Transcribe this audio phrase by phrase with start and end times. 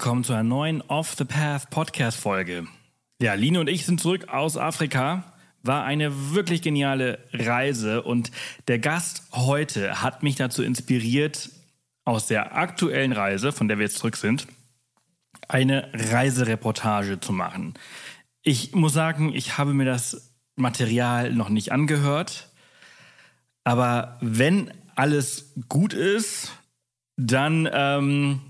[0.00, 2.66] willkommen zu einer neuen Off the Path Podcast Folge.
[3.20, 5.34] Ja, Line und ich sind zurück aus Afrika.
[5.62, 8.30] War eine wirklich geniale Reise und
[8.66, 11.50] der Gast heute hat mich dazu inspiriert,
[12.06, 14.46] aus der aktuellen Reise, von der wir jetzt zurück sind,
[15.48, 17.74] eine Reisereportage zu machen.
[18.40, 22.48] Ich muss sagen, ich habe mir das Material noch nicht angehört,
[23.64, 26.52] aber wenn alles gut ist,
[27.18, 28.40] dann ähm,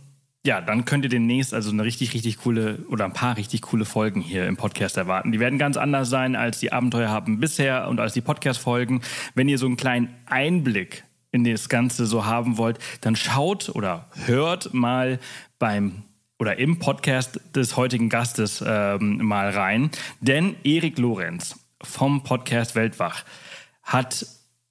[0.46, 3.84] ja, dann könnt ihr demnächst also eine richtig, richtig coole oder ein paar richtig coole
[3.84, 5.32] Folgen hier im Podcast erwarten.
[5.32, 9.02] Die werden ganz anders sein, als die Abenteuer haben bisher und als die Podcast-Folgen.
[9.34, 14.08] Wenn ihr so einen kleinen Einblick in das Ganze so haben wollt, dann schaut oder
[14.24, 15.18] hört mal
[15.58, 16.04] beim
[16.38, 19.90] oder im Podcast des heutigen Gastes ähm, mal rein.
[20.22, 23.24] Denn Erik Lorenz vom Podcast Weltwach
[23.82, 24.24] hat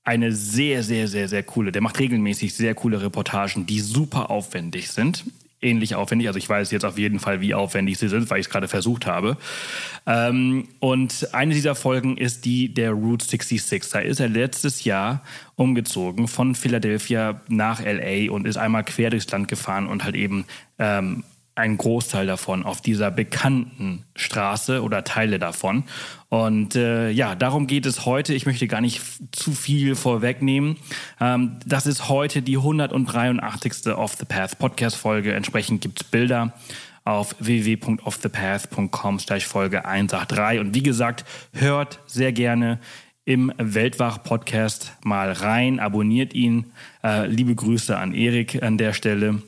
[0.03, 4.89] eine sehr, sehr, sehr, sehr coole, der macht regelmäßig sehr coole Reportagen, die super aufwendig
[4.89, 5.25] sind
[5.61, 6.27] ähnlich aufwendig.
[6.27, 8.67] Also ich weiß jetzt auf jeden Fall, wie aufwendig sie sind, weil ich es gerade
[8.67, 9.37] versucht habe.
[10.05, 13.91] Ähm, und eine dieser Folgen ist die der Route 66.
[13.91, 15.23] Da ist er letztes Jahr
[15.55, 20.45] umgezogen von Philadelphia nach LA und ist einmal quer durchs Land gefahren und halt eben
[20.77, 21.23] ähm,
[21.59, 25.83] ein Großteil davon auf dieser bekannten Straße oder Teile davon.
[26.29, 28.33] Und äh, ja, darum geht es heute.
[28.33, 30.77] Ich möchte gar nicht zu viel vorwegnehmen.
[31.19, 33.87] Ähm, das ist heute die 183.
[33.95, 35.33] Off the Path Podcast Folge.
[35.33, 36.53] Entsprechend gibt es Bilder
[37.03, 40.59] auf www.offthepath.com Folge 183.
[40.59, 42.79] Und wie gesagt, hört sehr gerne
[43.25, 46.71] im Weltwach Podcast mal rein, abonniert ihn.
[47.03, 49.41] Äh, liebe Grüße an Erik an der Stelle.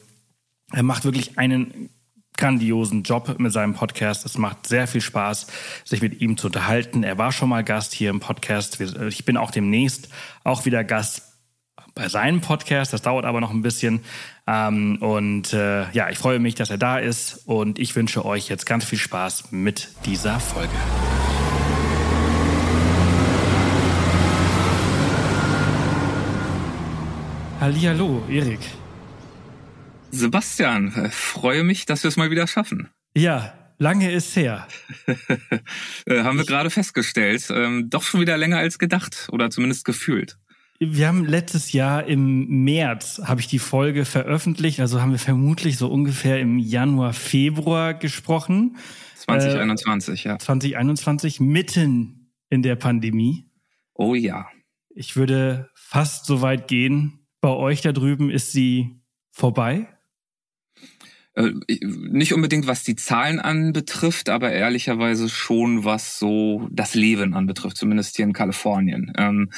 [0.71, 1.89] Er macht wirklich einen
[2.37, 4.25] grandiosen Job mit seinem Podcast.
[4.25, 5.47] Es macht sehr viel Spaß,
[5.83, 7.03] sich mit ihm zu unterhalten.
[7.03, 8.79] Er war schon mal Gast hier im Podcast.
[8.81, 10.09] Ich bin auch demnächst
[10.43, 11.23] auch wieder Gast
[11.93, 12.93] bei seinem Podcast.
[12.93, 14.01] Das dauert aber noch ein bisschen.
[14.47, 17.43] Ähm, und äh, ja, ich freue mich, dass er da ist.
[17.45, 20.73] Und ich wünsche euch jetzt ganz viel Spaß mit dieser Folge.
[27.59, 28.59] Hallihallo, Erik.
[30.11, 32.89] Sebastian, freue mich, dass wir es mal wieder schaffen.
[33.15, 34.67] Ja, lange ist her.
[36.07, 37.49] Äh, haben wir gerade festgestellt.
[37.51, 40.37] Ähm, doch schon wieder länger als gedacht oder zumindest gefühlt.
[40.79, 45.77] Wir haben letztes Jahr im März habe ich die Folge veröffentlicht, also haben wir vermutlich
[45.77, 48.77] so ungefähr im Januar, Februar gesprochen.
[49.17, 50.39] 2021, äh, ja.
[50.39, 53.45] 2021 mitten in der Pandemie.
[53.93, 54.47] Oh ja.
[54.89, 57.27] Ich würde fast so weit gehen.
[57.41, 59.87] Bei euch da drüben ist sie vorbei?
[61.33, 61.51] Äh,
[61.87, 68.17] nicht unbedingt was die Zahlen anbetrifft, aber ehrlicherweise schon was so das Leben anbetrifft, zumindest
[68.17, 69.13] hier in Kalifornien.
[69.17, 69.49] Ähm,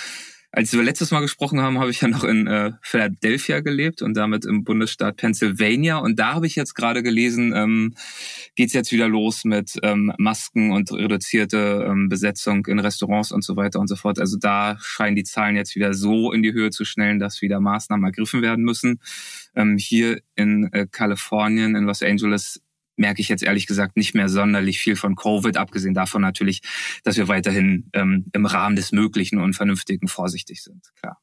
[0.55, 4.13] als wir letztes Mal gesprochen haben, habe ich ja noch in äh, Philadelphia gelebt und
[4.13, 5.97] damit im Bundesstaat Pennsylvania.
[5.97, 7.95] Und da habe ich jetzt gerade gelesen, ähm,
[8.55, 13.43] geht es jetzt wieder los mit ähm, Masken und reduzierte ähm, Besetzung in Restaurants und
[13.43, 14.19] so weiter und so fort.
[14.19, 17.59] Also da scheinen die Zahlen jetzt wieder so in die Höhe zu schnellen, dass wieder
[17.59, 18.99] Maßnahmen ergriffen werden müssen.
[19.55, 22.61] Ähm, hier in äh, Kalifornien, in Los Angeles,
[22.95, 26.61] merke ich jetzt ehrlich gesagt nicht mehr sonderlich viel von Covid, abgesehen davon natürlich,
[27.03, 31.19] dass wir weiterhin ähm, im Rahmen des Möglichen und Vernünftigen vorsichtig sind, klar.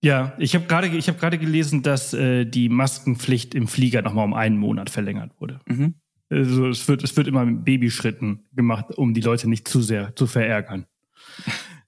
[0.00, 4.26] Ja, ich habe gerade ich habe gerade gelesen, dass äh, die Maskenpflicht im Flieger nochmal
[4.26, 5.60] um einen Monat verlängert wurde.
[5.66, 5.94] Mhm.
[6.30, 10.14] Also es wird es wird immer mit Babyschritten gemacht, um die Leute nicht zu sehr
[10.14, 10.86] zu verärgern.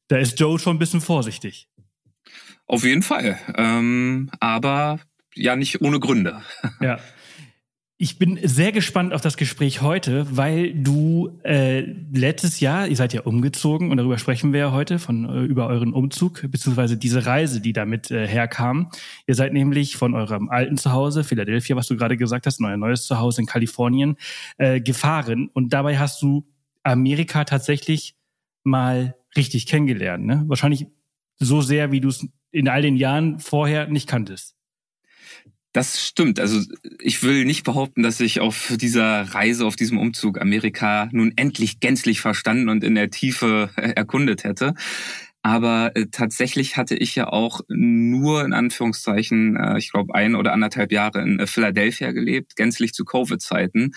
[0.08, 1.68] Da ist Joe schon ein bisschen vorsichtig.
[2.66, 4.98] Auf jeden Fall, ähm, aber
[5.34, 6.42] ja nicht ohne Gründe.
[6.80, 6.98] Ja.
[8.02, 11.80] Ich bin sehr gespannt auf das Gespräch heute, weil du äh,
[12.14, 15.66] letztes Jahr, ihr seid ja umgezogen und darüber sprechen wir ja heute von äh, über
[15.66, 18.90] euren Umzug beziehungsweise diese Reise, die damit äh, herkam.
[19.26, 22.78] Ihr seid nämlich von eurem alten Zuhause Philadelphia, was du gerade gesagt hast, in euer
[22.78, 24.16] neues Zuhause in Kalifornien
[24.56, 26.46] äh, gefahren und dabei hast du
[26.82, 28.14] Amerika tatsächlich
[28.64, 30.24] mal richtig kennengelernt.
[30.24, 30.44] Ne?
[30.46, 30.86] Wahrscheinlich
[31.38, 34.56] so sehr, wie du es in all den Jahren vorher nicht kanntest.
[35.72, 36.40] Das stimmt.
[36.40, 36.60] Also
[36.98, 41.78] ich will nicht behaupten, dass ich auf dieser Reise, auf diesem Umzug Amerika nun endlich
[41.78, 44.74] gänzlich verstanden und in der Tiefe erkundet hätte.
[45.42, 50.52] Aber äh, tatsächlich hatte ich ja auch nur in Anführungszeichen, äh, ich glaube, ein oder
[50.52, 53.92] anderthalb Jahre in äh, Philadelphia gelebt, gänzlich zu Covid-Zeiten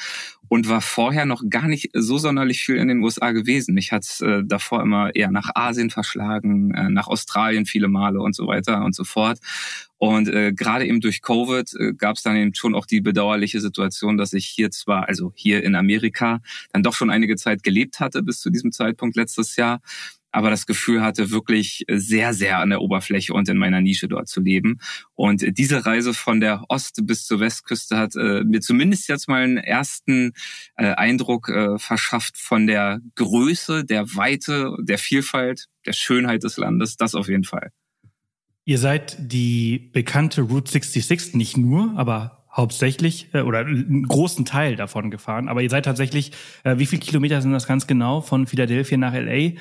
[0.47, 3.75] und war vorher noch gar nicht so sonderlich viel in den USA gewesen.
[3.75, 8.35] Ich hatte äh, davor immer eher nach Asien verschlagen, äh, nach Australien viele Male und
[8.35, 9.39] so weiter und so fort.
[9.97, 13.59] Und äh, gerade eben durch Covid äh, gab es dann eben schon auch die bedauerliche
[13.59, 16.39] Situation, dass ich hier zwar, also hier in Amerika,
[16.71, 19.81] dann doch schon einige Zeit gelebt hatte bis zu diesem Zeitpunkt letztes Jahr
[20.33, 24.27] aber das Gefühl hatte, wirklich sehr, sehr an der Oberfläche und in meiner Nische dort
[24.27, 24.80] zu leben.
[25.15, 29.44] Und diese Reise von der Ost- bis zur Westküste hat äh, mir zumindest jetzt mal
[29.44, 30.33] einen ersten
[30.75, 36.97] äh, Eindruck äh, verschafft von der Größe, der Weite, der Vielfalt, der Schönheit des Landes.
[36.97, 37.71] Das auf jeden Fall.
[38.65, 44.75] Ihr seid die bekannte Route 66 nicht nur, aber hauptsächlich äh, oder einen großen Teil
[44.75, 45.50] davon gefahren.
[45.50, 46.31] Aber ihr seid tatsächlich,
[46.63, 49.53] äh, wie viele Kilometer sind das ganz genau von Philadelphia nach LA?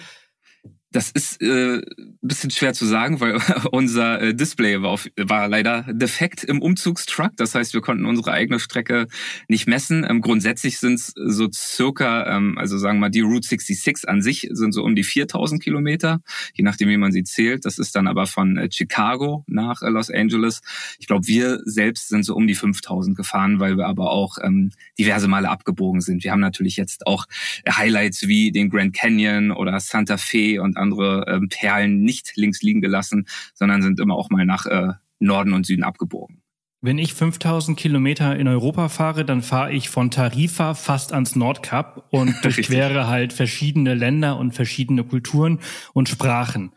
[0.93, 1.81] Das ist äh,
[2.21, 3.41] bisschen schwer zu sagen, weil
[3.73, 7.33] unser äh, Display war, auf, war leider defekt im Umzugstruck.
[7.37, 9.07] Das heißt, wir konnten unsere eigene Strecke
[9.49, 10.07] nicht messen.
[10.09, 14.21] Ähm, grundsätzlich sind es so circa, ähm, also sagen wir mal, die Route 66 an
[14.21, 16.21] sich sind so um die 4000 Kilometer,
[16.55, 17.65] je nachdem, wie man sie zählt.
[17.65, 20.61] Das ist dann aber von äh, Chicago nach äh, Los Angeles.
[20.99, 24.73] Ich glaube, wir selbst sind so um die 5000 gefahren, weil wir aber auch ähm,
[24.99, 26.23] diverse Male abgebogen sind.
[26.23, 27.25] Wir haben natürlich jetzt auch
[27.69, 32.81] Highlights wie den Grand Canyon oder Santa Fe und andere ähm, Perlen nicht links liegen
[32.81, 36.43] gelassen, sondern sind immer auch mal nach äh, Norden und Süden abgebogen.
[36.85, 42.09] Wenn ich 5000 Kilometer in Europa fahre, dann fahre ich von Tarifa fast ans Nordkap
[42.11, 45.61] und durchquere halt verschiedene Länder und verschiedene Kulturen
[45.93, 46.73] und Sprachen.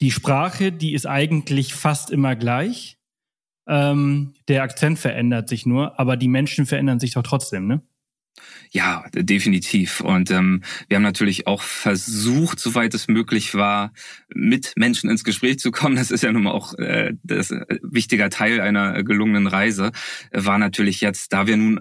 [0.00, 2.96] Die Sprache, die ist eigentlich fast immer gleich.
[3.68, 7.82] Ähm, der Akzent verändert sich nur, aber die Menschen verändern sich doch trotzdem, ne?
[8.70, 10.00] Ja, definitiv.
[10.00, 13.92] Und ähm, wir haben natürlich auch versucht, soweit es möglich war,
[14.34, 15.96] mit Menschen ins Gespräch zu kommen.
[15.96, 19.92] Das ist ja nun mal auch äh, das äh, wichtiger Teil einer gelungenen Reise.
[20.32, 21.80] War natürlich jetzt, da wir nun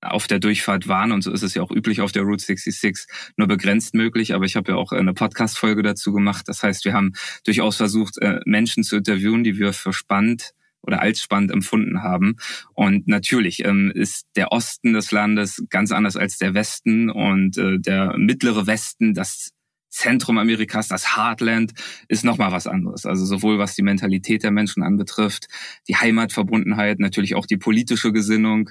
[0.00, 3.06] auf der Durchfahrt waren, und so ist es ja auch üblich auf der Route 66,
[3.36, 4.34] nur begrenzt möglich.
[4.34, 6.48] Aber ich habe ja auch eine Podcast-Folge dazu gemacht.
[6.48, 7.12] Das heißt, wir haben
[7.44, 10.52] durchaus versucht, äh, Menschen zu interviewen, die wir für spannend
[10.86, 12.36] oder als spannend empfunden haben.
[12.74, 17.78] Und natürlich ähm, ist der Osten des Landes ganz anders als der Westen und äh,
[17.78, 19.53] der mittlere Westen, das
[19.94, 21.72] Zentrum Amerikas, das Heartland,
[22.08, 23.06] ist nochmal was anderes.
[23.06, 25.46] Also sowohl was die Mentalität der Menschen anbetrifft,
[25.86, 28.70] die Heimatverbundenheit, natürlich auch die politische Gesinnung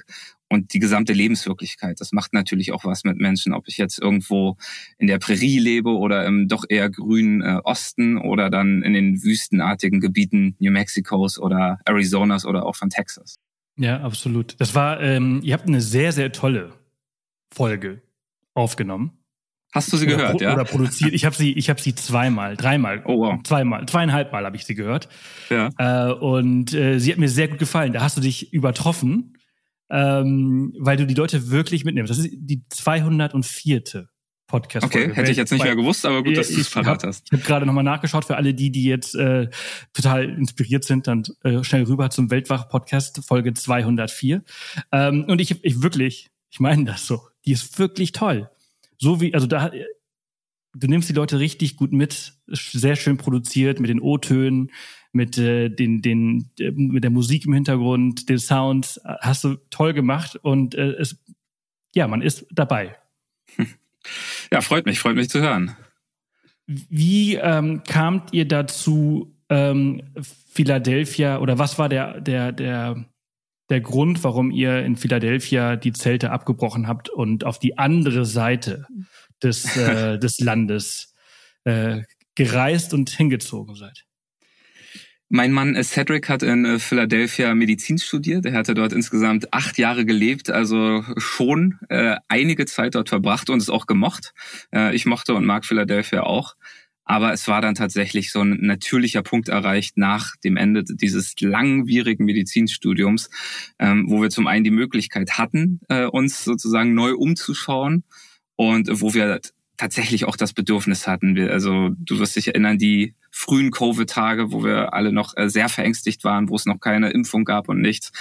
[0.50, 1.98] und die gesamte Lebenswirklichkeit.
[1.98, 4.58] Das macht natürlich auch was mit Menschen, ob ich jetzt irgendwo
[4.98, 9.22] in der Prärie lebe oder im doch eher grünen äh, Osten oder dann in den
[9.22, 13.36] wüstenartigen Gebieten New Mexicos oder Arizonas oder auch von Texas.
[13.76, 14.60] Ja, absolut.
[14.60, 16.74] Das war, ähm, ihr habt eine sehr, sehr tolle
[17.50, 18.02] Folge
[18.52, 19.23] aufgenommen.
[19.74, 20.54] Hast du sie oder gehört, ja?
[20.54, 21.12] Oder produziert.
[21.12, 23.42] Ich habe sie, ich habe sie zweimal, dreimal, oh, wow.
[23.42, 25.08] zweimal, zweieinhalb Mal habe ich sie gehört.
[25.50, 25.70] Ja.
[25.78, 27.92] Äh, und äh, sie hat mir sehr gut gefallen.
[27.92, 29.36] Da hast du dich übertroffen,
[29.90, 32.08] ähm, weil du die Leute wirklich mitnimmst.
[32.08, 34.08] Das ist die 204.
[34.46, 34.84] Podcast.
[34.84, 37.26] Okay, hätte ich jetzt nicht mehr gewusst, aber gut, dass du es verraten hast.
[37.26, 39.48] Ich habe gerade nochmal nachgeschaut für alle die, die jetzt äh,
[39.94, 44.44] total inspiriert sind, dann äh, schnell rüber zum Weltwach-Podcast, Folge 204.
[44.92, 48.50] Ähm, und ich, ich wirklich, ich meine das so, die ist wirklich toll
[49.04, 53.90] so wie, also da, du nimmst die Leute richtig gut mit, sehr schön produziert, mit
[53.90, 54.70] den O-Tönen,
[55.12, 59.92] mit äh, den, den, äh, mit der Musik im Hintergrund, den Sounds, hast du toll
[59.92, 61.22] gemacht und äh, es,
[61.94, 62.96] ja, man ist dabei.
[64.52, 65.78] Ja, freut mich, freut mich zu hören.
[66.66, 70.02] Wie ähm, kamt ihr dazu, ähm,
[70.52, 73.06] Philadelphia oder was war der, der, der,
[73.70, 78.86] der Grund, warum ihr in Philadelphia die Zelte abgebrochen habt und auf die andere Seite
[79.42, 81.14] des, äh, des Landes
[81.64, 82.02] äh,
[82.34, 84.04] gereist und hingezogen seid?
[85.30, 88.44] Mein Mann Cedric hat in äh, Philadelphia Medizin studiert.
[88.44, 93.60] Er hatte dort insgesamt acht Jahre gelebt, also schon äh, einige Zeit dort verbracht und
[93.60, 94.32] es auch gemocht.
[94.72, 96.54] Äh, ich mochte und mag Philadelphia auch.
[97.04, 102.24] Aber es war dann tatsächlich so ein natürlicher Punkt erreicht nach dem Ende dieses langwierigen
[102.24, 103.30] Medizinstudiums,
[103.78, 108.04] ähm, wo wir zum einen die Möglichkeit hatten, äh, uns sozusagen neu umzuschauen
[108.56, 109.40] und wo wir
[109.76, 111.34] tatsächlich auch das Bedürfnis hatten.
[111.34, 115.68] Wir, also du wirst dich erinnern, die frühen Covid-Tage, wo wir alle noch äh, sehr
[115.68, 118.12] verängstigt waren, wo es noch keine Impfung gab und nichts.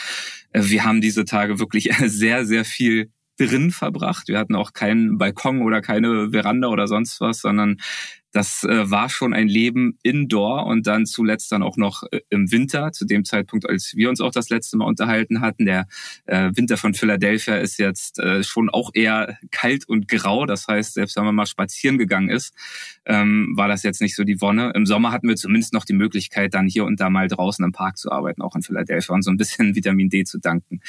[0.52, 4.28] Äh, wir haben diese Tage wirklich sehr, sehr viel drin verbracht.
[4.28, 7.78] Wir hatten auch keinen Balkon oder keine Veranda oder sonst was, sondern
[8.34, 12.52] das äh, war schon ein Leben indoor und dann zuletzt dann auch noch äh, im
[12.52, 15.66] Winter, zu dem Zeitpunkt, als wir uns auch das letzte Mal unterhalten hatten.
[15.66, 15.88] Der
[16.25, 20.48] äh, Winter von Philadelphia ist jetzt äh, schon auch eher kalt und grau.
[20.48, 22.56] Das heißt, selbst wenn man mal spazieren gegangen ist,
[23.06, 24.72] ähm, war das jetzt nicht so die Wonne.
[24.74, 27.72] Im Sommer hatten wir zumindest noch die Möglichkeit, dann hier und da mal draußen im
[27.72, 30.82] Park zu arbeiten, auch in Philadelphia und so ein bisschen Vitamin D zu danken.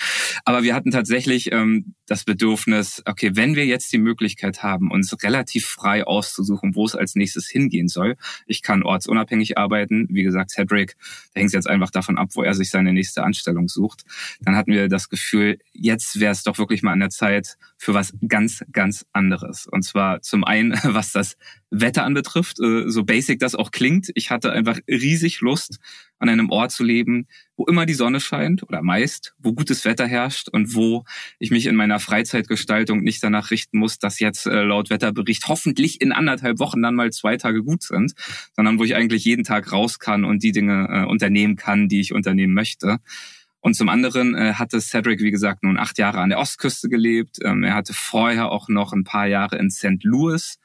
[0.46, 5.14] Aber wir hatten tatsächlich ähm, das Bedürfnis, okay, wenn wir jetzt die Möglichkeit haben, uns
[5.22, 8.16] relativ frei auszusuchen, wo es als nächstes hingehen soll.
[8.46, 10.06] Ich kann ortsunabhängig arbeiten.
[10.10, 10.96] Wie gesagt, Cedric,
[11.34, 14.04] da hängt es jetzt einfach davon ab, wo er sich seine nächste Anstellung sucht.
[14.40, 17.94] Dann hatten wir das Gefühl, jetzt wäre es doch wirklich mal an der Zeit für
[17.94, 19.66] was ganz, ganz anderes.
[19.66, 21.36] Und zwar zum einen, was das
[21.70, 24.10] Wetter anbetrifft, äh, so basic das auch klingt.
[24.14, 25.78] Ich hatte einfach riesig Lust,
[26.24, 27.26] an einem Ort zu leben,
[27.56, 31.04] wo immer die Sonne scheint oder meist, wo gutes Wetter herrscht und wo
[31.38, 36.00] ich mich in meiner Freizeitgestaltung nicht danach richten muss, dass jetzt äh, laut Wetterbericht hoffentlich
[36.00, 38.14] in anderthalb Wochen dann mal zwei Tage gut sind,
[38.56, 42.00] sondern wo ich eigentlich jeden Tag raus kann und die Dinge äh, unternehmen kann, die
[42.00, 43.00] ich unternehmen möchte.
[43.60, 47.36] Und zum anderen äh, hatte Cedric, wie gesagt, nun acht Jahre an der Ostküste gelebt.
[47.42, 50.02] Ähm, er hatte vorher auch noch ein paar Jahre in St.
[50.02, 50.58] Louis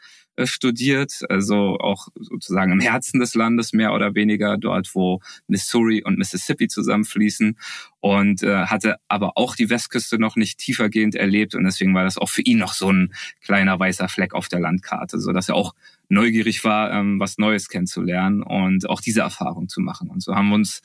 [0.45, 6.17] studiert, also auch sozusagen im Herzen des Landes mehr oder weniger, dort wo Missouri und
[6.17, 7.57] Mississippi zusammenfließen
[7.99, 12.17] und äh, hatte aber auch die Westküste noch nicht tiefergehend erlebt und deswegen war das
[12.17, 15.55] auch für ihn noch so ein kleiner weißer Fleck auf der Landkarte, so dass er
[15.55, 15.73] auch
[16.09, 20.09] neugierig war, ähm, was Neues kennenzulernen und auch diese Erfahrung zu machen.
[20.09, 20.81] Und so haben wir uns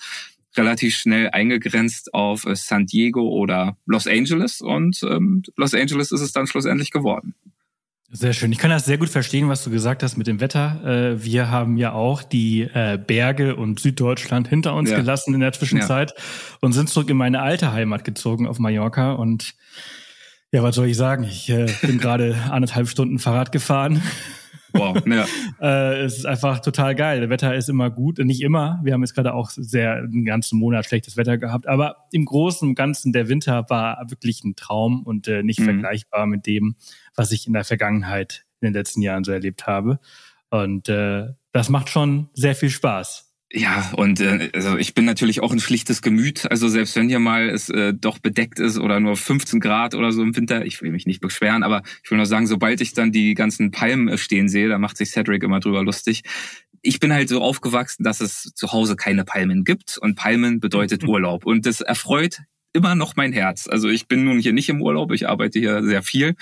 [0.56, 6.20] relativ schnell eingegrenzt auf äh, San Diego oder Los Angeles und ähm, Los Angeles ist
[6.20, 7.34] es dann schlussendlich geworden.
[8.16, 8.52] Sehr schön.
[8.52, 11.14] Ich kann das sehr gut verstehen, was du gesagt hast mit dem Wetter.
[11.14, 14.98] Äh, wir haben ja auch die äh, Berge und Süddeutschland hinter uns ja.
[14.98, 16.24] gelassen in der Zwischenzeit ja.
[16.60, 19.14] und sind zurück in meine alte Heimat gezogen auf Mallorca.
[19.14, 19.54] Und
[20.52, 21.24] ja, was soll ich sagen?
[21.24, 24.00] Ich äh, bin gerade anderthalb Stunden Fahrrad gefahren.
[24.74, 25.26] Wow, ja.
[26.04, 27.20] es ist einfach total geil.
[27.20, 28.18] Das Wetter ist immer gut.
[28.18, 28.80] Nicht immer.
[28.82, 31.66] Wir haben jetzt gerade auch sehr einen ganzen Monat schlechtes Wetter gehabt.
[31.66, 35.64] Aber im Großen und Ganzen, der Winter war wirklich ein Traum und nicht mhm.
[35.64, 36.76] vergleichbar mit dem,
[37.14, 40.00] was ich in der Vergangenheit in den letzten Jahren so erlebt habe.
[40.50, 43.33] Und äh, das macht schon sehr viel Spaß.
[43.56, 46.50] Ja, und äh, also ich bin natürlich auch ein schlichtes Gemüt.
[46.50, 50.10] Also selbst wenn hier mal es äh, doch bedeckt ist oder nur 15 Grad oder
[50.10, 52.94] so im Winter, ich will mich nicht beschweren, aber ich will nur sagen, sobald ich
[52.94, 56.24] dann die ganzen Palmen äh, stehen sehe, da macht sich Cedric immer drüber lustig.
[56.82, 61.04] Ich bin halt so aufgewachsen, dass es zu Hause keine Palmen gibt und Palmen bedeutet
[61.08, 61.46] Urlaub.
[61.46, 62.40] Und das erfreut
[62.74, 63.68] immer noch mein Herz.
[63.68, 66.34] Also ich bin nun hier nicht im Urlaub, ich arbeite hier sehr viel,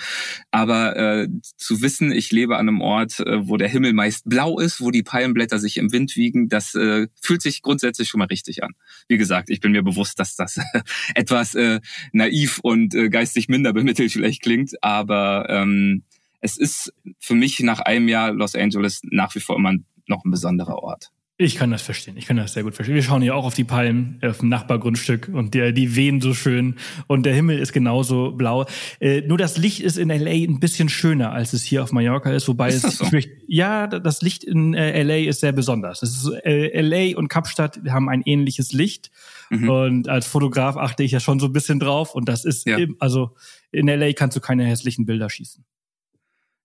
[0.50, 4.58] aber äh, zu wissen, ich lebe an einem Ort, äh, wo der Himmel meist blau
[4.58, 8.26] ist, wo die Palmenblätter sich im Wind wiegen, das äh, fühlt sich grundsätzlich schon mal
[8.26, 8.72] richtig an.
[9.08, 10.58] Wie gesagt, ich bin mir bewusst, dass das
[11.14, 11.80] etwas äh,
[12.12, 16.02] naiv und äh, geistig minder bemittelt vielleicht klingt, aber ähm,
[16.40, 19.74] es ist für mich nach einem Jahr Los Angeles nach wie vor immer
[20.06, 21.12] noch ein besonderer Ort.
[21.38, 22.16] Ich kann das verstehen.
[22.16, 22.94] Ich kann das sehr gut verstehen.
[22.94, 26.34] Wir schauen hier auch auf die Palmen auf dem Nachbargrundstück und die, die wehen so
[26.34, 28.66] schön und der Himmel ist genauso blau.
[29.00, 32.30] Äh, nur das Licht ist in LA ein bisschen schöner, als es hier auf Mallorca
[32.30, 33.06] ist, wobei ist es so?
[33.10, 36.02] möchte, ja, das Licht in äh, LA ist sehr besonders.
[36.02, 39.10] Ist, äh, LA und Kapstadt haben ein ähnliches Licht
[39.48, 39.68] mhm.
[39.70, 42.76] und als Fotograf achte ich ja schon so ein bisschen drauf und das ist ja.
[42.76, 43.34] im, also
[43.72, 45.64] in LA kannst du keine hässlichen Bilder schießen.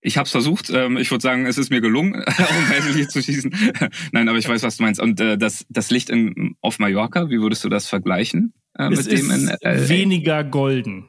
[0.00, 0.70] Ich habe es versucht.
[0.70, 3.54] Ähm, ich würde sagen, es ist mir gelungen, um hässlich zu schießen.
[4.12, 5.00] Nein, aber ich weiß, was du meinst.
[5.00, 9.10] Und äh, das, das Licht in, auf Mallorca, wie würdest du das vergleichen äh, mit
[9.10, 9.88] dem in LA?
[9.88, 11.06] Weniger golden.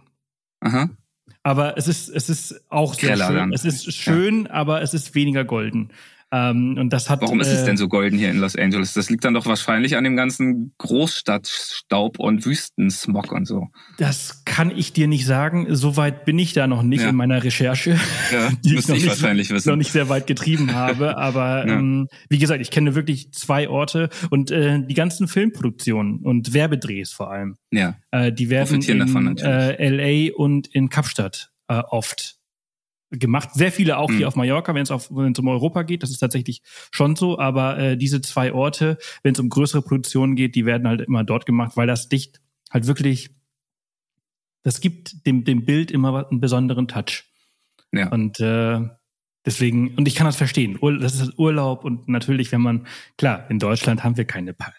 [0.62, 0.90] Aha.
[1.44, 3.36] Aber es ist, es ist auch sehr Keller schön.
[3.36, 3.54] Dann.
[3.54, 4.52] Es ist schön, ja.
[4.52, 5.92] aber es ist weniger golden.
[6.32, 8.94] Ähm, und das hat, Warum ist es denn so golden hier in Los Angeles?
[8.94, 13.70] Das liegt dann doch wahrscheinlich an dem ganzen Großstadtstaub und Wüstensmog und so.
[13.98, 15.68] Das kann ich dir nicht sagen.
[15.76, 17.10] Soweit bin ich da noch nicht ja.
[17.10, 18.00] in meiner Recherche,
[18.32, 19.70] ja, die ich, noch, ich wahrscheinlich wissen.
[19.70, 21.18] noch nicht sehr weit getrieben habe.
[21.18, 21.80] Aber ja.
[21.80, 27.12] ähm, wie gesagt, ich kenne wirklich zwei Orte und äh, die ganzen Filmproduktionen und Werbedrehs
[27.12, 27.56] vor allem.
[27.72, 27.96] Ja.
[28.12, 32.39] Äh, die werden in davon, äh, LA und in Kapstadt äh, oft
[33.12, 33.50] gemacht.
[33.54, 34.18] Sehr viele auch mhm.
[34.18, 36.62] hier auf Mallorca, wenn es auf wenn es um Europa geht, das ist tatsächlich
[36.92, 37.40] schon so.
[37.40, 41.24] Aber äh, diese zwei Orte, wenn es um größere Produktionen geht, die werden halt immer
[41.24, 43.32] dort gemacht, weil das Licht halt wirklich,
[44.64, 47.26] das gibt dem dem Bild immer einen besonderen Touch.
[47.92, 48.10] Ja.
[48.10, 48.82] Und äh,
[49.46, 50.78] deswegen und ich kann das verstehen.
[51.00, 52.88] Das ist Urlaub und natürlich, wenn man
[53.18, 54.76] klar in Deutschland haben wir keine Palmen.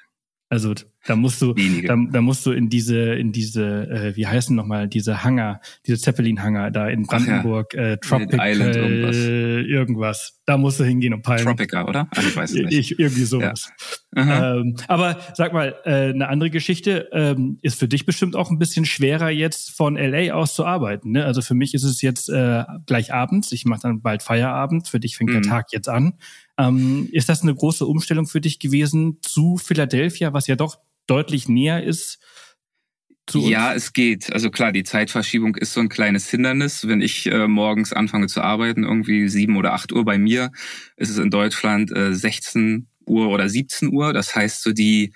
[0.49, 0.75] Also
[1.07, 4.87] da musst du, da, da, musst du in diese, in diese, äh, wie heißen nochmal,
[4.87, 7.93] diese Hangar, diese Zeppelin-Hangar da in Brandenburg, ja.
[7.93, 9.17] äh, Tropic, Island irgendwas.
[9.17, 10.41] Irgendwas.
[10.45, 11.45] Da musst du hingehen und peilen.
[11.45, 12.09] Tropica, oder?
[12.11, 12.73] Also ich weiß es nicht.
[12.73, 13.71] Ich, irgendwie sowas.
[14.15, 14.57] Ja.
[14.57, 18.59] Ähm, aber sag mal, äh, eine andere Geschichte ähm, ist für dich bestimmt auch ein
[18.59, 21.13] bisschen schwerer jetzt von LA aus zu arbeiten.
[21.13, 21.25] Ne?
[21.25, 23.53] Also für mich ist es jetzt äh, gleich abends.
[23.53, 24.89] Ich mache dann bald Feierabend.
[24.89, 25.35] Für dich fängt mhm.
[25.35, 26.15] der Tag jetzt an.
[26.61, 31.49] Ähm, ist das eine große Umstellung für dich gewesen zu Philadelphia, was ja doch deutlich
[31.49, 32.19] näher ist?
[33.33, 34.33] Ja, es geht.
[34.33, 36.87] Also klar, die Zeitverschiebung ist so ein kleines Hindernis.
[36.87, 40.51] Wenn ich äh, morgens anfange zu arbeiten, irgendwie sieben oder acht Uhr bei mir,
[40.97, 44.13] ist es in Deutschland äh, 16 Uhr oder 17 Uhr.
[44.13, 45.13] Das heißt, so die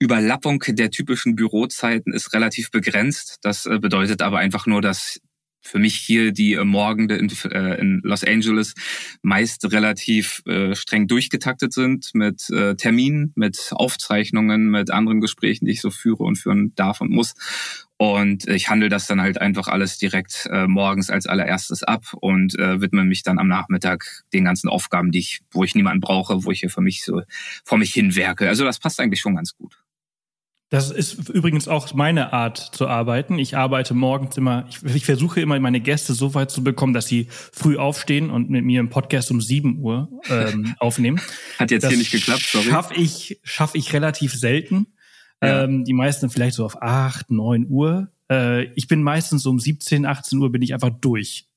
[0.00, 3.38] Überlappung der typischen Bürozeiten ist relativ begrenzt.
[3.42, 5.20] Das äh, bedeutet aber einfach nur, dass
[5.62, 8.74] für mich hier die äh, Morgende in, äh, in Los Angeles
[9.22, 15.72] meist relativ äh, streng durchgetaktet sind mit äh, Terminen, mit Aufzeichnungen, mit anderen Gesprächen, die
[15.72, 17.34] ich so führe und führen darf und muss.
[17.96, 22.58] Und ich handle das dann halt einfach alles direkt äh, morgens als allererstes ab und
[22.58, 26.44] äh, widme mich dann am Nachmittag den ganzen Aufgaben, die ich, wo ich niemanden brauche,
[26.44, 27.22] wo ich hier für mich so
[27.64, 28.48] vor mich hinwerke.
[28.48, 29.76] Also das passt eigentlich schon ganz gut.
[30.72, 33.38] Das ist übrigens auch meine Art zu arbeiten.
[33.38, 37.06] Ich arbeite morgens immer, ich, ich, versuche immer meine Gäste so weit zu bekommen, dass
[37.06, 41.20] sie früh aufstehen und mit mir einen Podcast um 7 Uhr ähm, aufnehmen.
[41.58, 42.70] Hat jetzt das hier nicht geklappt, sorry.
[42.70, 44.86] Schaffe ich, schaff ich relativ selten.
[45.42, 45.64] Ja.
[45.64, 48.08] Ähm, die meisten vielleicht so auf 8, 9 Uhr.
[48.30, 51.48] Äh, ich bin meistens so um 17, 18 Uhr bin ich einfach durch.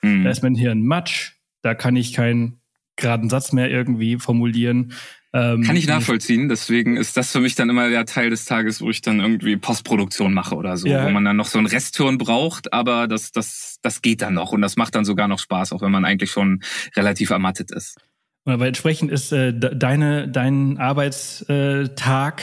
[0.00, 0.24] Mhm.
[0.24, 2.58] Da ist mein Hirn matsch, da kann ich keinen
[2.96, 4.94] geraden Satz mehr irgendwie formulieren.
[5.34, 6.48] Ähm, Kann ich nachvollziehen.
[6.48, 9.56] Deswegen ist das für mich dann immer der Teil des Tages, wo ich dann irgendwie
[9.56, 11.06] Postproduktion mache oder so, ja.
[11.06, 14.52] wo man dann noch so einen Restturn braucht, aber das, das, das geht dann noch
[14.52, 16.62] und das macht dann sogar noch Spaß, auch wenn man eigentlich schon
[16.96, 17.96] relativ ermattet ist.
[18.44, 22.42] Aber entsprechend ist äh, deine, dein Arbeitstag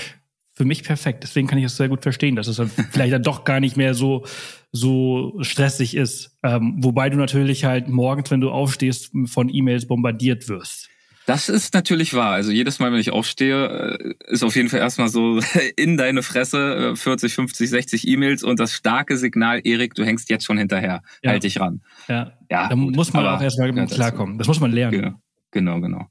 [0.54, 1.24] für mich perfekt.
[1.24, 3.78] Deswegen kann ich es sehr gut verstehen, dass es dann vielleicht dann doch gar nicht
[3.78, 4.26] mehr so
[4.72, 6.38] so stressig ist.
[6.44, 10.90] Ähm, wobei du natürlich halt morgens, wenn du aufstehst, von E-Mails bombardiert wirst.
[11.30, 12.32] Das ist natürlich wahr.
[12.32, 15.40] Also jedes Mal, wenn ich aufstehe, äh, ist auf jeden Fall erstmal so
[15.76, 20.44] in deine Fresse 40, 50, 60 E-Mails und das starke Signal, Erik, du hängst jetzt
[20.46, 21.04] schon hinterher.
[21.22, 21.30] Ja.
[21.30, 21.82] Halt dich ran.
[22.08, 24.40] Ja, ja da gut, muss man auch erstmal ja, klarkommen.
[24.40, 25.18] Das muss man lernen.
[25.52, 25.80] Genau, genau.
[25.82, 26.08] genau.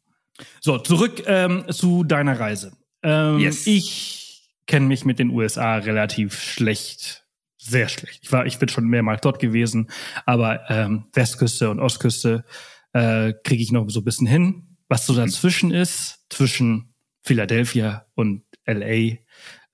[0.60, 2.75] So, zurück ähm, zu deiner Reise.
[3.02, 3.66] Ähm, yes.
[3.66, 7.25] Ich kenne mich mit den USA relativ schlecht
[7.56, 8.20] sehr schlecht.
[8.22, 9.90] Ich war, ich bin schon mehrmals dort gewesen,
[10.26, 12.44] aber ähm, Westküste und Ostküste
[12.92, 14.67] äh, kriege ich noch so ein bisschen hin.
[14.88, 19.18] Was so dazwischen ist, zwischen Philadelphia und LA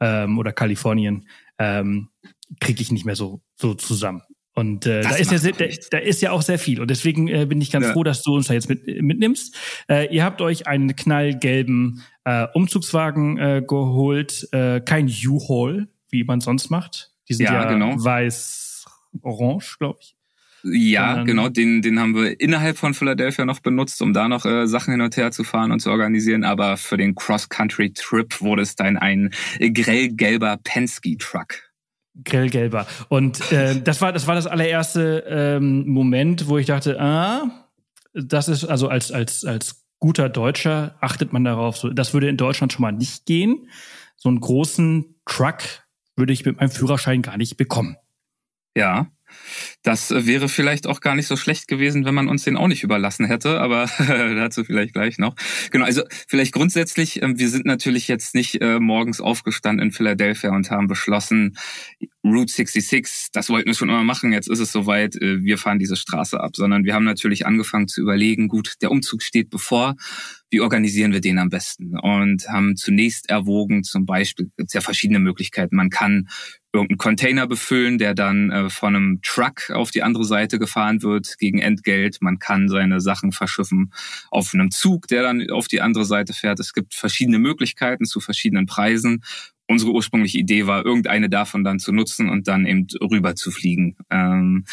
[0.01, 1.29] ähm, oder Kalifornien,
[1.59, 2.09] ähm,
[2.61, 4.23] kriege ich nicht mehr so, so zusammen.
[4.55, 6.81] Und äh, da ist ja sehr, da, da, ist ja auch sehr viel.
[6.81, 7.93] Und deswegen äh, bin ich ganz ja.
[7.93, 9.57] froh, dass du uns da jetzt mit, mitnimmst.
[9.89, 16.41] Äh, ihr habt euch einen knallgelben äh, Umzugswagen äh, geholt, äh, kein U-Haul, wie man
[16.41, 17.13] sonst macht.
[17.29, 17.97] Die sind ja, ja genau.
[17.97, 20.17] weiß-orange, glaube ich.
[20.65, 24.47] Ja, ähm, genau, den, den haben wir innerhalb von Philadelphia noch benutzt, um da noch
[24.47, 26.43] äh, Sachen hin und her zu fahren und zu organisieren.
[26.43, 31.55] Aber für den Cross-Country-Trip wurde es dann ein grellgelber Penske-Truck.
[32.25, 32.87] Grellgelber.
[33.09, 37.69] Und äh, das war das war das allererste ähm, Moment, wo ich dachte, ah,
[38.15, 41.77] das ist also als als als guter Deutscher achtet man darauf.
[41.77, 43.69] So, das würde in Deutschland schon mal nicht gehen.
[44.17, 45.59] So einen großen Truck
[46.17, 47.97] würde ich mit meinem Führerschein gar nicht bekommen.
[48.77, 49.09] Ja,
[49.83, 52.83] das wäre vielleicht auch gar nicht so schlecht gewesen, wenn man uns den auch nicht
[52.83, 55.35] überlassen hätte, aber dazu vielleicht gleich noch.
[55.71, 60.51] Genau, also vielleicht grundsätzlich, ähm, wir sind natürlich jetzt nicht äh, morgens aufgestanden in Philadelphia
[60.51, 61.57] und haben beschlossen,
[62.25, 65.79] Route 66, das wollten wir schon immer machen, jetzt ist es soweit, äh, wir fahren
[65.79, 69.97] diese Straße ab, sondern wir haben natürlich angefangen zu überlegen, gut, der Umzug steht bevor,
[70.55, 71.99] wie organisieren wir den am besten?
[71.99, 75.75] Und haben zunächst erwogen, zum Beispiel, gibt es ja verschiedene Möglichkeiten.
[75.75, 76.29] Man kann
[76.73, 81.39] irgendeinen Container befüllen, der dann äh, von einem Truck auf die andere Seite gefahren wird
[81.39, 82.19] gegen Entgelt.
[82.21, 83.93] Man kann seine Sachen verschiffen
[84.31, 86.61] auf einem Zug, der dann auf die andere Seite fährt.
[86.61, 89.25] Es gibt verschiedene Möglichkeiten zu verschiedenen Preisen.
[89.67, 93.97] Unsere ursprüngliche Idee war, irgendeine davon dann zu nutzen und dann eben rüber zu fliegen.
[94.11, 94.67] Ähm,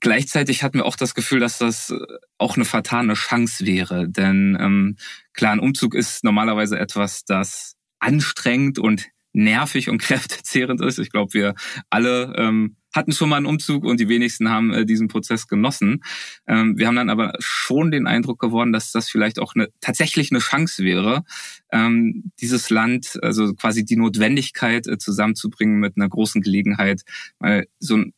[0.00, 1.98] gleichzeitig hatten wir auch das Gefühl, dass das äh,
[2.38, 4.08] auch eine vertane Chance wäre.
[4.08, 4.96] Denn ähm,
[5.32, 10.98] klar, ein Umzug ist normalerweise etwas, das anstrengend und nervig und kräftezehrend ist.
[10.98, 11.54] Ich glaube, wir
[11.90, 16.02] alle ähm, hatten schon mal einen Umzug und die wenigsten haben äh, diesen Prozess genossen.
[16.48, 20.32] Ähm, wir haben dann aber schon den Eindruck geworden, dass das vielleicht auch eine, tatsächlich
[20.32, 21.24] eine Chance wäre,
[21.70, 27.02] ähm, dieses Land, also quasi die Notwendigkeit äh, zusammenzubringen mit einer großen Gelegenheit,
[27.38, 28.14] mal so ein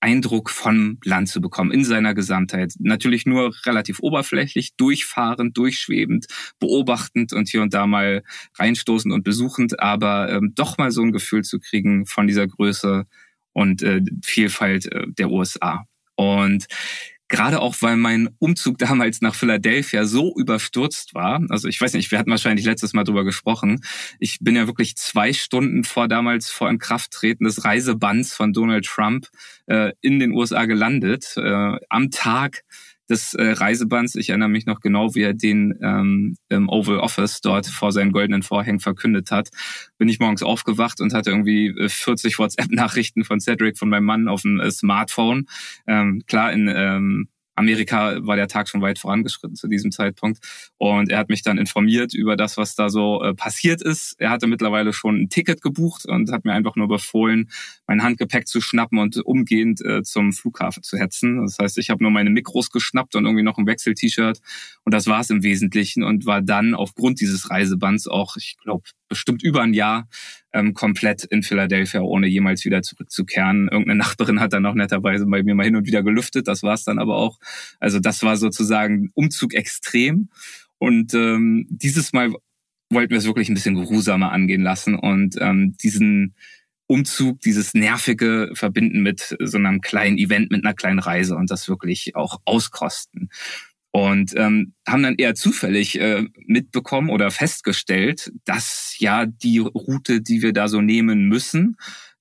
[0.00, 2.72] Eindruck vom Land zu bekommen in seiner Gesamtheit.
[2.78, 6.26] Natürlich nur relativ oberflächlich, durchfahrend, durchschwebend,
[6.58, 8.22] beobachtend und hier und da mal
[8.58, 13.06] reinstoßend und besuchend, aber ähm, doch mal so ein Gefühl zu kriegen von dieser Größe
[13.52, 15.84] und äh, Vielfalt äh, der USA.
[16.16, 16.66] Und
[17.30, 21.40] Gerade auch, weil mein Umzug damals nach Philadelphia so überstürzt war.
[21.48, 23.82] Also ich weiß nicht, wir hatten wahrscheinlich letztes Mal drüber gesprochen.
[24.18, 29.28] Ich bin ja wirklich zwei Stunden vor damals vor Inkrafttreten des Reisebands von Donald Trump
[29.66, 31.34] äh, in den USA gelandet.
[31.36, 32.64] Äh, am Tag
[33.10, 34.14] des äh, Reisebands.
[34.14, 38.12] Ich erinnere mich noch genau, wie er den ähm, im Oval Office dort vor seinen
[38.12, 39.50] goldenen Vorhängen verkündet hat.
[39.98, 44.28] Bin ich morgens aufgewacht und hatte irgendwie 40 äh, WhatsApp-Nachrichten von Cedric, von meinem Mann
[44.28, 45.46] auf dem äh, Smartphone.
[45.86, 47.28] Ähm, klar, in ähm,
[47.60, 50.38] Amerika war der Tag schon weit vorangeschritten zu diesem Zeitpunkt.
[50.78, 54.16] Und er hat mich dann informiert über das, was da so äh, passiert ist.
[54.18, 57.50] Er hatte mittlerweile schon ein Ticket gebucht und hat mir einfach nur befohlen,
[57.86, 61.42] mein Handgepäck zu schnappen und umgehend äh, zum Flughafen zu hetzen.
[61.42, 64.40] Das heißt, ich habe nur meine Mikros geschnappt und irgendwie noch ein Wechsel-T-Shirt.
[64.84, 68.84] Und das war es im Wesentlichen und war dann aufgrund dieses Reisebands auch, ich glaube,
[69.08, 70.08] bestimmt über ein Jahr
[70.52, 73.68] ähm, komplett in Philadelphia, ohne jemals wieder zurückzukehren.
[73.70, 76.74] Irgendeine Nachbarin hat dann auch netterweise bei mir mal hin und wieder gelüftet, das war
[76.74, 77.38] es dann aber auch.
[77.78, 80.28] Also das war sozusagen Umzug extrem.
[80.78, 82.32] Und ähm, dieses Mal
[82.90, 86.34] wollten wir es wirklich ein bisschen geruhsamer angehen lassen und ähm, diesen
[86.86, 91.68] Umzug, dieses nervige verbinden mit so einem kleinen Event, mit einer kleinen Reise und das
[91.68, 93.30] wirklich auch auskosten
[93.92, 100.42] und ähm, haben dann eher zufällig äh, mitbekommen oder festgestellt, dass ja die Route, die
[100.42, 101.76] wir da so nehmen müssen,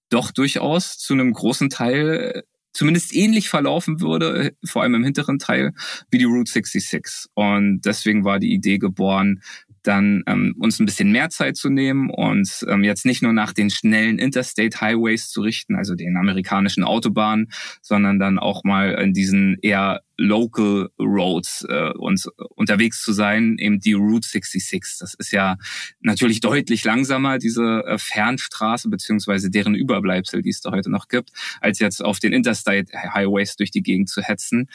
[0.10, 5.40] doch durchaus zu einem großen Teil zumindest ähnlich verlaufen würde, äh, vor allem im hinteren
[5.40, 5.74] Teil,
[6.12, 7.30] wie die Route 66.
[7.34, 9.42] Und deswegen war die Idee geboren,
[9.84, 13.54] dann ähm, uns ein bisschen mehr Zeit zu nehmen und ähm, jetzt nicht nur nach
[13.54, 17.52] den schnellen Interstate Highways zu richten, also den amerikanischen Autobahnen,
[17.82, 22.24] sondern dann auch mal in diesen eher Local Roads äh, und
[22.56, 25.00] unterwegs zu sein, eben die Route 66.
[25.00, 25.58] Das ist ja
[26.02, 31.32] natürlich deutlich langsamer, diese äh, Fernstraße beziehungsweise deren Überbleibsel, die es da heute noch gibt,
[31.62, 34.68] als jetzt auf den Interstate Highways durch die Gegend zu hetzen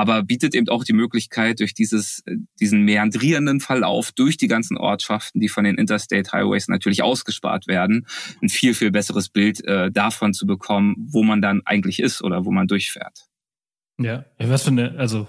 [0.00, 4.78] aber bietet eben auch die Möglichkeit, durch dieses, äh, diesen meandrierenden Verlauf durch die ganzen
[4.78, 8.06] Ortschaften, die von den Interstate Highways natürlich ausgespart werden,
[8.42, 12.44] ein viel, viel besseres Bild äh, davon zu bekommen, wo man dann eigentlich ist oder
[12.44, 13.29] wo man durchfährt.
[14.02, 15.26] Ja, was für eine, also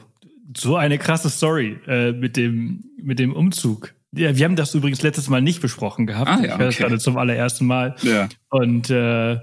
[0.55, 3.93] so eine krasse Story äh, mit dem mit dem Umzug.
[4.13, 6.29] Ja, wir haben das übrigens letztes Mal nicht besprochen gehabt.
[6.29, 7.95] Ah, ja, ich höre das gerade zum allerersten Mal.
[8.01, 8.27] Ja.
[8.51, 9.39] Und äh,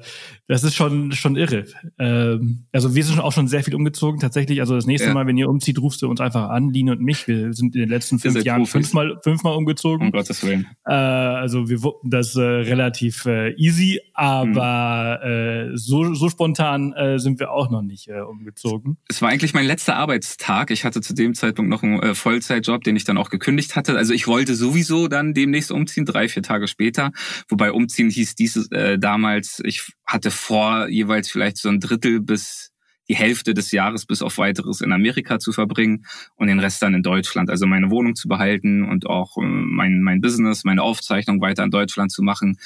[0.49, 1.65] das ist schon schon irre.
[1.99, 4.61] Ähm, also wir sind auch schon sehr viel umgezogen tatsächlich.
[4.61, 5.15] Also das nächste ja.
[5.15, 7.27] Mal, wenn ihr umzieht, rufst du uns einfach an, Line und mich.
[7.27, 10.07] Wir sind in den letzten fünf Jahren fünfmal fünfmal umgezogen.
[10.07, 10.67] Um Gottes Willen.
[10.87, 15.73] Äh, also wir wuppen das äh, relativ äh, easy, aber mhm.
[15.73, 18.99] äh, so so spontan äh, sind wir auch noch nicht äh, umgezogen.
[19.09, 20.71] Es war eigentlich mein letzter Arbeitstag.
[20.71, 23.97] Ich hatte zu dem Zeitpunkt noch einen äh, Vollzeitjob, den ich dann auch gekündigt hatte.
[23.97, 27.13] Also ich wollte sowieso dann demnächst umziehen, drei vier Tage später.
[27.49, 32.73] Wobei umziehen hieß dieses äh, damals, ich hatte vor, jeweils vielleicht so ein Drittel bis
[33.09, 36.05] die Hälfte des Jahres bis auf weiteres in Amerika zu verbringen
[36.37, 37.49] und den Rest dann in Deutschland.
[37.51, 41.71] Also meine Wohnung zu behalten und auch äh, mein, mein Business, meine Aufzeichnung weiter in
[41.71, 42.59] Deutschland zu machen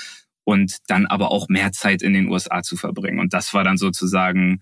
[0.44, 3.20] und dann aber auch mehr Zeit in den USA zu verbringen.
[3.20, 4.60] Und das war dann sozusagen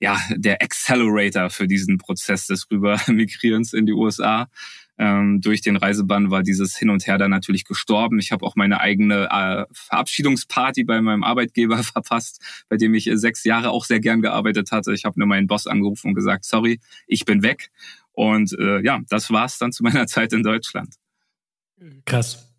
[0.00, 4.48] ja der Accelerator für diesen Prozess des Rübermigrierens in die USA.
[5.02, 8.20] Ähm, durch den Reisebann war dieses Hin und Her dann natürlich gestorben.
[8.20, 13.16] Ich habe auch meine eigene äh, Verabschiedungsparty bei meinem Arbeitgeber verpasst, bei dem ich äh,
[13.18, 14.92] sechs Jahre auch sehr gern gearbeitet hatte.
[14.92, 17.72] Ich habe nur meinen Boss angerufen und gesagt, sorry, ich bin weg.
[18.12, 20.94] Und äh, ja, das war's dann zu meiner Zeit in Deutschland.
[22.04, 22.51] Krass.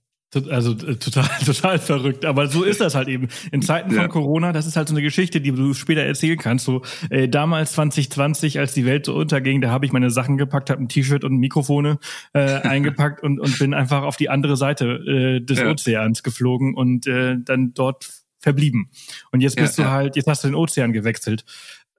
[0.50, 2.26] Also äh, total, total verrückt.
[2.26, 3.28] Aber so ist das halt eben.
[3.52, 4.08] In Zeiten von ja.
[4.08, 6.66] Corona, das ist halt so eine Geschichte, die du später erzählen kannst.
[6.66, 10.70] So äh, damals 2020, als die Welt so unterging, da habe ich meine Sachen gepackt,
[10.70, 12.00] habe ein T-Shirt und Mikrofone
[12.34, 15.70] äh, eingepackt und, und bin einfach auf die andere Seite äh, des ja.
[15.70, 18.90] Ozeans geflogen und äh, dann dort verblieben.
[19.32, 21.46] Und jetzt bist ja, du halt, jetzt hast du den Ozean gewechselt.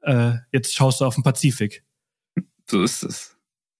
[0.03, 1.83] Äh, jetzt schaust du auf den Pazifik.
[2.67, 3.34] So ist es.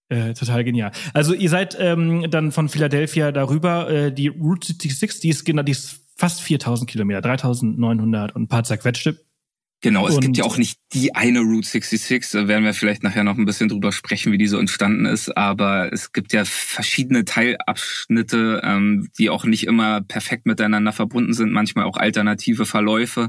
[0.09, 0.93] Äh, total genial.
[1.15, 3.91] Also ihr seid ähm, dann von Philadelphia darüber.
[3.91, 8.49] Äh, die Route 66, die ist genau, die ist fast 4000 Kilometer, 3900 und ein
[8.49, 9.25] paar zerquetschte.
[9.85, 13.03] Genau, es und gibt ja auch nicht die eine Route 66, da werden wir vielleicht
[13.03, 16.47] nachher noch ein bisschen drüber sprechen, wie die so entstanden ist, aber es gibt ja
[16.47, 23.29] verschiedene Teilabschnitte, ähm, die auch nicht immer perfekt miteinander verbunden sind, manchmal auch alternative Verläufe,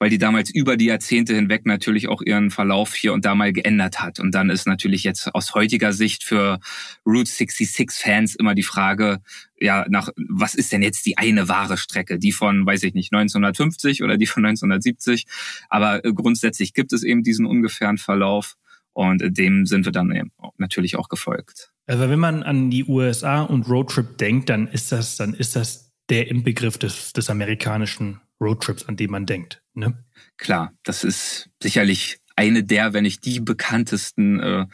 [0.00, 3.52] weil die damals über die Jahrzehnte hinweg natürlich auch ihren Verlauf hier und da mal
[3.52, 4.18] geändert hat.
[4.18, 6.58] Und dann ist natürlich jetzt aus heutiger Sicht für
[7.06, 9.20] Route 66 Fans immer die Frage,
[9.62, 12.18] ja, nach, was ist denn jetzt die eine wahre Strecke?
[12.18, 15.26] Die von, weiß ich nicht, 1950 oder die von 1970.
[15.68, 18.56] Aber äh, grundsätzlich gibt es eben diesen ungefähren Verlauf
[18.92, 21.72] und dem sind wir dann eben natürlich auch gefolgt.
[21.86, 25.92] Also wenn man an die USA und Roadtrip denkt, dann ist das, dann ist das
[26.08, 29.62] der Inbegriff des, des amerikanischen Roadtrips, an den man denkt.
[29.74, 30.04] Ne?
[30.36, 34.66] Klar, das ist sicherlich eine der, wenn nicht die bekanntesten äh,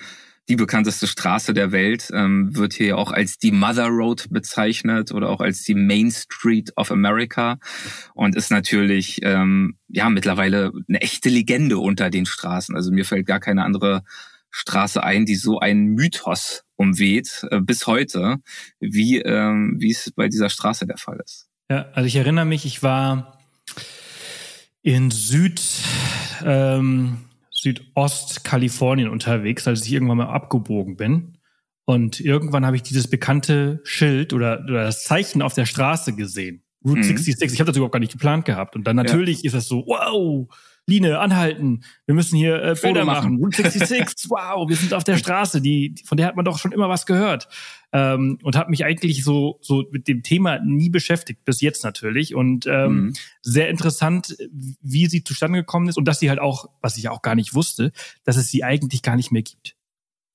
[0.48, 5.28] die bekannteste Straße der Welt, ähm, wird hier auch als die Mother Road bezeichnet oder
[5.28, 7.58] auch als die Main Street of America
[8.14, 12.74] und ist natürlich ähm, ja mittlerweile eine echte Legende unter den Straßen.
[12.74, 14.02] Also mir fällt gar keine andere
[14.50, 18.38] Straße ein, die so einen Mythos umweht, äh, bis heute,
[18.80, 21.48] wie, ähm, wie es bei dieser Straße der Fall ist.
[21.70, 23.38] Ja, also ich erinnere mich, ich war
[24.80, 25.60] in Süd,
[26.44, 27.27] ähm,
[27.60, 31.38] Südostkalifornien unterwegs, als ich irgendwann mal abgebogen bin.
[31.84, 36.62] Und irgendwann habe ich dieses bekannte Schild oder, oder das Zeichen auf der Straße gesehen.
[36.84, 37.04] Route mhm.
[37.04, 37.54] 66.
[37.54, 38.76] Ich habe das überhaupt gar nicht geplant gehabt.
[38.76, 39.46] Und dann natürlich ja.
[39.46, 40.48] ist das so, wow,
[40.88, 41.84] Line, anhalten.
[42.06, 43.34] Wir müssen hier äh, Bilder machen.
[43.34, 43.44] machen.
[43.44, 45.60] Route 66, wow, wir sind auf der Straße.
[45.60, 47.48] Die, von der hat man doch schon immer was gehört.
[47.92, 52.34] Ähm, und habe mich eigentlich so, so mit dem Thema nie beschäftigt, bis jetzt natürlich.
[52.34, 53.12] Und ähm, mhm.
[53.42, 57.22] sehr interessant, wie sie zustande gekommen ist und dass sie halt auch, was ich auch
[57.22, 57.92] gar nicht wusste,
[58.24, 59.76] dass es sie eigentlich gar nicht mehr gibt.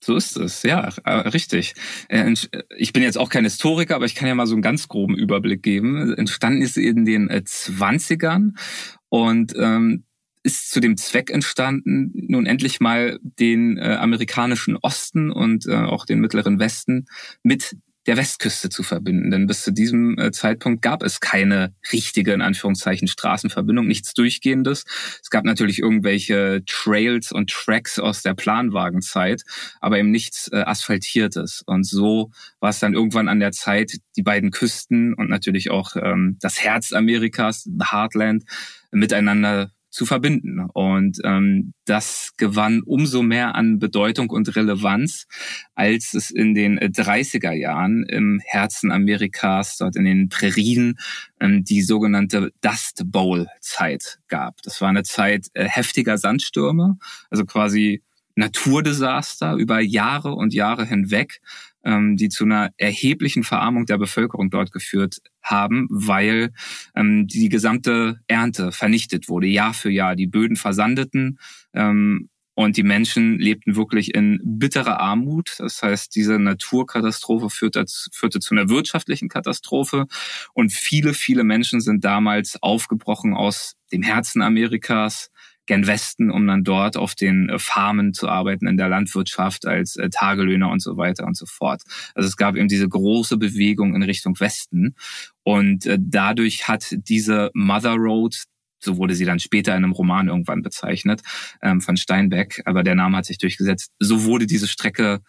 [0.03, 1.75] So ist es, ja, äh, richtig.
[2.09, 2.33] Äh,
[2.77, 5.15] ich bin jetzt auch kein Historiker, aber ich kann ja mal so einen ganz groben
[5.15, 6.13] Überblick geben.
[6.13, 8.59] Entstanden ist in den 20ern äh,
[9.07, 10.03] und ähm,
[10.43, 16.05] ist zu dem Zweck entstanden, nun endlich mal den äh, amerikanischen Osten und äh, auch
[16.05, 17.05] den mittleren Westen
[17.41, 17.75] mit
[18.05, 19.31] der Westküste zu verbinden.
[19.31, 24.83] Denn bis zu diesem äh, Zeitpunkt gab es keine richtige, in Anführungszeichen, Straßenverbindung, nichts Durchgehendes.
[25.21, 29.43] Es gab natürlich irgendwelche Trails und Tracks aus der Planwagenzeit,
[29.79, 31.63] aber eben nichts äh, Asphaltiertes.
[31.65, 35.95] Und so war es dann irgendwann an der Zeit, die beiden Küsten und natürlich auch
[35.95, 38.43] ähm, das Herz Amerikas, the Heartland,
[38.91, 40.59] miteinander zu verbinden.
[40.73, 45.27] Und ähm, das gewann umso mehr an Bedeutung und Relevanz,
[45.75, 50.97] als es in den 30er Jahren im Herzen Amerikas, dort in den Prärien,
[51.39, 54.61] ähm, die sogenannte Dust Bowl Zeit gab.
[54.63, 56.97] Das war eine Zeit äh, heftiger Sandstürme,
[57.29, 58.01] also quasi
[58.35, 61.39] Naturdesaster über Jahre und Jahre hinweg,
[61.83, 66.53] ähm, die zu einer erheblichen Verarmung der Bevölkerung dort geführt haben, weil
[66.95, 70.15] ähm, die gesamte Ernte vernichtet wurde, Jahr für Jahr.
[70.15, 71.39] Die Böden versandeten
[71.73, 75.55] ähm, und die Menschen lebten wirklich in bitterer Armut.
[75.57, 80.05] Das heißt, diese Naturkatastrophe führte, führte zu einer wirtschaftlichen Katastrophe.
[80.53, 85.31] Und viele, viele Menschen sind damals aufgebrochen aus dem Herzen Amerikas
[85.65, 89.95] gen Westen, um dann dort auf den äh, Farmen zu arbeiten, in der Landwirtschaft als
[89.95, 91.81] äh, Tagelöhner und so weiter und so fort.
[92.15, 94.95] Also es gab eben diese große Bewegung in Richtung Westen
[95.43, 98.43] und äh, dadurch hat diese Mother Road,
[98.79, 101.21] so wurde sie dann später in einem Roman irgendwann bezeichnet,
[101.61, 105.21] ähm, von Steinbeck, aber der Name hat sich durchgesetzt, so wurde diese Strecke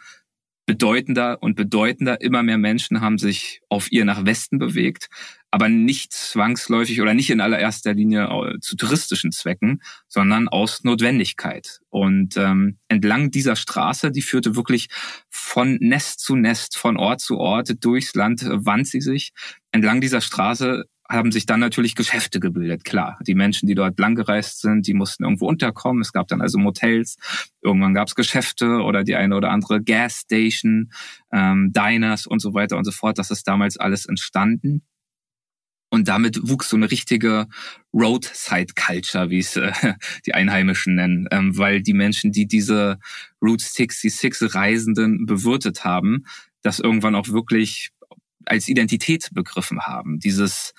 [0.66, 2.20] bedeutender und bedeutender.
[2.20, 5.08] Immer mehr Menschen haben sich auf ihr nach Westen bewegt,
[5.54, 11.78] aber nicht zwangsläufig oder nicht in allererster Linie äh, zu touristischen Zwecken, sondern aus Notwendigkeit.
[11.90, 14.88] Und ähm, entlang dieser Straße, die führte wirklich
[15.30, 19.30] von Nest zu Nest, von Ort zu Ort durchs Land, äh, wand sie sich.
[19.70, 23.20] Entlang dieser Straße haben sich dann natürlich Geschäfte gebildet, klar.
[23.24, 26.00] Die Menschen, die dort langgereist sind, die mussten irgendwo unterkommen.
[26.00, 27.14] Es gab dann also Motels.
[27.62, 30.90] Irgendwann gab es Geschäfte oder die eine oder andere Gasstation,
[31.30, 33.18] ähm, Diners und so weiter und so fort.
[33.18, 34.82] Das ist damals alles entstanden.
[35.94, 37.46] Und damit wuchs so eine richtige
[37.92, 39.72] Roadside Culture, wie es äh,
[40.26, 42.98] die Einheimischen nennen, ähm, weil die Menschen, die diese
[43.40, 46.26] Route 66 Reisenden bewirtet haben,
[46.62, 47.90] das irgendwann auch wirklich
[48.44, 50.18] als Identität begriffen haben.
[50.18, 50.74] Dieses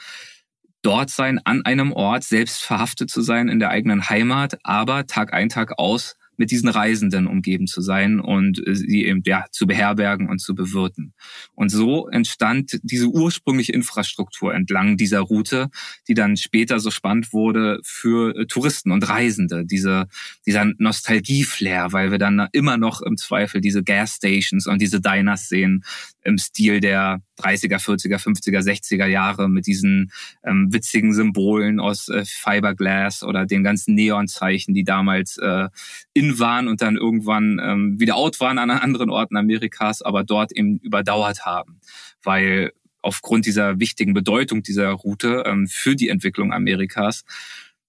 [0.82, 5.34] dort sein, an einem Ort, selbst verhaftet zu sein in der eigenen Heimat, aber Tag
[5.34, 9.68] ein, Tag aus mit diesen Reisenden umgeben zu sein und äh, sie eben ja zu
[9.68, 11.14] beherbergen und zu bewirten.
[11.54, 15.70] Und so entstand diese ursprüngliche Infrastruktur entlang dieser Route,
[16.08, 19.66] die dann später so spannend wurde für äh, Touristen und Reisende.
[19.66, 20.08] Diese,
[20.46, 25.84] dieser Nostalgie-Flair, weil wir dann immer noch im Zweifel diese Gas-Stations und diese Diners sehen
[26.24, 30.12] im Stil der 30er, 40er, 50er, 60er Jahre mit diesen
[30.44, 35.70] ähm, witzigen Symbolen aus äh, Fiberglass oder den ganzen Neonzeichen, die damals äh,
[36.14, 40.52] in waren und dann irgendwann ähm, wieder out waren an anderen Orten Amerikas, aber dort
[40.52, 41.80] eben überdauert haben,
[42.24, 42.72] weil
[43.02, 47.24] aufgrund dieser wichtigen Bedeutung dieser Route ähm, für die Entwicklung Amerikas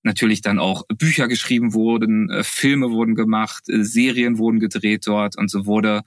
[0.06, 5.36] natürlich dann auch Bücher geschrieben wurden, äh, Filme wurden gemacht, äh, Serien wurden gedreht dort
[5.36, 6.02] und so wurde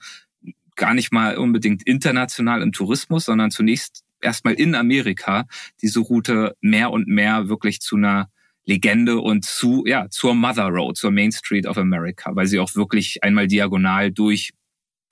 [0.80, 5.46] gar nicht mal unbedingt international im Tourismus, sondern zunächst erstmal in Amerika
[5.82, 8.30] diese Route mehr und mehr wirklich zu einer
[8.65, 12.74] Legende und zu, ja, zur Mother Road, zur Main Street of America, weil sie auch
[12.76, 14.52] wirklich einmal diagonal durch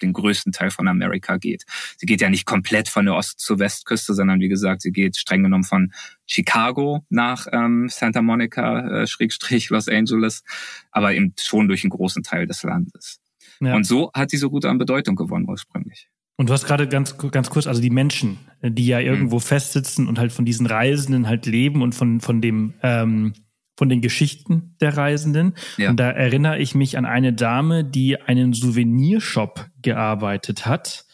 [0.02, 1.64] den größten Teil von Amerika geht.
[1.98, 5.18] Sie geht ja nicht komplett von der Ost- zur Westküste, sondern wie gesagt, sie geht
[5.18, 5.92] streng genommen von
[6.28, 10.44] Chicago nach ähm, Santa Monica, äh, Schrägstrich Los Angeles,
[10.92, 13.20] aber eben schon durch einen großen Teil des Landes.
[13.60, 13.76] Ja.
[13.76, 16.10] Und so hat diese Route an Bedeutung gewonnen ursprünglich.
[16.38, 19.42] Und du hast gerade ganz, ganz kurz, also die Menschen, die ja irgendwo mhm.
[19.42, 23.34] festsitzen und halt von diesen Reisenden halt leben und von, von dem, ähm,
[23.76, 25.56] von den Geschichten der Reisenden.
[25.78, 25.90] Ja.
[25.90, 31.06] Und da erinnere ich mich an eine Dame, die einen Souvenirshop gearbeitet hat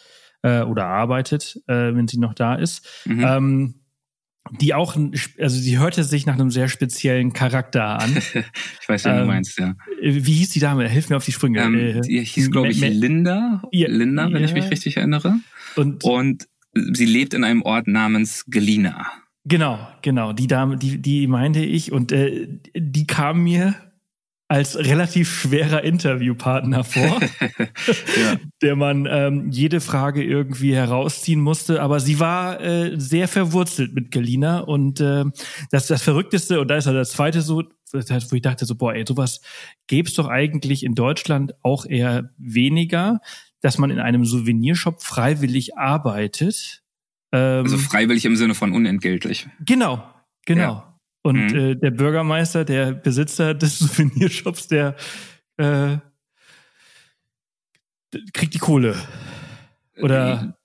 [0.42, 2.86] äh, oder arbeitet, äh, wenn sie noch da ist.
[3.06, 3.24] Mhm.
[3.24, 3.76] Ähm,
[4.52, 4.96] die auch,
[5.40, 8.18] also sie hörte sich nach einem sehr speziellen Charakter an.
[8.82, 9.76] ich weiß, wen ähm, du meinst, ja.
[10.02, 10.88] Wie hieß die Dame?
[10.88, 11.62] Hilf mir auf die Sprünge.
[11.62, 13.62] Ähm, äh, die hieß, glaube ich, Linda.
[13.72, 14.48] Ja, Linda, wenn ja.
[14.48, 15.36] ich mich richtig erinnere.
[15.76, 19.08] Und, Und sie lebt in einem Ort namens Gelina.
[19.46, 20.34] Genau, genau.
[20.34, 23.76] Die Dame, die, die meinte ich und äh, die kam mir
[24.54, 27.20] als relativ schwerer Interviewpartner vor,
[28.22, 28.38] ja.
[28.62, 31.82] der man ähm, jede Frage irgendwie herausziehen musste.
[31.82, 35.26] Aber sie war äh, sehr verwurzelt mit Gelina und äh,
[35.72, 37.64] das das Verrückteste und da ist halt das zweite so,
[37.94, 39.42] wo ich dachte so boah, ey, sowas
[39.88, 43.22] gäb's doch eigentlich in Deutschland auch eher weniger,
[43.62, 46.84] dass man in einem Souvenirshop freiwillig arbeitet
[47.32, 49.48] ähm, also freiwillig im Sinne von unentgeltlich.
[49.66, 50.08] Genau,
[50.46, 50.62] genau.
[50.62, 50.93] Ja.
[51.24, 51.56] Und mhm.
[51.56, 54.96] äh, der Bürgermeister, der Besitzer des Souvenirshops, der
[55.58, 55.98] äh,
[58.34, 58.96] kriegt die Kohle.
[59.98, 60.56] Oder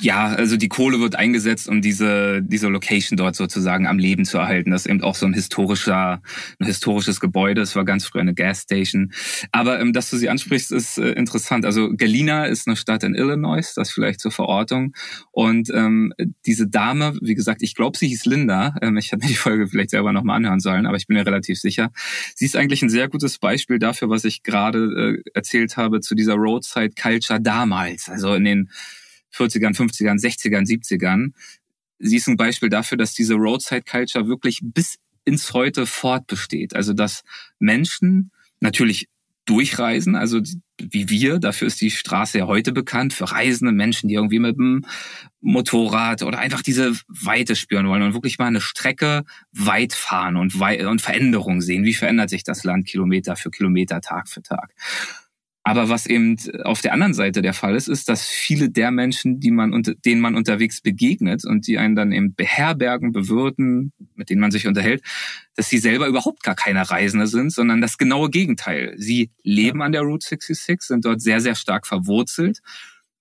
[0.00, 4.38] ja, also die Kohle wird eingesetzt, um diese, diese Location dort sozusagen am Leben zu
[4.38, 4.70] erhalten.
[4.70, 6.22] Das ist eben auch so ein historischer,
[6.58, 7.60] ein historisches Gebäude.
[7.60, 9.12] Es war ganz früher eine Gasstation.
[9.52, 11.64] Aber ähm, dass du sie ansprichst, ist äh, interessant.
[11.64, 14.94] Also Galena ist eine Stadt in Illinois, das vielleicht zur Verortung.
[15.30, 16.12] Und ähm,
[16.46, 18.74] diese Dame, wie gesagt, ich glaube, sie hieß Linda.
[18.82, 21.26] Ähm, ich hätte mir die Folge vielleicht selber nochmal anhören sollen, aber ich bin mir
[21.26, 21.90] relativ sicher.
[22.34, 26.14] Sie ist eigentlich ein sehr gutes Beispiel dafür, was ich gerade äh, erzählt habe zu
[26.14, 28.08] dieser Roadside Culture damals.
[28.08, 28.70] Also in den
[29.34, 31.32] 40ern, 50ern, 60ern, 70ern.
[31.98, 36.76] Sie ist ein Beispiel dafür, dass diese Roadside Culture wirklich bis ins Heute fortbesteht.
[36.76, 37.22] Also dass
[37.58, 39.08] Menschen natürlich
[39.46, 40.40] durchreisen, also
[40.78, 44.56] wie wir, dafür ist die Straße ja heute bekannt, für reisende Menschen, die irgendwie mit
[44.56, 44.86] dem
[45.40, 50.58] Motorrad oder einfach diese Weite spüren wollen und wirklich mal eine Strecke weit fahren und,
[50.58, 51.84] wei und Veränderungen sehen.
[51.84, 54.74] Wie verändert sich das Land Kilometer für Kilometer, Tag für Tag?
[55.66, 59.40] Aber was eben auf der anderen Seite der Fall ist, ist, dass viele der Menschen,
[59.40, 64.28] die man unter, denen man unterwegs begegnet und die einen dann eben beherbergen, bewirten, mit
[64.28, 65.02] denen man sich unterhält,
[65.56, 68.94] dass sie selber überhaupt gar keine Reisende sind, sondern das genaue Gegenteil.
[68.98, 72.60] Sie leben an der Route 66, sind dort sehr, sehr stark verwurzelt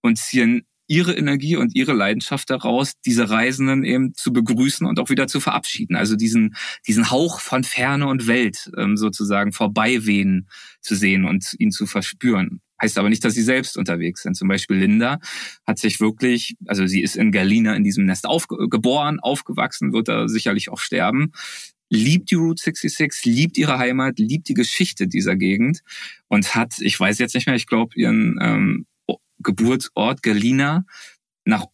[0.02, 5.10] und ziehen ihre Energie und ihre Leidenschaft daraus, diese Reisenden eben zu begrüßen und auch
[5.10, 5.96] wieder zu verabschieden.
[5.96, 6.56] Also diesen,
[6.88, 10.50] diesen Hauch von Ferne und Welt ähm, sozusagen vorbeiwehen
[10.82, 12.62] zu sehen und ihn zu verspüren.
[12.82, 14.36] Heißt aber nicht, dass sie selbst unterwegs sind.
[14.36, 15.20] Zum Beispiel Linda
[15.66, 20.28] hat sich wirklich, also sie ist in Galina in diesem Nest aufgeboren, aufgewachsen, wird da
[20.28, 21.32] sicherlich auch sterben
[21.90, 25.82] liebt die Route 66, liebt ihre Heimat, liebt die Geschichte dieser Gegend
[26.28, 28.86] und hat, ich weiß jetzt nicht mehr, ich glaube, ihren ähm,
[29.44, 30.86] Geburtsort Gelina
[31.46, 31.66] nach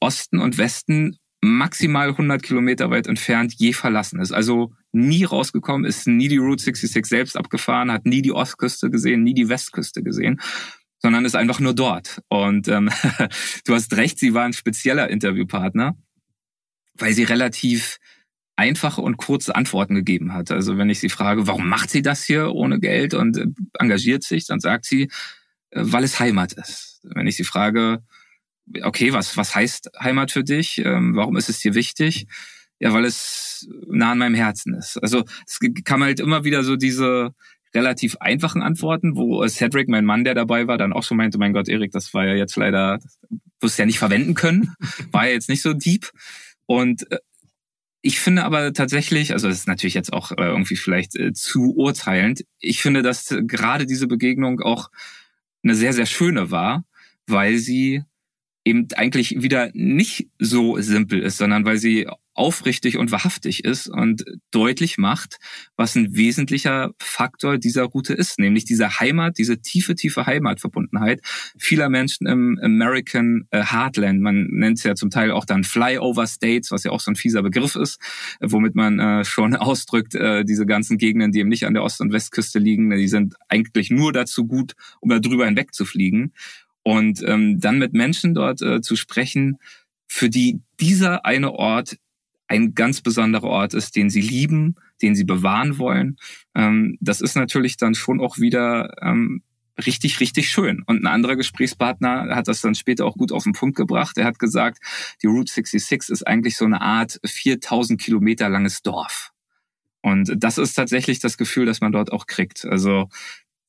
[0.00, 4.32] Osten und Westen maximal 100 Kilometer weit entfernt je verlassen ist.
[4.32, 9.22] Also nie rausgekommen, ist nie die Route 66 selbst abgefahren, hat nie die Ostküste gesehen,
[9.22, 10.40] nie die Westküste gesehen,
[10.98, 12.22] sondern ist einfach nur dort.
[12.28, 12.90] Und ähm,
[13.64, 15.96] du hast recht, sie war ein spezieller Interviewpartner,
[16.94, 17.98] weil sie relativ
[18.56, 20.50] einfache und kurze Antworten gegeben hat.
[20.50, 23.46] Also wenn ich sie frage, warum macht sie das hier ohne Geld und äh,
[23.78, 25.08] engagiert sich, dann sagt sie,
[25.72, 27.00] weil es Heimat ist.
[27.02, 28.02] Wenn ich sie frage,
[28.82, 30.78] okay, was, was heißt Heimat für dich?
[30.84, 32.26] Ähm, warum ist es dir wichtig?
[32.80, 34.98] Ja, weil es nah an meinem Herzen ist.
[35.02, 37.34] Also es kam halt immer wieder so diese
[37.74, 41.52] relativ einfachen Antworten, wo Cedric, mein Mann, der dabei war, dann auch schon meinte, mein
[41.52, 42.98] Gott, Erik, das war ja jetzt leider,
[43.60, 44.74] wirst ja nicht verwenden können,
[45.12, 46.10] war ja jetzt nicht so deep.
[46.66, 47.18] Und äh,
[48.00, 51.74] ich finde aber tatsächlich, also das ist natürlich jetzt auch äh, irgendwie vielleicht äh, zu
[51.74, 54.88] urteilend, ich finde, dass gerade diese Begegnung auch
[55.62, 56.84] eine sehr, sehr schöne war,
[57.26, 58.02] weil sie
[58.68, 64.24] eben eigentlich wieder nicht so simpel ist, sondern weil sie aufrichtig und wahrhaftig ist und
[64.52, 65.38] deutlich macht,
[65.76, 71.20] was ein wesentlicher Faktor dieser Route ist, nämlich diese Heimat, diese tiefe, tiefe Heimatverbundenheit
[71.58, 74.20] vieler Menschen im American äh, Heartland.
[74.20, 77.16] Man nennt es ja zum Teil auch dann Flyover States, was ja auch so ein
[77.16, 77.98] fieser Begriff ist,
[78.40, 82.00] womit man äh, schon ausdrückt, äh, diese ganzen Gegenden, die eben nicht an der Ost-
[82.00, 86.32] und Westküste liegen, die sind eigentlich nur dazu gut, um da drüber hinweg zu fliegen.
[86.82, 89.58] Und ähm, dann mit Menschen dort äh, zu sprechen,
[90.06, 91.98] für die dieser eine Ort
[92.46, 96.16] ein ganz besonderer Ort ist, den sie lieben, den sie bewahren wollen.
[96.54, 99.42] Ähm, das ist natürlich dann schon auch wieder ähm,
[99.86, 100.82] richtig, richtig schön.
[100.86, 104.18] Und ein anderer Gesprächspartner hat das dann später auch gut auf den Punkt gebracht.
[104.18, 104.78] Er hat gesagt,
[105.22, 109.30] die Route 66 ist eigentlich so eine Art 4000 Kilometer langes Dorf.
[110.00, 112.64] Und das ist tatsächlich das Gefühl, das man dort auch kriegt.
[112.64, 113.08] Also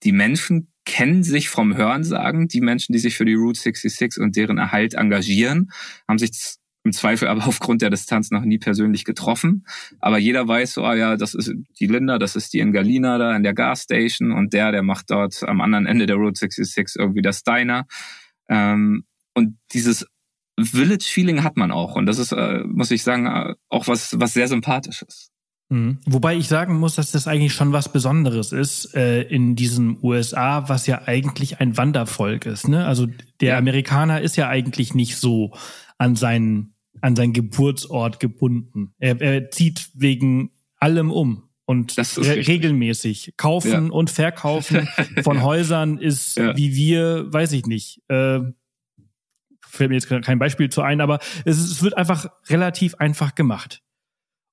[0.04, 2.48] die Menschen kennen sich vom Hörensagen.
[2.48, 5.72] Die Menschen, die sich für die Route 66 und deren Erhalt engagieren,
[6.08, 6.32] haben sich
[6.84, 9.68] im Zweifel aber aufgrund der Distanz noch nie persönlich getroffen.
[10.00, 13.20] Aber jeder weiß so, ah ja, das ist die Linda, das ist die in Galina
[13.20, 17.00] da in der Gasstation und der, der macht dort am anderen Ende der Route 66
[17.00, 17.86] irgendwie das Diner.
[18.50, 19.04] Ähm,
[19.36, 20.08] und dieses
[20.60, 21.96] Village-Feeling hat man auch.
[21.96, 25.30] Und das ist, äh, muss ich sagen, äh, auch was, was sehr sympathisches.
[25.70, 26.00] Mhm.
[26.06, 30.68] Wobei ich sagen muss, dass das eigentlich schon was Besonderes ist äh, in diesen USA,
[30.68, 32.68] was ja eigentlich ein Wandervolk ist.
[32.68, 32.86] Ne?
[32.86, 33.08] Also
[33.40, 33.58] der ja.
[33.58, 35.54] Amerikaner ist ja eigentlich nicht so
[35.98, 38.94] an seinen an seinen Geburtsort gebunden.
[38.98, 43.92] Er, er zieht wegen allem um und re regelmäßig kaufen ja.
[43.92, 44.90] und verkaufen
[45.24, 46.58] von Häusern ist ja.
[46.58, 48.02] wie wir, weiß ich nicht.
[48.10, 48.40] Äh,
[49.62, 53.84] fällt mir jetzt kein Beispiel zu ein, aber es, es wird einfach relativ einfach gemacht.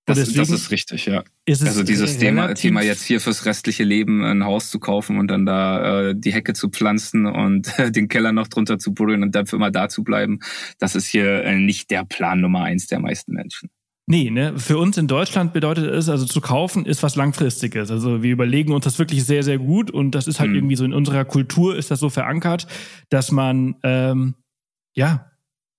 [0.07, 1.25] Das, das, ist richtig, ja.
[1.47, 5.29] Ist also dieses Thema, Thema jetzt hier fürs restliche Leben ein Haus zu kaufen und
[5.29, 9.35] dann da äh, die Hecke zu pflanzen und den Keller noch drunter zu buddeln und
[9.35, 10.39] dann für immer da zu bleiben,
[10.79, 13.69] das ist hier äh, nicht der Plan Nummer eins der meisten Menschen.
[14.09, 14.57] Nee, ne?
[14.57, 17.91] Für uns in Deutschland bedeutet es, also zu kaufen ist was Langfristiges.
[17.91, 20.57] Also wir überlegen uns das wirklich sehr, sehr gut und das ist halt hm.
[20.57, 22.69] irgendwie so in unserer Kultur ist das so verankert,
[23.09, 24.37] dass man ähm,
[24.95, 25.33] ja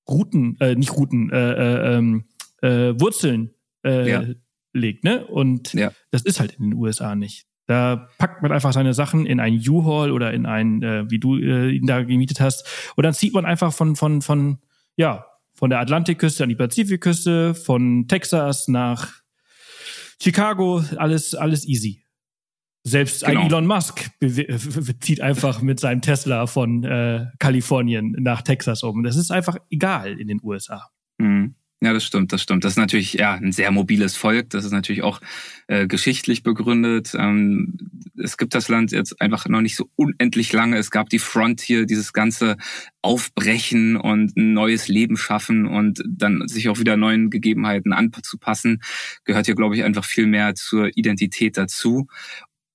[0.10, 2.26] Routen, äh, nicht Routen, äh, äh, ähm,
[2.62, 3.52] äh, Wurzeln
[3.88, 4.24] äh, ja.
[4.74, 5.26] legt, ne?
[5.26, 5.92] Und ja.
[6.12, 7.48] das ist halt in den USA nicht.
[7.68, 11.38] Da packt man einfach seine Sachen in ein U-Haul oder in ein, äh, wie du
[11.38, 12.66] äh, ihn da gemietet hast,
[12.96, 14.60] und dann zieht man einfach von von von
[14.96, 19.12] ja von der Atlantikküste an die Pazifikküste, von Texas nach
[20.22, 22.04] Chicago, alles alles easy.
[22.84, 23.42] Selbst genau.
[23.42, 24.10] ein Elon Musk
[25.02, 29.04] zieht einfach mit seinem Tesla von äh, Kalifornien nach Texas um.
[29.04, 30.90] Das ist einfach egal in den USA.
[31.18, 31.56] Mhm.
[31.80, 32.64] Ja, das stimmt, das stimmt.
[32.64, 34.50] Das ist natürlich ja ein sehr mobiles Volk.
[34.50, 35.22] Das ist natürlich auch
[35.68, 37.14] äh, geschichtlich begründet.
[37.16, 37.78] Ähm,
[38.18, 40.78] es gibt das Land jetzt einfach noch nicht so unendlich lange.
[40.78, 42.58] Es gab die Frontier, dieses ganze
[43.04, 48.82] Aufbrechen und ein neues Leben schaffen und dann sich auch wieder neuen Gegebenheiten anzupassen,
[49.24, 52.08] gehört hier, glaube ich, einfach viel mehr zur Identität dazu.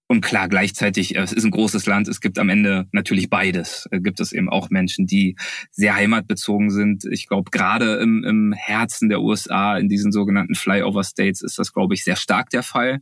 [0.09, 3.89] Und klar, gleichzeitig, äh, es ist ein großes Land, es gibt am Ende natürlich beides.
[3.91, 5.37] Es äh, gibt es eben auch Menschen, die
[5.71, 7.05] sehr heimatbezogen sind.
[7.07, 11.73] Ich glaube, gerade im, im Herzen der USA, in diesen sogenannten Flyover States, ist das,
[11.73, 13.01] glaube ich, sehr stark der Fall.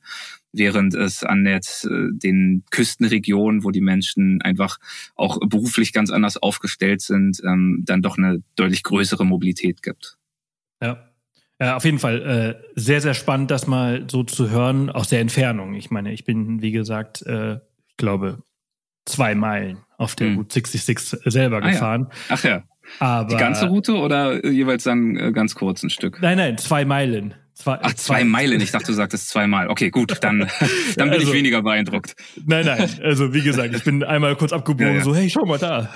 [0.53, 4.79] Während es an jetzt, äh, den Küstenregionen, wo die Menschen einfach
[5.17, 10.17] auch beruflich ganz anders aufgestellt sind, ähm, dann doch eine deutlich größere Mobilität gibt.
[10.83, 11.10] Ja,
[11.61, 15.21] ja, auf jeden Fall äh, sehr, sehr spannend, das mal so zu hören aus der
[15.21, 15.75] Entfernung.
[15.75, 17.57] Ich meine, ich bin, wie gesagt, äh,
[17.89, 18.39] ich glaube,
[19.05, 20.37] zwei Meilen auf der hm.
[20.39, 22.09] Route 66 selber ah, gefahren.
[22.11, 22.17] Ja.
[22.31, 22.63] Ach ja.
[22.99, 26.21] Aber, Die ganze Route oder jeweils dann äh, ganz kurz ein Stück?
[26.23, 27.35] Nein, nein, zwei Meilen.
[27.55, 28.61] Zwei, Ach, zwei, zwei Meilen.
[28.63, 29.69] Ich dachte, du sagtest zweimal.
[29.69, 30.39] Okay, gut, dann,
[30.97, 32.17] dann bin also, ich weniger beeindruckt.
[32.47, 32.89] Nein, nein.
[33.03, 35.05] Also, wie gesagt, ich bin einmal kurz abgebogen, ja, ja.
[35.05, 35.93] so, hey, schau mal da.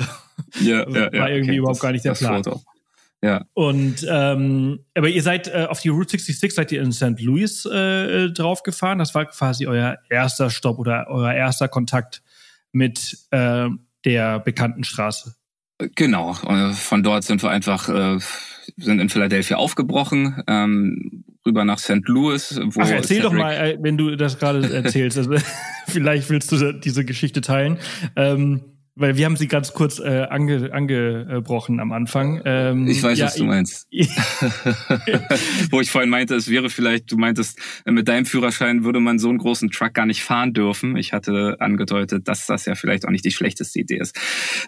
[0.60, 1.20] Ja, ja, ja.
[1.20, 2.44] War irgendwie okay, überhaupt das, gar nicht der Plan.
[2.44, 2.60] Foto.
[3.24, 3.46] Ja.
[3.54, 7.18] Und ähm, aber ihr seid äh, auf die Route 66 seid ihr in St.
[7.20, 8.98] Louis äh, draufgefahren.
[8.98, 12.22] Das war quasi euer erster Stopp oder euer erster Kontakt
[12.72, 13.68] mit äh,
[14.04, 15.34] der bekannten Straße.
[15.94, 16.36] Genau.
[16.46, 18.18] Äh, von dort sind wir einfach äh,
[18.76, 20.42] sind in Philadelphia aufgebrochen.
[20.46, 22.06] Ähm, rüber nach St.
[22.06, 22.60] Louis.
[22.62, 25.16] Wo Ach, erzähl Cedric doch mal, äh, wenn du das gerade erzählst.
[25.16, 25.34] Also,
[25.86, 27.78] vielleicht willst du diese Geschichte teilen.
[28.16, 32.40] Ähm, weil wir haben sie ganz kurz äh, ange, angebrochen am Anfang.
[32.44, 33.88] Ähm, ich weiß, ja, was du meinst.
[35.70, 39.28] Wo ich vorhin meinte, es wäre vielleicht, du meintest, mit deinem Führerschein würde man so
[39.28, 40.96] einen großen Truck gar nicht fahren dürfen.
[40.96, 44.16] Ich hatte angedeutet, dass das ja vielleicht auch nicht die schlechteste Idee ist,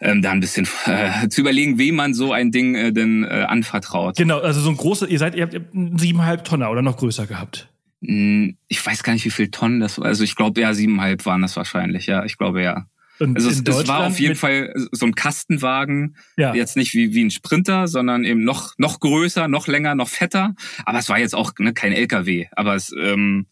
[0.01, 3.45] ähm, da ein bisschen äh, zu überlegen, wem man so ein Ding äh, denn äh,
[3.47, 4.17] anvertraut.
[4.17, 7.69] Genau, also so ein großes, ihr seid, ihr habt siebeneinhalb Tonner oder noch größer gehabt.
[8.05, 10.07] Hm, ich weiß gar nicht, wie viel Tonnen das war.
[10.07, 12.25] Also ich glaube, ja, siebeneinhalb waren das wahrscheinlich, ja.
[12.25, 12.87] Ich glaube, ja.
[13.19, 16.55] Und also es, es, war auf jeden Fall so ein Kastenwagen, ja.
[16.55, 20.55] jetzt nicht wie, wie ein Sprinter, sondern eben noch, noch größer, noch länger, noch fetter.
[20.85, 22.47] Aber es war jetzt auch ne, kein LKW.
[22.53, 23.47] Aber es ähm,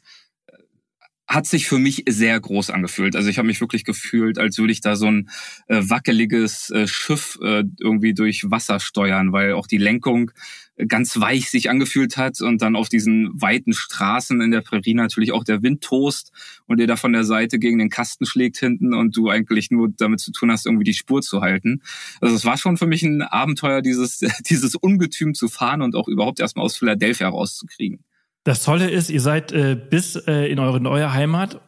[1.27, 3.17] hat sich für mich sehr groß angefühlt.
[3.17, 5.31] Also ich habe mich wirklich gefühlt, als würde ich da so ein
[5.69, 10.31] äh, wackeliges äh, Schiff äh, irgendwie durch Wasser steuern, weil auch die Lenkung
[10.89, 15.33] ganz weich sich angefühlt hat und dann auf diesen weiten Straßen in der Prärie natürlich
[15.33, 16.33] auch der Wind tost
[16.66, 19.91] und dir da von der Seite gegen den Kasten schlägt hinten und du eigentlich nur
[19.97, 21.83] damit zu tun hast, irgendwie die Spur zu halten.
[22.20, 24.18] Also es war schon für mich ein Abenteuer, dieses,
[24.51, 28.01] dieses Ungetüm zu fahren und auch überhaupt erstmal aus Philadelphia rauszukriegen.
[28.43, 31.61] Das Tolle ist, ihr seid äh, bis äh, in eure neue Heimat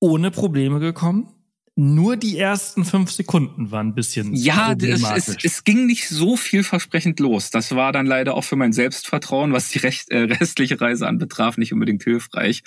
[0.00, 1.28] ohne Probleme gekommen
[1.74, 6.36] nur die ersten fünf Sekunden waren ein bisschen ja, es, es, es ging nicht so
[6.36, 7.50] vielversprechend los.
[7.50, 11.56] Das war dann leider auch für mein Selbstvertrauen, was die recht, äh, restliche Reise anbetraf,
[11.56, 12.62] nicht unbedingt hilfreich.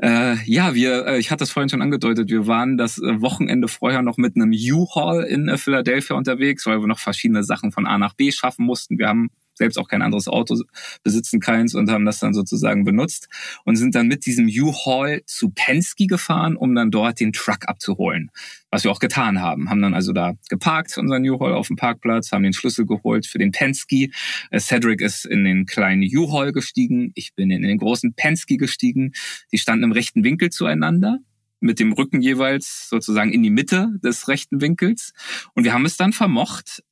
[0.00, 3.66] Äh, ja, wir, äh, ich hatte es vorhin schon angedeutet, wir waren das äh, Wochenende
[3.66, 7.86] vorher noch mit einem U-Haul in äh, Philadelphia unterwegs, weil wir noch verschiedene Sachen von
[7.86, 8.96] A nach B schaffen mussten.
[8.98, 10.62] Wir haben selbst auch kein anderes Auto,
[11.02, 13.28] besitzen keins und haben das dann sozusagen benutzt
[13.64, 18.30] und sind dann mit diesem U-Haul zu Penske gefahren, um dann dort den Truck abzuholen.
[18.70, 19.70] Was wir auch getan haben.
[19.70, 23.38] Haben dann also da geparkt, unseren U-Haul auf dem Parkplatz, haben den Schlüssel geholt für
[23.38, 24.08] den Penske.
[24.50, 27.12] Äh, Cedric ist in den kleinen U-Haul gestiegen.
[27.14, 29.12] Ich bin in den großen Penske gestiegen.
[29.52, 31.18] Die standen im rechten Winkel zueinander
[31.60, 35.12] mit dem Rücken jeweils sozusagen in die Mitte des rechten Winkels.
[35.54, 36.82] Und wir haben es dann vermocht,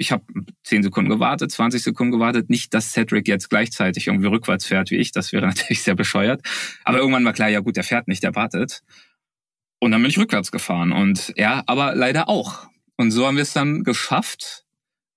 [0.00, 0.24] ich habe
[0.64, 2.48] zehn Sekunden gewartet, 20 Sekunden gewartet.
[2.48, 5.12] Nicht, dass Cedric jetzt gleichzeitig irgendwie rückwärts fährt wie ich.
[5.12, 6.40] Das wäre natürlich sehr bescheuert.
[6.84, 8.80] Aber irgendwann war klar, ja gut, der fährt nicht, der wartet.
[9.78, 12.66] Und dann bin ich rückwärts gefahren und er aber leider auch.
[12.96, 14.64] Und so haben wir es dann geschafft,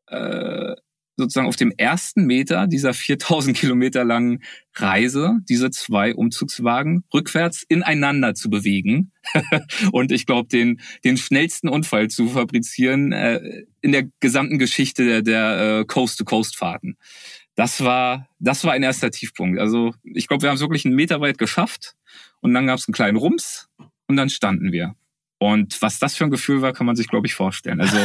[0.07, 0.75] äh,
[1.15, 8.34] sozusagen auf dem ersten Meter dieser 4000 Kilometer langen Reise diese zwei Umzugswagen rückwärts ineinander
[8.34, 9.11] zu bewegen
[9.91, 15.21] und ich glaube den den schnellsten Unfall zu fabrizieren äh, in der gesamten Geschichte der,
[15.21, 16.97] der äh, Coast to Coast Fahrten.
[17.55, 19.59] Das war das war ein erster Tiefpunkt.
[19.59, 21.93] Also ich glaube, wir haben es wirklich einen Meter weit geschafft
[22.41, 23.69] und dann gab es einen kleinen Rums
[24.07, 24.95] und dann standen wir.
[25.38, 27.81] Und was das für ein Gefühl war, kann man sich glaube ich vorstellen.
[27.81, 27.97] Also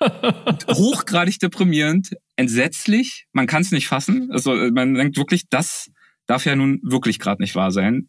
[0.68, 3.26] hochgradig deprimierend, entsetzlich.
[3.32, 4.30] Man kann es nicht fassen.
[4.30, 5.90] Also man denkt wirklich, das
[6.26, 8.08] darf ja nun wirklich gerade nicht wahr sein.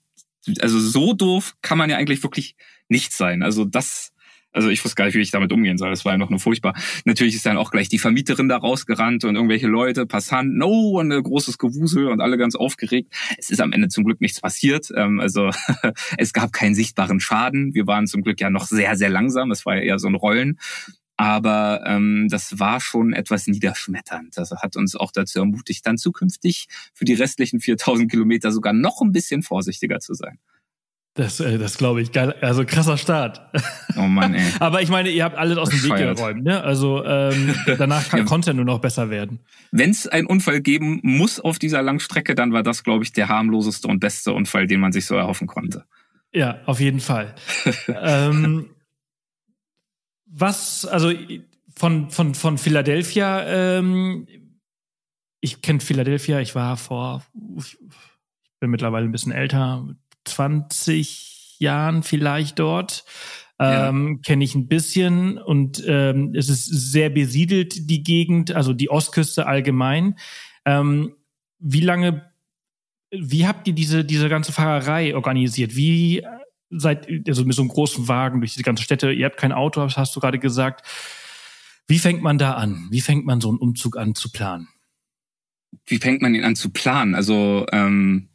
[0.60, 2.56] Also so doof kann man ja eigentlich wirklich
[2.88, 3.42] nicht sein.
[3.42, 4.13] Also das,
[4.54, 5.90] also ich wusste gar nicht, wie ich damit umgehen soll.
[5.90, 6.74] Das war ja noch nur furchtbar.
[7.06, 11.12] Natürlich ist dann auch gleich die Vermieterin da rausgerannt und irgendwelche Leute, Passanten, oh, und
[11.12, 13.14] ein großes Gewusel und alle ganz aufgeregt.
[13.38, 14.90] Es ist am Ende zum Glück nichts passiert.
[14.96, 15.50] Ähm, also
[16.18, 17.74] es gab keinen sichtbaren Schaden.
[17.74, 19.52] Wir waren zum Glück ja noch sehr, sehr langsam.
[19.52, 20.60] Es war ja eher so ein Rollen.
[21.16, 24.36] Aber ähm, das war schon etwas niederschmetternd.
[24.36, 29.02] Das hat uns auch dazu ermutigt, dann zukünftig für die restlichen 4000 Kilometer sogar noch
[29.02, 30.40] ein bisschen vorsichtiger zu sein.
[31.16, 32.12] Das, äh, das glaube ich.
[32.12, 32.34] Geil.
[32.42, 33.42] Also krasser Start.
[33.96, 34.52] Oh Mann, ey.
[34.60, 36.44] Aber ich meine, ihr habt alles aus dem Weg geräumt.
[36.44, 36.64] Ne?
[36.64, 38.26] Also ähm, danach kann, ja.
[38.26, 39.40] konnte er nur noch besser werden.
[39.72, 43.28] Wenn es einen Unfall geben muss auf dieser Langstrecke, dann war das, glaube ich, der
[43.28, 45.86] harmloseste und beste Unfall, den man sich so erhoffen konnte.
[46.34, 47.36] Ja, auf jeden Fall.
[47.88, 48.72] ähm,
[50.26, 51.12] was, also
[51.76, 54.28] von, von, von Philadelphia, ähm,
[55.42, 57.24] ich kenne Philadelphia, ich war vor,
[57.58, 57.78] ich
[58.60, 59.86] bin mittlerweile ein bisschen älter,
[60.26, 63.06] 20 Jahren vielleicht dort.
[63.60, 64.22] Ähm, ja.
[64.24, 69.46] Kenne ich ein bisschen und ähm, es ist sehr besiedelt, die Gegend, also die Ostküste
[69.46, 70.18] allgemein.
[70.66, 71.16] Ähm,
[71.60, 72.32] wie lange,
[73.12, 75.76] wie habt ihr diese, diese ganze Fahrerei organisiert?
[75.76, 76.24] Wie
[76.70, 79.88] seid, also mit so einem großen Wagen durch die ganze Städte, ihr habt kein Auto,
[79.88, 80.86] hast du gerade gesagt.
[81.88, 82.88] Wie fängt man da an?
[82.90, 84.68] Wie fängt man so einen Umzug an zu planen?
[85.86, 87.14] Wie fängt man ihn an zu planen?
[87.14, 88.30] Also, ähm,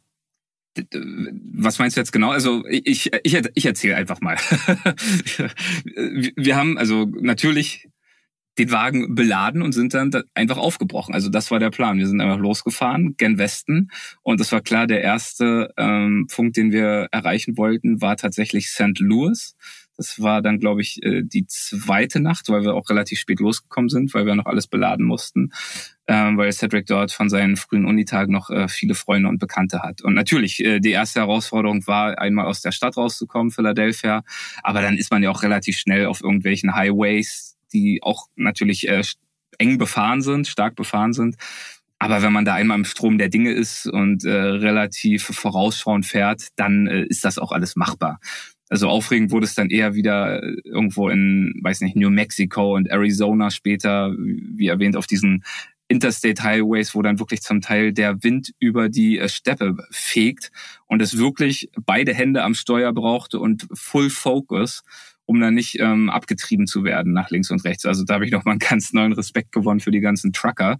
[0.91, 2.31] was meinst du jetzt genau?
[2.31, 4.37] Also ich, ich, ich erzähle einfach mal.
[6.35, 7.87] Wir haben also natürlich
[8.59, 11.13] den Wagen beladen und sind dann einfach aufgebrochen.
[11.13, 11.97] Also das war der Plan.
[11.97, 13.89] Wir sind einfach losgefahren, gen Westen.
[14.21, 18.99] Und es war klar, der erste ähm, Punkt, den wir erreichen wollten, war tatsächlich St.
[18.99, 19.55] Louis.
[19.99, 23.89] Das war dann, glaube ich, äh, die zweite Nacht, weil wir auch relativ spät losgekommen
[23.89, 25.51] sind, weil wir noch alles beladen mussten,
[26.07, 30.01] ähm, weil Cedric dort von seinen frühen Unitagen noch äh, viele Freunde und Bekannte hat.
[30.01, 34.23] Und natürlich, äh, die erste Herausforderung war, einmal aus der Stadt rauszukommen, Philadelphia.
[34.63, 38.87] Aber dann ist man ja auch relativ schnell auf irgendwelchen Highways, die auch natürlich
[39.57, 41.35] eng befahren sind, stark befahren sind.
[41.99, 46.47] Aber wenn man da einmal im Strom der Dinge ist und äh, relativ vorausschauend fährt,
[46.55, 48.21] dann äh, ist das auch alles machbar.
[48.69, 52.87] Also aufregend wurde es dann eher wieder äh, irgendwo in, weiß nicht, New Mexico und
[52.87, 55.43] Arizona später, wie erwähnt, auf diesen
[55.87, 60.51] Interstate Highways, wo dann wirklich zum Teil der Wind über die äh, Steppe fegt
[60.85, 64.83] und es wirklich beide Hände am Steuer brauchte und Full Focus
[65.29, 67.85] um dann nicht ähm, abgetrieben zu werden nach links und rechts.
[67.85, 70.79] Also da habe ich noch mal einen ganz neuen Respekt gewonnen für die ganzen Trucker,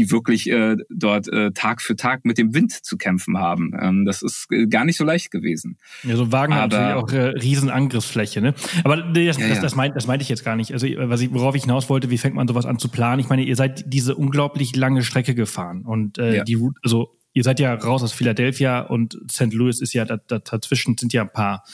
[0.00, 3.72] die wirklich äh, dort äh, Tag für Tag mit dem Wind zu kämpfen haben.
[3.78, 5.76] Ähm, das ist äh, gar nicht so leicht gewesen.
[6.04, 8.54] Ja, so Wagen hat natürlich auch äh, Riesenangriffsfläche, ne?
[8.82, 10.72] Aber das, ja, das, das, meint, das meinte ich jetzt gar nicht.
[10.72, 13.20] Also was ich, worauf ich hinaus wollte, wie fängt man sowas an zu planen?
[13.20, 16.44] Ich meine, ihr seid diese unglaublich lange Strecke gefahren und äh, ja.
[16.44, 19.52] die Route, also ihr seid ja raus aus Philadelphia und St.
[19.52, 21.64] Louis ist ja da, da, dazwischen sind ja ein paar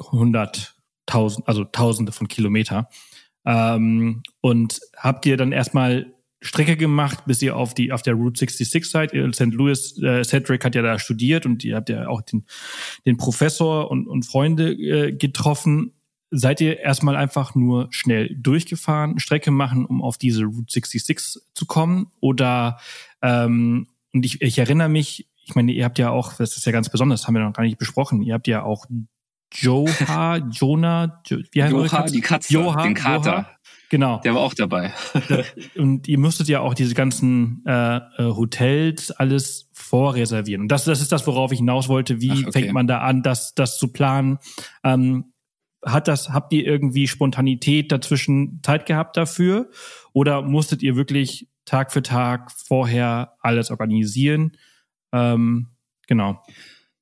[0.00, 2.88] hundert tausend, also Tausende von Kilometer.
[3.44, 8.38] Ähm, und habt ihr dann erstmal Strecke gemacht, bis ihr auf die auf der Route
[8.38, 9.10] 66 seid.
[9.34, 9.52] St.
[9.52, 12.44] Louis, äh, Cedric hat ja da studiert und ihr habt ja auch den,
[13.06, 15.94] den Professor und, und Freunde äh, getroffen.
[16.30, 21.66] Seid ihr erstmal einfach nur schnell durchgefahren, Strecke machen, um auf diese Route 66 zu
[21.66, 22.12] kommen?
[22.20, 22.78] Oder
[23.22, 26.72] ähm, und ich, ich erinnere mich, ich meine, ihr habt ja auch, das ist ja
[26.72, 28.86] ganz besonders, haben wir noch gar nicht besprochen, ihr habt ja auch
[29.54, 31.22] Joha, Jonah,
[31.52, 33.57] wie heißt Joha, die Katze, Joha, den Kater.
[33.90, 34.20] Genau.
[34.20, 34.92] Der war auch dabei.
[35.76, 40.62] und ihr müsstet ja auch diese ganzen äh, äh, Hotels alles vorreservieren.
[40.62, 42.20] Und das, das ist das, worauf ich hinaus wollte.
[42.20, 42.52] Wie Ach, okay.
[42.52, 44.38] fängt man da an, das, das zu planen?
[44.84, 45.32] Ähm,
[45.84, 49.70] hat das, habt ihr irgendwie Spontanität dazwischen Zeit gehabt dafür?
[50.12, 54.52] Oder musstet ihr wirklich Tag für Tag vorher alles organisieren?
[55.12, 55.68] Ähm,
[56.06, 56.42] genau.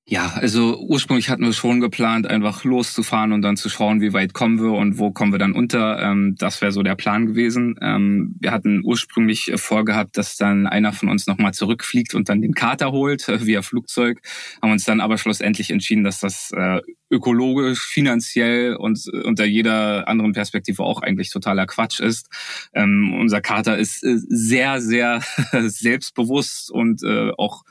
[0.09, 4.35] Ja, also ursprünglich hatten wir schon geplant, einfach loszufahren und dann zu schauen, wie weit
[4.35, 6.01] kommen wir und wo kommen wir dann unter.
[6.01, 7.75] Ähm, das wäre so der Plan gewesen.
[7.83, 12.55] Ähm, wir hatten ursprünglich vorgehabt, dass dann einer von uns nochmal zurückfliegt und dann den
[12.55, 14.21] Kater holt äh, via Flugzeug,
[14.63, 20.07] haben uns dann aber schlussendlich entschieden, dass das äh, ökologisch, finanziell und äh, unter jeder
[20.07, 22.29] anderen Perspektive auch eigentlich totaler Quatsch ist.
[22.75, 25.21] Ähm, unser Kater ist sehr, sehr
[25.53, 27.03] selbstbewusst und
[27.39, 27.65] auch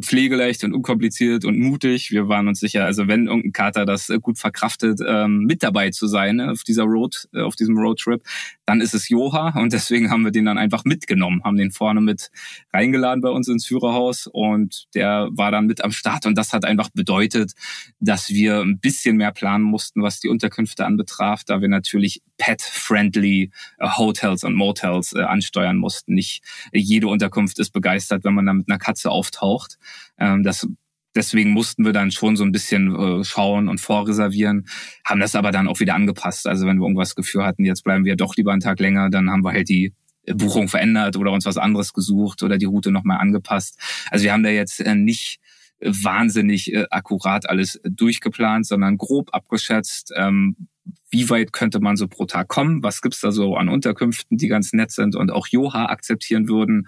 [0.00, 2.10] pflegeleicht und unkompliziert und mutig.
[2.10, 5.90] Wir waren uns sicher, also wenn irgendein Kater das äh, gut verkraftet, ähm, mit dabei
[5.90, 8.22] zu sein ne, auf dieser Road, äh, auf diesem Roadtrip,
[8.64, 12.00] dann ist es Joha und deswegen haben wir den dann einfach mitgenommen, haben den vorne
[12.00, 12.30] mit
[12.72, 16.64] reingeladen bei uns ins Führerhaus und der war dann mit am Start und das hat
[16.64, 17.52] einfach bedeutet,
[18.00, 23.50] dass wir ein bisschen mehr planen mussten, was die Unterkünfte anbetraf, da wir natürlich pet-friendly
[23.80, 26.14] Hotels und Motels ansteuern mussten.
[26.14, 29.73] Nicht jede Unterkunft ist begeistert, wenn man da mit einer Katze auftaucht.
[30.18, 30.66] Ähm, das
[31.16, 34.66] Deswegen mussten wir dann schon so ein bisschen äh, schauen und vorreservieren,
[35.04, 36.48] haben das aber dann auch wieder angepasst.
[36.48, 39.30] Also wenn wir irgendwas Gefühl hatten, jetzt bleiben wir doch lieber einen Tag länger, dann
[39.30, 39.92] haben wir halt die
[40.26, 43.78] Buchung verändert oder uns was anderes gesucht oder die Route nochmal angepasst.
[44.10, 45.38] Also wir haben da jetzt äh, nicht
[45.80, 50.68] wahnsinnig äh, akkurat alles durchgeplant, sondern grob abgeschätzt, ähm,
[51.10, 54.48] wie weit könnte man so pro Tag kommen, was gibt's da so an Unterkünften, die
[54.48, 56.86] ganz nett sind und auch Joha akzeptieren würden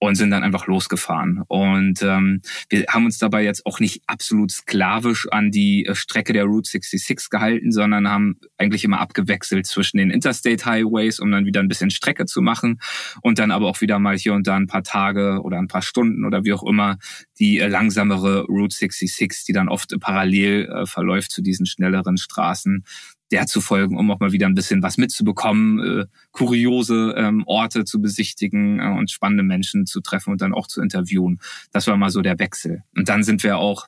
[0.00, 1.42] und sind dann einfach losgefahren.
[1.46, 2.40] Und ähm,
[2.70, 6.70] wir haben uns dabei jetzt auch nicht absolut sklavisch an die äh, Strecke der Route
[6.70, 11.68] 66 gehalten, sondern haben eigentlich immer abgewechselt zwischen den Interstate Highways, um dann wieder ein
[11.68, 12.80] bisschen Strecke zu machen
[13.20, 15.82] und dann aber auch wieder mal hier und da ein paar Tage oder ein paar
[15.82, 16.96] Stunden oder wie auch immer
[17.38, 22.84] die äh, langsamere Route 66, die dann oft parallel äh, verläuft zu diesen schnelleren Straßen
[23.30, 27.84] der zu folgen, um auch mal wieder ein bisschen was mitzubekommen, äh, kuriose ähm, Orte
[27.84, 31.40] zu besichtigen äh, und spannende Menschen zu treffen und dann auch zu interviewen.
[31.72, 32.82] Das war mal so der Wechsel.
[32.96, 33.86] Und dann sind wir auch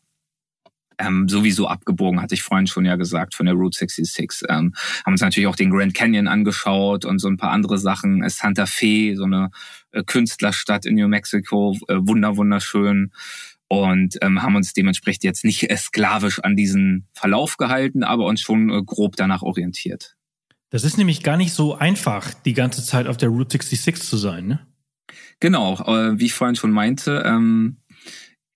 [0.98, 4.48] ähm, sowieso abgebogen, hatte ich vorhin schon ja gesagt, von der Route 66.
[4.48, 4.74] Ähm,
[5.04, 8.28] haben uns natürlich auch den Grand Canyon angeschaut und so ein paar andere Sachen.
[8.28, 9.50] Santa Fe, so eine
[9.92, 13.10] äh, Künstlerstadt in New Mexico, äh, wunder wunderschön
[13.72, 18.68] und ähm, haben uns dementsprechend jetzt nicht sklavisch an diesen Verlauf gehalten, aber uns schon
[18.68, 20.14] äh, grob danach orientiert.
[20.68, 24.18] Das ist nämlich gar nicht so einfach, die ganze Zeit auf der Route 66 zu
[24.18, 24.66] sein, ne?
[25.40, 27.78] Genau, äh, wie ich vorhin schon meinte, ähm,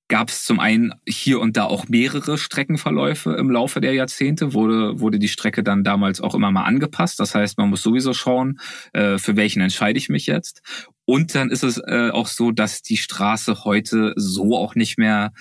[0.08, 5.00] gab es zum einen hier und da auch mehrere Streckenverläufe im Laufe der Jahrzehnte, wurde,
[5.00, 7.18] wurde die Strecke dann damals auch immer mal angepasst.
[7.20, 8.60] Das heißt, man muss sowieso schauen,
[8.92, 10.60] äh, für welchen entscheide ich mich jetzt.
[11.07, 15.32] Und dann ist es äh, auch so, dass die Straße heute so auch nicht mehr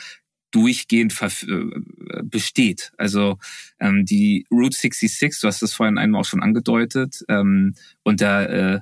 [0.51, 2.93] durchgehend äh, besteht.
[2.97, 3.39] Also
[3.79, 8.79] ähm, die Route 66, du hast das vorhin einmal auch schon angedeutet, ähm, unter äh,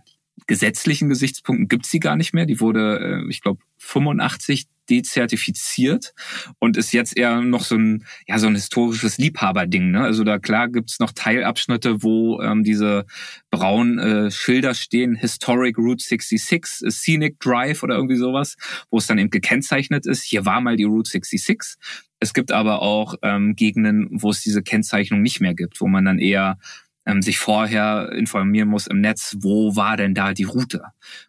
[0.48, 2.46] gesetzlichen Gesichtspunkten gibt's sie gar nicht mehr.
[2.46, 6.14] Die wurde, äh, ich glaube, 85 dezertifiziert
[6.60, 9.92] und ist jetzt eher noch so ein ja so ein historisches Liebhaberding.
[9.92, 10.02] Ne?
[10.02, 13.06] Also da klar gibt's noch Teilabschnitte, wo ähm, diese
[13.50, 18.58] braunen äh, Schilder stehen, Historic Route 66, Scenic Drive oder irgendwie sowas,
[18.90, 20.24] wo es dann eben gekennzeichnet ist.
[20.24, 21.78] Hier war mal die Route 66.
[22.20, 26.06] Es gibt aber auch ähm, Gegenden, wo es diese Kennzeichnung nicht mehr gibt, wo man
[26.06, 26.58] dann eher
[27.06, 30.84] ähm, sich vorher informieren muss im Netz, wo war denn da die Route?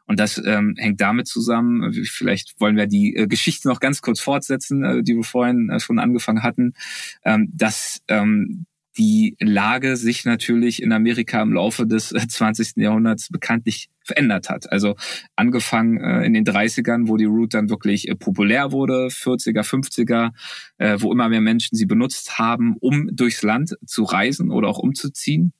[0.06, 4.20] Und das ähm, hängt damit zusammen, vielleicht wollen wir die äh, Geschichte noch ganz kurz
[4.20, 6.74] fortsetzen, äh, die wir vorhin äh, schon angefangen hatten,
[7.24, 8.66] ähm, dass ähm,
[8.96, 12.76] die Lage sich natürlich in Amerika im Laufe des 20.
[12.76, 14.70] Äh, Jahrhunderts bekanntlich verändert hat.
[14.70, 14.94] Also
[15.34, 20.30] angefangen äh, in den 30ern, wo die Route dann wirklich äh, populär wurde, 40er, 50er,
[20.78, 24.78] äh, wo immer mehr Menschen sie benutzt haben, um durchs Land zu reisen oder auch
[24.78, 25.52] umzuziehen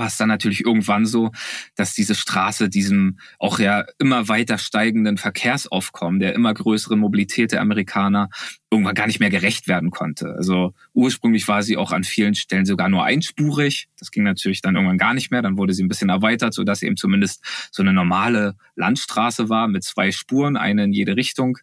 [0.00, 1.30] war es dann natürlich irgendwann so,
[1.76, 7.60] dass diese Straße diesem auch ja immer weiter steigenden Verkehrsaufkommen, der immer größeren Mobilität der
[7.60, 8.30] Amerikaner
[8.70, 10.34] irgendwann gar nicht mehr gerecht werden konnte.
[10.36, 13.88] Also ursprünglich war sie auch an vielen Stellen sogar nur einspurig.
[13.98, 15.42] Das ging natürlich dann irgendwann gar nicht mehr.
[15.42, 19.68] Dann wurde sie ein bisschen erweitert, sodass sie eben zumindest so eine normale Landstraße war
[19.68, 21.58] mit zwei Spuren, eine in jede Richtung.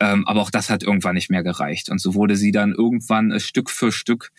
[0.00, 1.90] Ähm, aber auch das hat irgendwann nicht mehr gereicht.
[1.90, 4.30] Und so wurde sie dann irgendwann äh, Stück für Stück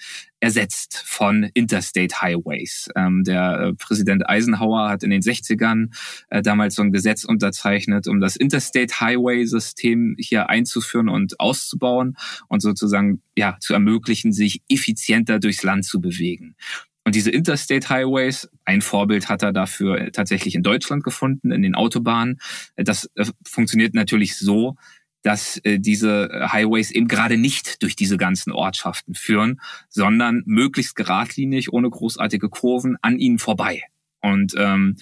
[0.43, 2.89] ersetzt von Interstate Highways.
[2.97, 5.95] Ähm, der äh, Präsident Eisenhower hat in den 60ern
[6.29, 12.17] äh, damals so ein Gesetz unterzeichnet, um das Interstate Highway System hier einzuführen und auszubauen
[12.49, 16.57] und sozusagen ja zu ermöglichen, sich effizienter durchs Land zu bewegen.
[17.05, 21.75] Und diese Interstate Highways, ein Vorbild hat er dafür tatsächlich in Deutschland gefunden, in den
[21.75, 22.39] Autobahnen.
[22.75, 24.75] Das äh, funktioniert natürlich so,
[25.23, 29.59] dass äh, diese Highways eben gerade nicht durch diese ganzen Ortschaften führen,
[29.89, 33.83] sondern möglichst geradlinig, ohne großartige Kurven, an ihnen vorbei.
[34.21, 34.97] Und ähm,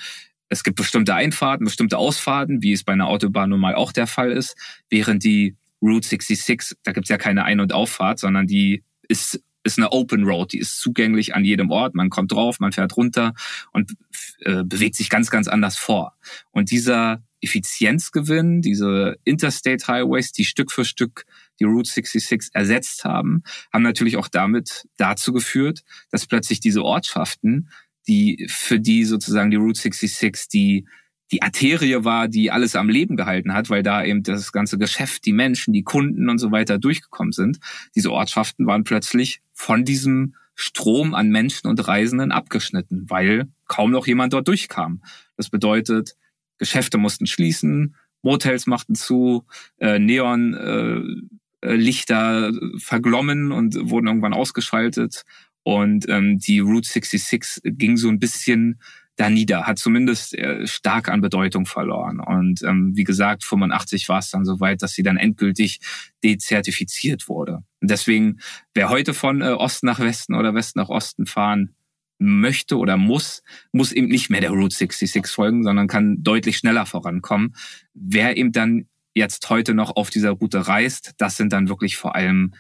[0.47, 4.07] es gibt bestimmte Einfahrten, bestimmte Ausfahrten, wie es bei einer Autobahn nun mal auch der
[4.07, 4.55] Fall ist,
[4.89, 9.77] während die Route 66, da gibt's ja keine Ein- und Auffahrt, sondern die ist ist
[9.77, 11.93] eine Open Road, die ist zugänglich an jedem Ort.
[11.93, 13.33] Man kommt drauf, man fährt runter
[13.71, 13.93] und
[14.39, 16.15] äh, bewegt sich ganz, ganz anders vor.
[16.51, 21.25] Und dieser Effizienzgewinn, diese Interstate Highways, die Stück für Stück
[21.59, 27.69] die Route 66 ersetzt haben, haben natürlich auch damit dazu geführt, dass plötzlich diese Ortschaften,
[28.07, 30.85] die für die sozusagen die Route 66 die
[31.31, 35.25] die Arterie war, die alles am Leben gehalten hat, weil da eben das ganze Geschäft,
[35.25, 37.59] die Menschen, die Kunden und so weiter durchgekommen sind.
[37.95, 44.07] Diese Ortschaften waren plötzlich von diesem Strom an Menschen und Reisenden abgeschnitten, weil kaum noch
[44.07, 45.01] jemand dort durchkam.
[45.37, 46.15] Das bedeutet,
[46.61, 49.47] Geschäfte mussten schließen, Motels machten zu,
[49.79, 55.23] äh, Neonlichter äh, verglommen und wurden irgendwann ausgeschaltet.
[55.63, 58.79] Und ähm, die Route 66 ging so ein bisschen
[59.15, 62.19] da nieder, hat zumindest äh, stark an Bedeutung verloren.
[62.19, 65.79] Und ähm, wie gesagt, 85 war es dann so weit, dass sie dann endgültig
[66.23, 67.63] dezertifiziert wurde.
[67.81, 68.37] Und deswegen,
[68.75, 71.73] wer heute von äh, Osten nach Westen oder Westen nach Osten fahren
[72.21, 76.85] möchte oder muss, muss eben nicht mehr der Route 66 folgen, sondern kann deutlich schneller
[76.85, 77.55] vorankommen.
[77.93, 82.15] Wer eben dann jetzt heute noch auf dieser Route reist, das sind dann wirklich vor
[82.15, 82.53] allem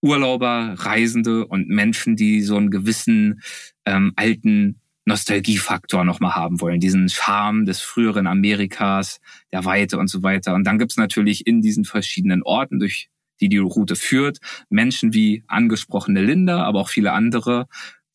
[0.00, 3.40] Urlauber, Reisende und Menschen, die so einen gewissen
[3.84, 9.20] ähm, alten Nostalgiefaktor nochmal haben wollen, diesen Charme des früheren Amerikas,
[9.52, 10.54] der Weite und so weiter.
[10.54, 14.38] Und dann gibt's natürlich in diesen verschiedenen Orten, durch die die Route führt,
[14.70, 17.66] Menschen wie angesprochene Linda, aber auch viele andere,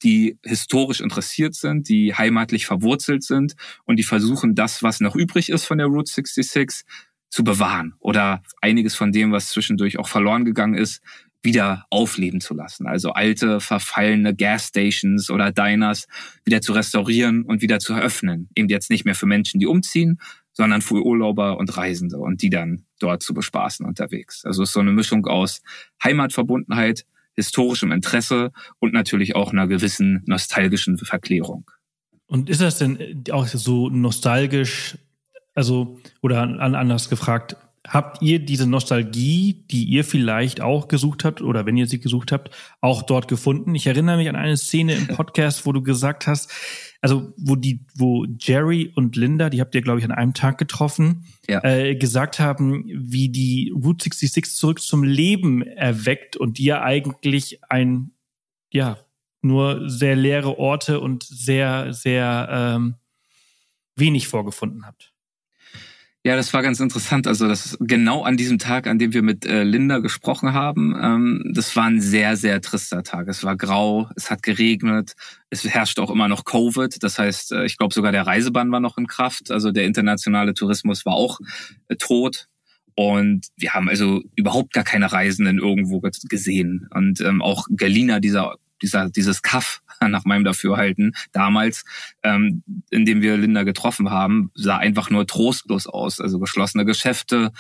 [0.04, 5.50] die historisch interessiert sind, die heimatlich verwurzelt sind und die versuchen, das, was noch übrig
[5.50, 6.86] ist von der Route 66,
[7.30, 11.02] zu bewahren oder einiges von dem, was zwischendurch auch verloren gegangen ist,
[11.44, 12.88] wieder aufleben zu lassen.
[12.88, 16.08] Also alte, verfallene Gasstations oder Diners
[16.46, 18.50] wieder zu restaurieren und wieder zu eröffnen.
[18.56, 20.20] Eben jetzt nicht mehr für Menschen, die umziehen,
[20.52, 24.44] sondern für Urlauber und Reisende und die dann dort zu bespaßen unterwegs.
[24.44, 25.62] Also es ist so eine Mischung aus
[26.04, 27.06] Heimatverbundenheit,
[27.38, 31.70] historischem Interesse und natürlich auch einer gewissen nostalgischen Verklärung.
[32.26, 34.98] Und ist das denn auch so nostalgisch,
[35.56, 37.56] also, oder anders gefragt,
[37.88, 42.32] habt ihr diese Nostalgie, die ihr vielleicht auch gesucht habt oder wenn ihr sie gesucht
[42.32, 42.50] habt,
[42.82, 43.74] auch dort gefunden?
[43.76, 46.52] Ich erinnere mich an eine Szene im Podcast, wo du gesagt hast,
[47.02, 50.58] also wo die, wo Jerry und Linda, die habt ihr glaube ich an einem Tag
[50.58, 51.64] getroffen, ja.
[51.64, 58.12] äh, gesagt haben, wie die Route 66 zurück zum Leben erweckt und ihr eigentlich ein,
[58.72, 58.98] ja,
[59.42, 62.96] nur sehr leere Orte und sehr, sehr ähm,
[63.96, 65.14] wenig vorgefunden habt.
[66.24, 67.26] Ja, das war ganz interessant.
[67.26, 71.52] Also das genau an diesem Tag, an dem wir mit äh, Linda gesprochen haben, ähm,
[71.54, 73.28] das war ein sehr, sehr trister Tag.
[73.30, 75.14] Es war grau, es hat geregnet,
[75.50, 77.02] es herrscht auch immer noch Covid.
[77.02, 79.52] Das heißt, äh, ich glaube sogar der Reisebann war noch in Kraft.
[79.52, 81.40] Also der internationale Tourismus war auch
[81.88, 82.48] äh, tot.
[82.96, 86.90] Und wir haben also überhaupt gar keine Reisenden irgendwo gesehen.
[86.94, 91.86] Und ähm, auch Galina, dieser dieser, dieses Kaff nach meinem Dafürhalten damals,
[92.24, 96.20] ähm, in dem wir Linda getroffen haben, sah einfach nur trostlos aus.
[96.20, 97.52] Also geschlossene Geschäfte,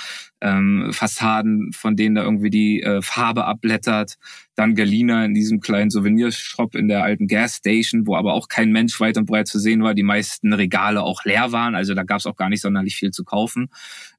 [0.41, 4.15] ähm, Fassaden, von denen da irgendwie die äh, Farbe abblättert.
[4.55, 8.99] Dann Galina in diesem kleinen Souvenirshop in der alten Gasstation, wo aber auch kein Mensch
[8.99, 9.93] weit und breit zu sehen war.
[9.93, 11.75] Die meisten Regale auch leer waren.
[11.75, 13.69] Also da gab es auch gar nicht sonderlich viel zu kaufen.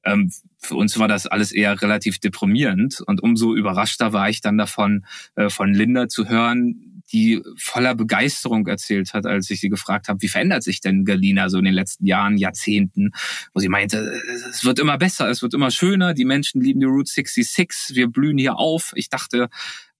[0.03, 3.01] Ähm, für uns war das alles eher relativ deprimierend.
[3.05, 5.05] Und umso überraschter war ich dann davon,
[5.35, 10.21] äh, von Linda zu hören, die voller Begeisterung erzählt hat, als ich sie gefragt habe,
[10.21, 13.11] wie verändert sich denn Galina so in den letzten Jahren, Jahrzehnten,
[13.53, 16.85] wo sie meinte, es wird immer besser, es wird immer schöner, die Menschen lieben die
[16.85, 18.91] Route 66, wir blühen hier auf.
[18.95, 19.49] Ich dachte,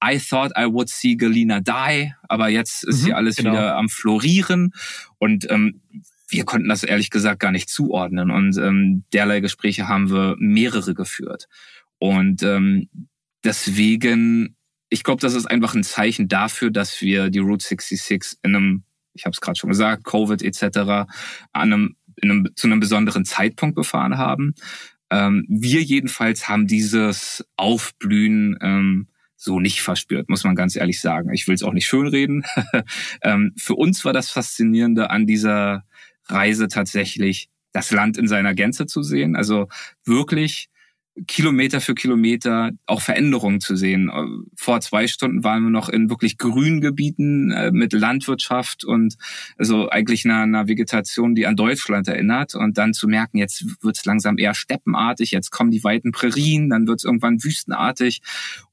[0.03, 3.51] I thought I would see Galina die, aber jetzt ist mhm, hier alles genau.
[3.51, 4.73] wieder am Florieren
[5.17, 5.81] und ähm,
[6.29, 10.93] wir konnten das ehrlich gesagt gar nicht zuordnen und ähm, derlei Gespräche haben wir mehrere
[10.93, 11.47] geführt.
[11.97, 12.87] Und ähm,
[13.43, 14.55] deswegen
[14.89, 18.83] ich glaube, das ist einfach ein Zeichen dafür, dass wir die Route 66 in einem,
[19.13, 21.07] ich habe es gerade schon gesagt, Covid etc., an
[21.53, 24.55] einem, in einem, zu einem besonderen Zeitpunkt befahren haben.
[25.11, 31.33] Ähm, wir jedenfalls haben dieses Aufblühen ähm, so nicht verspürt, muss man ganz ehrlich sagen.
[31.33, 32.43] Ich will es auch nicht schönreden.
[33.21, 35.85] ähm, für uns war das Faszinierende an dieser
[36.25, 39.35] Reise tatsächlich, das Land in seiner Gänze zu sehen.
[39.35, 39.69] Also
[40.03, 40.69] wirklich
[41.27, 44.11] Kilometer für Kilometer auch Veränderungen zu sehen.
[44.55, 49.15] Vor zwei Stunden waren wir noch in wirklich grünen Gebieten äh, mit Landwirtschaft und
[49.57, 52.55] also eigentlich einer, einer Vegetation, die an Deutschland erinnert.
[52.55, 56.69] Und dann zu merken, jetzt wird es langsam eher steppenartig, jetzt kommen die weiten Prärien,
[56.69, 58.21] dann wird es irgendwann wüstenartig.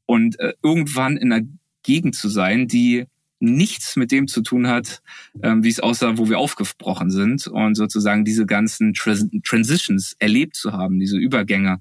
[0.06, 1.46] Und äh, irgendwann in einer
[1.82, 3.06] Gegend zu sein, die
[3.38, 5.02] nichts mit dem zu tun hat,
[5.42, 10.56] ähm, wie es aussah, wo wir aufgebrochen sind und sozusagen diese ganzen Trans Transitions erlebt
[10.56, 11.78] zu haben, diese Übergänge,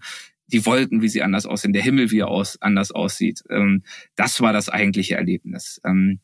[0.47, 3.43] die Wolken, wie sie anders aussehen, der Himmel, wie er aus, anders aussieht.
[3.49, 3.83] Ähm,
[4.15, 5.81] das war das eigentliche Erlebnis.
[5.83, 6.19] Ähm,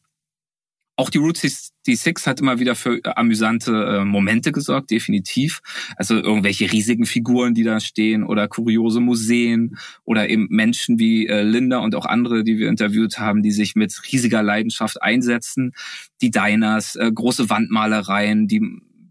[1.02, 5.62] auch die Route 66 hat immer wieder für amüsante äh, Momente gesorgt, definitiv.
[5.96, 11.42] Also irgendwelche riesigen Figuren, die da stehen oder kuriose Museen oder eben Menschen wie äh,
[11.42, 15.74] Linda und auch andere, die wir interviewt haben, die sich mit riesiger Leidenschaft einsetzen.
[16.22, 18.62] Die Diners, äh, große Wandmalereien, die,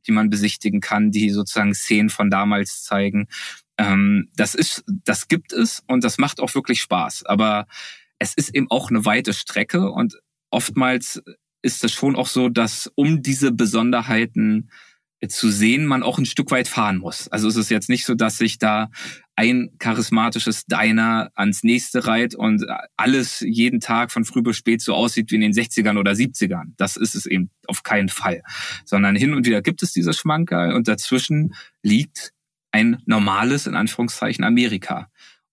[0.06, 3.26] die man besichtigen kann, die sozusagen Szenen von damals zeigen.
[3.80, 7.24] Ähm, das ist, das gibt es und das macht auch wirklich Spaß.
[7.24, 7.66] Aber
[8.18, 10.20] es ist eben auch eine weite Strecke und
[10.50, 11.22] oftmals
[11.62, 14.70] ist es schon auch so, dass um diese Besonderheiten
[15.28, 17.28] zu sehen, man auch ein Stück weit fahren muss.
[17.28, 18.90] Also es ist jetzt nicht so, dass sich da
[19.36, 22.64] ein charismatisches Diner ans nächste reiht und
[22.96, 26.72] alles jeden Tag von früh bis spät so aussieht wie in den 60ern oder 70ern.
[26.78, 28.42] Das ist es eben auf keinen Fall.
[28.86, 32.32] Sondern hin und wieder gibt es diese Schmankerl und dazwischen liegt
[32.72, 35.08] ein normales, in Anführungszeichen, Amerika.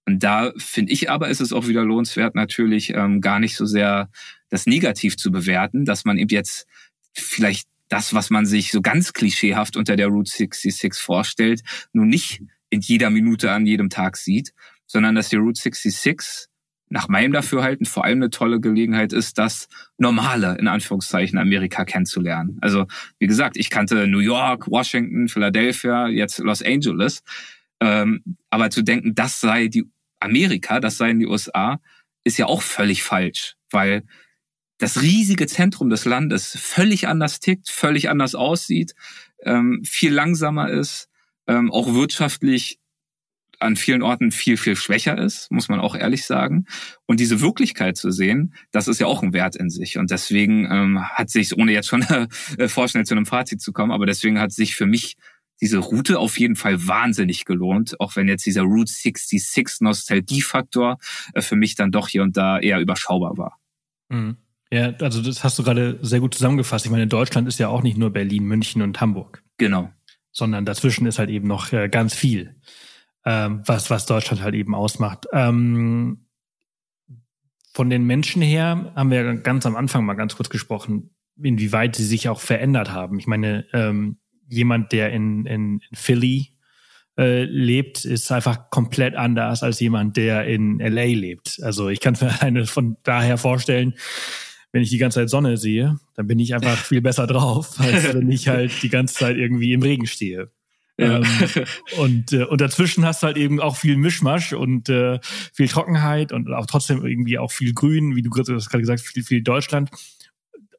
[0.05, 3.65] Und da finde ich aber, ist es auch wieder lohnenswert, natürlich ähm, gar nicht so
[3.65, 4.09] sehr
[4.49, 6.65] das negativ zu bewerten, dass man eben jetzt
[7.13, 11.61] vielleicht das, was man sich so ganz klischeehaft unter der Route 66 vorstellt,
[11.93, 14.53] nun nicht in jeder Minute an jedem Tag sieht,
[14.86, 16.47] sondern dass die Route 66
[16.90, 19.68] nach meinem Dafürhalten vor allem eine tolle Gelegenheit ist, das
[19.98, 22.58] normale, in Anführungszeichen, Amerika kennenzulernen.
[22.62, 22.88] Also,
[23.20, 27.24] wie gesagt, ich kannte New York, Washington, Philadelphia, jetzt Los Angeles.
[27.80, 29.86] Ähm, aber zu denken, das sei die
[30.20, 31.80] Amerika, das sei in die USA,
[32.24, 34.04] ist ja auch völlig falsch, weil
[34.78, 38.94] das riesige Zentrum des Landes völlig anders tickt, völlig anders aussieht,
[39.44, 41.10] ähm, viel langsamer ist,
[41.48, 42.80] ähm, auch wirtschaftlich
[43.60, 46.66] an vielen Orten viel, viel schwächer ist, muss man auch ehrlich sagen.
[47.05, 49.97] Und diese Wirklichkeit zu sehen, das ist ja auch ein Wert in sich.
[49.97, 52.01] Und deswegen ähm, hat sich, ohne jetzt schon
[52.58, 55.18] äh, vorschnell zu einem Fazit zu kommen, aber deswegen hat sich für mich
[55.60, 60.97] diese Route auf jeden Fall wahnsinnig gelohnt, auch wenn jetzt dieser Route 66 Nostalgiefaktor
[61.34, 63.60] äh, für mich dann doch hier und da eher überschaubar war.
[64.10, 64.38] Mhm.
[64.72, 66.86] Ja, also das hast du gerade sehr gut zusammengefasst.
[66.86, 69.41] Ich meine, Deutschland ist ja auch nicht nur Berlin, München und Hamburg.
[69.58, 69.89] Genau.
[70.32, 72.55] Sondern dazwischen ist halt eben noch äh, ganz viel,
[73.28, 75.28] ähm, was, was Deutschland halt eben ausmacht.
[75.34, 76.28] Ähm,
[77.74, 82.06] von den Menschen her haben wir ganz am Anfang mal ganz kurz gesprochen, inwieweit sie
[82.06, 83.20] sich auch verändert haben.
[83.20, 86.54] Ich meine, ähm, jemand, der in, in, in Philly
[87.18, 91.60] äh, lebt, ist einfach komplett anders als jemand, der in LA lebt.
[91.62, 93.96] Also ich kann mir eine von daher vorstellen,
[94.72, 98.14] wenn ich die ganze Zeit Sonne sehe, dann bin ich einfach viel besser drauf, als
[98.14, 100.50] wenn ich halt die ganze Zeit irgendwie im Regen stehe.
[100.98, 101.18] Ja.
[101.18, 101.24] Ähm,
[101.98, 105.20] und, äh, und dazwischen hast du halt eben auch viel Mischmasch und äh,
[105.54, 109.24] viel Trockenheit und auch trotzdem irgendwie auch viel Grün, wie du gerade gesagt hast, viel,
[109.24, 109.91] viel Deutschland.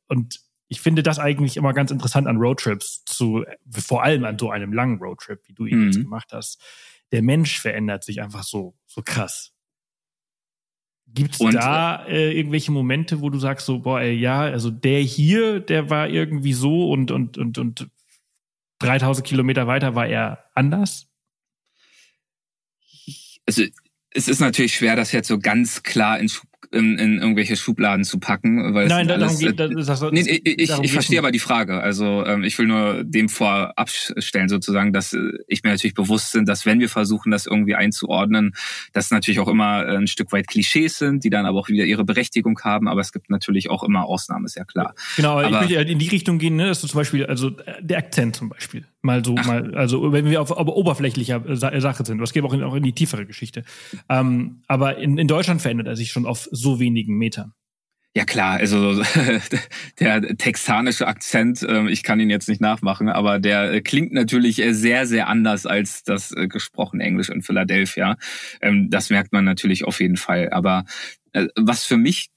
[0.09, 4.51] Und ich finde das eigentlich immer ganz interessant an Roadtrips, zu, vor allem an so
[4.51, 5.85] einem langen Roadtrip, wie du ihn mhm.
[5.87, 6.61] jetzt gemacht hast.
[7.13, 9.53] Der Mensch verändert sich einfach so, so krass.
[11.07, 15.01] Gibt es da äh, irgendwelche Momente, wo du sagst so, boah, ey, ja, also der
[15.01, 17.89] hier, der war irgendwie so und und und und
[18.79, 21.09] 3000 Kilometer weiter war er anders?
[23.47, 23.65] Also
[24.11, 26.31] es ist natürlich schwer, das jetzt so ganz klar in
[26.71, 30.47] in, in irgendwelche Schubladen zu packen, weil Nein, darum alles, geht, das, das, nee, ich,
[30.47, 31.81] ich, ich verstehe aber die Frage.
[31.81, 36.33] Also ähm, ich will nur dem vorab stellen sozusagen, dass äh, ich mir natürlich bewusst
[36.33, 38.55] bin, dass wenn wir versuchen, das irgendwie einzuordnen,
[38.93, 42.05] dass natürlich auch immer ein Stück weit Klischees sind, die dann aber auch wieder ihre
[42.05, 42.89] Berechtigung haben.
[42.89, 44.95] Aber es gibt natürlich auch immer Ausnahmen, ist ja klar.
[45.17, 47.49] Genau, aber ich möchte halt in die Richtung gehen, ne, dass du zum Beispiel, also
[47.49, 49.47] äh, der Akzent zum Beispiel, mal so, Ach.
[49.47, 52.83] mal, also wenn wir auf, auf oberflächlicher Sache sind, was geht auch in, auch in
[52.83, 53.65] die tiefere Geschichte.
[54.09, 57.53] Ähm, aber in, in Deutschland verändert er sich schon auf so wenigen Metern.
[58.17, 59.01] Ja klar, also
[60.01, 64.57] der texanische Akzent, ähm, ich kann ihn jetzt nicht nachmachen, aber der äh, klingt natürlich
[64.71, 68.17] sehr, sehr anders als das äh, gesprochene Englisch in Philadelphia.
[68.61, 70.51] Ähm, das merkt man natürlich auf jeden Fall.
[70.51, 70.85] Aber
[71.33, 72.31] äh, was für mich,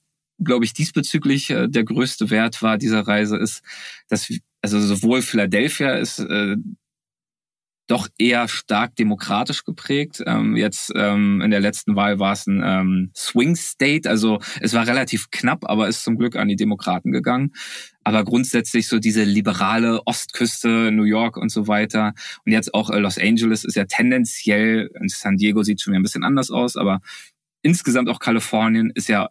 [0.44, 3.62] glaube ich, diesbezüglich der größte Wert war dieser Reise, ist,
[4.08, 6.24] dass also sowohl Philadelphia ist
[7.92, 10.22] doch eher stark demokratisch geprägt.
[10.26, 14.72] Ähm, jetzt ähm, in der letzten Wahl war es ein ähm, Swing State, also es
[14.72, 17.52] war relativ knapp, aber ist zum Glück an die Demokraten gegangen.
[18.04, 22.14] Aber grundsätzlich so diese liberale Ostküste, New York und so weiter.
[22.46, 26.04] Und jetzt auch äh, Los Angeles ist ja tendenziell, San Diego sieht schon wieder ein
[26.04, 27.00] bisschen anders aus, aber
[27.62, 29.28] insgesamt auch Kalifornien ist ja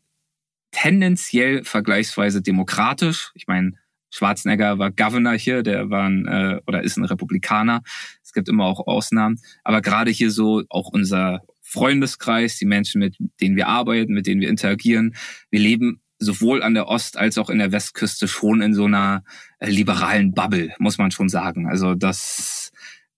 [0.71, 3.31] tendenziell vergleichsweise demokratisch.
[3.35, 3.73] Ich meine,
[4.09, 7.81] Schwarzenegger war Governor hier, der war ein, äh, oder ist ein Republikaner.
[8.23, 9.39] Es gibt immer auch Ausnahmen.
[9.63, 14.41] Aber gerade hier so auch unser Freundeskreis, die Menschen, mit denen wir arbeiten, mit denen
[14.41, 15.15] wir interagieren,
[15.49, 19.23] wir leben sowohl an der Ost- als auch in der Westküste schon in so einer
[19.59, 21.67] äh, liberalen Bubble, muss man schon sagen.
[21.67, 22.71] Also das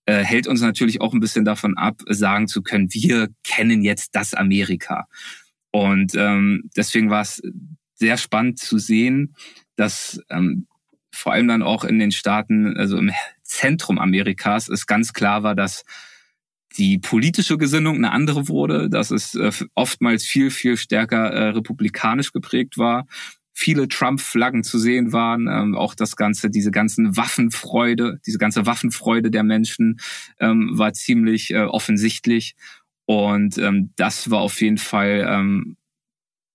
[0.06, 4.14] äh, hält uns natürlich auch ein bisschen davon ab, sagen zu können, wir kennen jetzt
[4.14, 5.06] das Amerika.
[5.74, 7.42] Und ähm, deswegen war es
[7.94, 9.34] sehr spannend zu sehen,
[9.74, 10.68] dass ähm,
[11.10, 13.10] vor allem dann auch in den Staaten, also im
[13.42, 15.82] Zentrum Amerikas, es ganz klar war, dass
[16.76, 22.30] die politische Gesinnung eine andere wurde, dass es äh, oftmals viel, viel stärker äh, republikanisch
[22.30, 23.08] geprägt war.
[23.52, 29.32] Viele Trump-Flaggen zu sehen waren, ähm, auch das ganze, diese ganzen Waffenfreude, diese ganze Waffenfreude
[29.32, 29.98] der Menschen
[30.38, 32.54] ähm, war ziemlich äh, offensichtlich.
[33.06, 35.76] Und ähm, das war auf jeden Fall ähm,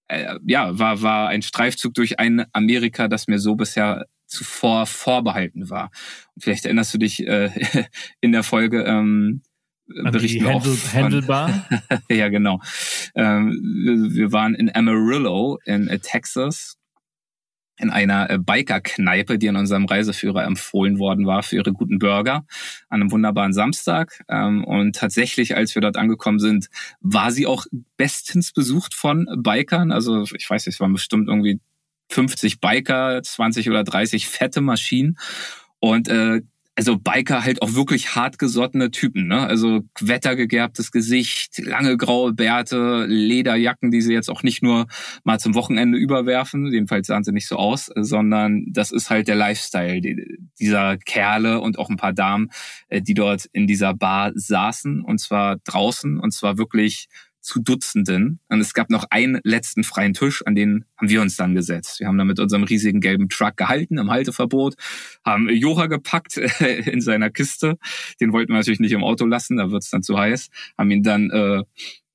[0.10, 5.70] äh, ja, war, war ein Streifzug durch ein Amerika, das mir so bisher zuvor vorbehalten
[5.70, 5.92] war.
[6.36, 7.52] Und vielleicht erinnerst du dich äh,
[8.22, 9.42] in der Folge ähm,
[9.88, 11.68] berichten wir Handel, von, Handelbar?
[12.10, 12.60] ja, genau.
[13.16, 13.52] Ähm,
[14.12, 16.79] wir waren in Amarillo in äh, Texas
[17.80, 22.46] in einer äh, Biker-Kneipe, die in unserem Reiseführer empfohlen worden war für ihre guten Burger
[22.90, 24.24] an einem wunderbaren Samstag.
[24.28, 26.70] Ähm, und tatsächlich, als wir dort angekommen sind,
[27.00, 27.66] war sie auch
[27.98, 29.92] bestens besucht von Bikern.
[29.92, 31.60] Also ich weiß nicht, es waren bestimmt irgendwie
[32.12, 35.18] 50 Biker, 20 oder 30 fette Maschinen.
[35.80, 36.42] Und äh,
[36.80, 39.46] also Biker halt auch wirklich hartgesottene Typen, ne?
[39.46, 44.88] Also wettergegerbtes Gesicht, lange graue Bärte, Lederjacken, die sie jetzt auch nicht nur
[45.26, 49.36] mal zum Wochenende überwerfen, jedenfalls sahen sie nicht so aus, sondern das ist halt der
[49.36, 50.00] Lifestyle
[50.58, 52.48] dieser Kerle und auch ein paar Damen,
[52.88, 57.10] äh, die dort in dieser Bar saßen und zwar draußen und zwar wirklich
[57.42, 58.40] zu Dutzenden.
[58.50, 62.00] Und es gab noch einen letzten freien Tisch, an den haben wir uns dann gesetzt.
[62.00, 64.76] Wir haben dann mit unserem riesigen gelben Truck gehalten im Halteverbot,
[65.26, 67.78] haben Joha gepackt in seiner Kiste.
[68.20, 70.50] Den wollten wir natürlich nicht im Auto lassen, da wird's dann zu heiß.
[70.78, 71.64] Haben ihn dann äh,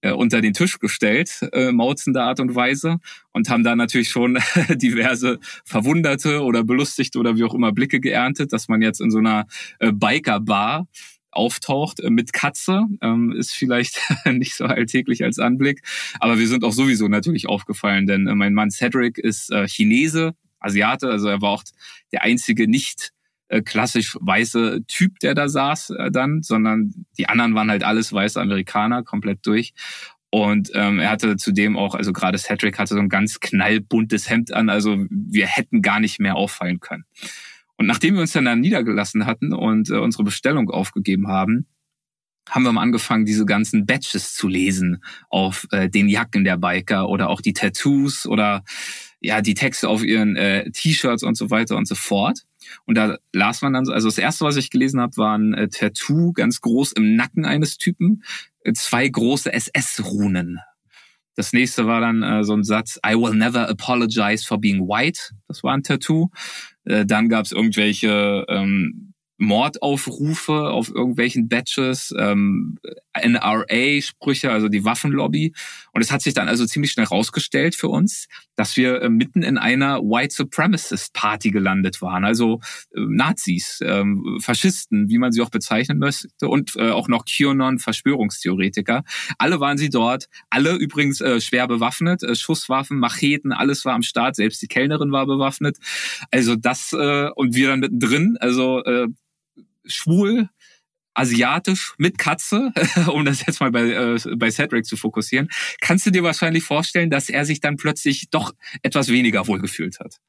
[0.05, 2.99] äh, unter den Tisch gestellt, äh, mauzender Art und Weise,
[3.33, 4.39] und haben da natürlich schon
[4.75, 9.19] diverse verwunderte oder belustigte oder wie auch immer Blicke geerntet, dass man jetzt in so
[9.19, 9.47] einer
[9.79, 10.87] äh, Biker-Bar
[11.37, 12.87] auftaucht äh, mit Katze.
[13.01, 15.83] Ähm, ist vielleicht nicht so alltäglich als Anblick.
[16.21, 20.35] Aber wir sind auch sowieso natürlich aufgefallen, denn äh, mein Mann Cedric ist äh, Chinese,
[20.61, 21.65] Asiate, also er war auch
[22.13, 23.11] der einzige nicht
[23.67, 29.03] klassisch weiße Typ, der da saß dann, sondern die anderen waren halt alles weiße Amerikaner,
[29.03, 29.75] komplett durch.
[30.35, 34.53] Und ähm, er hatte zudem auch, also gerade Cedric hatte so ein ganz knallbuntes Hemd
[34.53, 37.05] an, also wir hätten gar nicht mehr auffallen können.
[37.77, 41.67] Und nachdem wir uns dann da niedergelassen hatten und äh, unsere Bestellung aufgegeben haben,
[42.49, 47.09] haben wir mal angefangen, diese ganzen Badges zu lesen auf äh, den Jacken der Biker
[47.09, 48.65] oder auch die Tattoos oder
[49.21, 52.41] ja die Texte auf ihren äh, T-Shirts und so weiter und so fort.
[52.85, 55.55] Und da las man dann so, also das erste, was ich gelesen habe, war ein
[55.55, 58.23] äh, Tattoo ganz groß im Nacken eines Typen,
[58.61, 60.61] äh, zwei große SS-Runen.
[61.37, 65.35] Das nächste war dann äh, so ein Satz, I will never apologize for being white.
[65.49, 66.31] Das war ein Tattoo.
[66.85, 72.79] Äh, dann gab es irgendwelche ähm, Mordaufrufe auf irgendwelchen Badges, ähm,
[73.15, 75.53] NRA-Sprüche, also die Waffenlobby.
[75.93, 79.43] Und es hat sich dann also ziemlich schnell rausgestellt für uns, dass wir äh, mitten
[79.43, 82.25] in einer White Supremacist Party gelandet waren.
[82.25, 82.61] Also
[82.95, 89.03] äh, Nazis, ähm, Faschisten, wie man sie auch bezeichnen möchte, und äh, auch noch QAnon-Verschwörungstheoretiker.
[89.39, 94.03] Alle waren sie dort, alle übrigens äh, schwer bewaffnet, äh, Schusswaffen, Macheten, alles war am
[94.03, 95.79] Start, selbst die Kellnerin war bewaffnet.
[96.31, 99.09] Also das, äh, und wir dann mittendrin, also äh,
[99.87, 100.49] schwul,
[101.15, 102.73] asiatisch mit Katze,
[103.13, 105.49] um das jetzt mal bei, äh, bei Cedric zu fokussieren,
[105.81, 110.21] kannst du dir wahrscheinlich vorstellen, dass er sich dann plötzlich doch etwas weniger wohlgefühlt hat.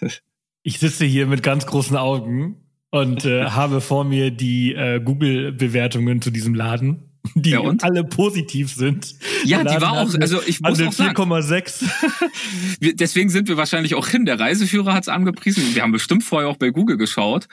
[0.62, 2.56] Ich sitze hier mit ganz großen Augen
[2.90, 8.72] und äh, habe vor mir die äh, Google-Bewertungen zu diesem Laden die ja, alle positiv
[8.72, 9.14] sind.
[9.44, 11.16] Ja, die war auch, also ich muss auch sagen.
[11.16, 12.94] 4,6.
[12.94, 14.24] deswegen sind wir wahrscheinlich auch hin.
[14.24, 15.74] Der Reiseführer hat es angepriesen.
[15.74, 17.46] Wir haben bestimmt vorher auch bei Google geschaut.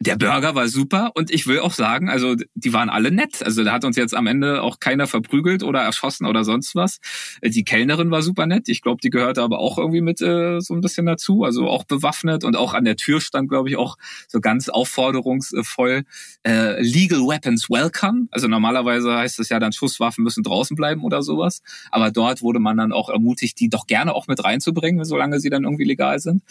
[0.00, 3.42] Der Burger war super und ich will auch sagen, also die waren alle nett.
[3.44, 6.98] Also da hat uns jetzt am Ende auch keiner verprügelt oder erschossen oder sonst was.
[7.42, 8.68] Die Kellnerin war super nett.
[8.68, 11.84] Ich glaube, die gehörte aber auch irgendwie mit äh, so ein bisschen dazu, also auch
[11.84, 13.96] bewaffnet und auch an der Tür stand, glaube ich, auch
[14.28, 16.02] so ganz aufforderungsvoll
[16.46, 18.26] äh, Legal Weapons Welcome.
[18.30, 22.58] Also normalerweise heißt es ja dann Schusswaffen müssen draußen bleiben oder sowas, aber dort wurde
[22.58, 26.18] man dann auch ermutigt, die doch gerne auch mit reinzubringen, solange sie dann irgendwie legal
[26.18, 26.42] sind.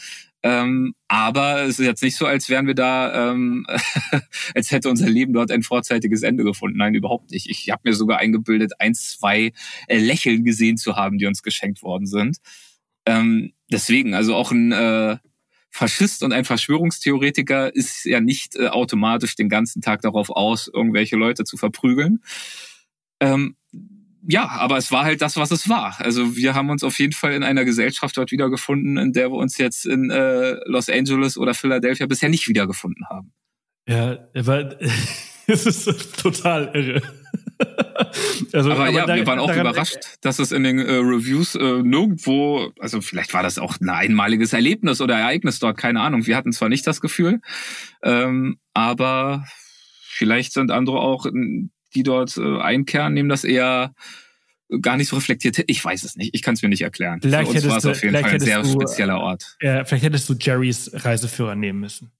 [0.46, 3.66] Ähm, aber es ist jetzt nicht so, als wären wir da, ähm,
[4.56, 6.78] als hätte unser Leben dort ein vorzeitiges Ende gefunden.
[6.78, 7.50] Nein, überhaupt nicht.
[7.50, 9.54] Ich habe mir sogar eingebildet, ein, zwei
[9.88, 12.38] äh, Lächeln gesehen zu haben, die uns geschenkt worden sind.
[13.06, 15.18] Ähm, deswegen, also auch ein äh,
[15.70, 21.16] Faschist und ein Verschwörungstheoretiker ist ja nicht äh, automatisch den ganzen Tag darauf aus, irgendwelche
[21.16, 22.22] Leute zu verprügeln.
[23.22, 23.56] Ähm,
[24.26, 25.95] ja, aber es war halt das, was es war.
[25.99, 29.38] Also wir haben uns auf jeden Fall in einer Gesellschaft dort wiedergefunden, in der wir
[29.38, 33.34] uns jetzt in äh, Los Angeles oder Philadelphia bisher nicht wiedergefunden haben.
[33.88, 34.78] Ja, aber
[35.47, 37.01] es ist total irre.
[38.53, 41.55] also, aber, aber ja, da, wir waren auch überrascht, dass es in den äh, Reviews
[41.55, 46.26] äh, nirgendwo, also vielleicht war das auch ein einmaliges Erlebnis oder Ereignis dort, keine Ahnung.
[46.26, 47.41] Wir hatten zwar nicht das Gefühl,
[48.03, 49.45] ähm, aber
[50.07, 51.26] vielleicht sind andere auch
[51.94, 53.94] die dort äh, einkehren, nehmen das eher
[54.82, 55.64] gar nicht so reflektiert.
[55.68, 56.34] Ich weiß es nicht.
[56.34, 57.20] Ich kann es mir nicht erklären.
[57.22, 59.58] Vielleicht Für uns war es auf jeden Fall ein sehr du, spezieller Ort.
[59.62, 62.12] Ja, vielleicht hättest du Jerrys Reiseführer nehmen müssen.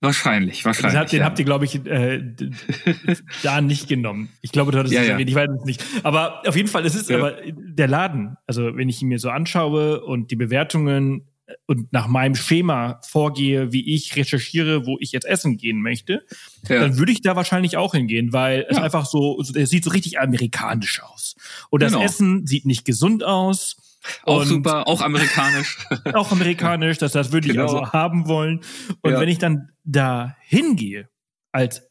[0.00, 0.92] Wahrscheinlich, wahrscheinlich.
[0.92, 1.24] Den, habt, den ja.
[1.24, 2.22] habt ihr, glaube ich, äh,
[3.42, 4.30] da nicht genommen.
[4.40, 5.12] Ich glaube, du hattest ja, es ja.
[5.14, 5.84] erwähnt, ich weiß es nicht.
[6.02, 7.18] Aber auf jeden Fall, es ist ja.
[7.18, 11.28] aber der Laden, also wenn ich ihn mir so anschaue und die Bewertungen
[11.66, 16.24] und nach meinem Schema vorgehe, wie ich recherchiere, wo ich jetzt essen gehen möchte,
[16.68, 16.80] ja.
[16.80, 18.66] dann würde ich da wahrscheinlich auch hingehen, weil ja.
[18.68, 21.36] es einfach so, es sieht so richtig amerikanisch aus.
[21.70, 22.04] Und das genau.
[22.04, 23.76] Essen sieht nicht gesund aus.
[24.22, 25.78] Auch super, auch amerikanisch.
[26.14, 27.64] auch amerikanisch, das, das würde ich genau.
[27.64, 28.60] also haben wollen.
[29.02, 29.20] Und ja.
[29.20, 31.08] wenn ich dann da hingehe,
[31.52, 31.88] als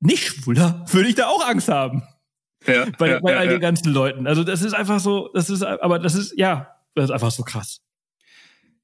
[0.00, 2.02] Nicht-Schwuler, würde ich da auch Angst haben.
[2.66, 4.26] Ja, bei, ja, bei all den ganzen Leuten.
[4.26, 7.42] Also das ist einfach so, das ist, aber das ist, ja, das ist einfach so
[7.42, 7.80] krass.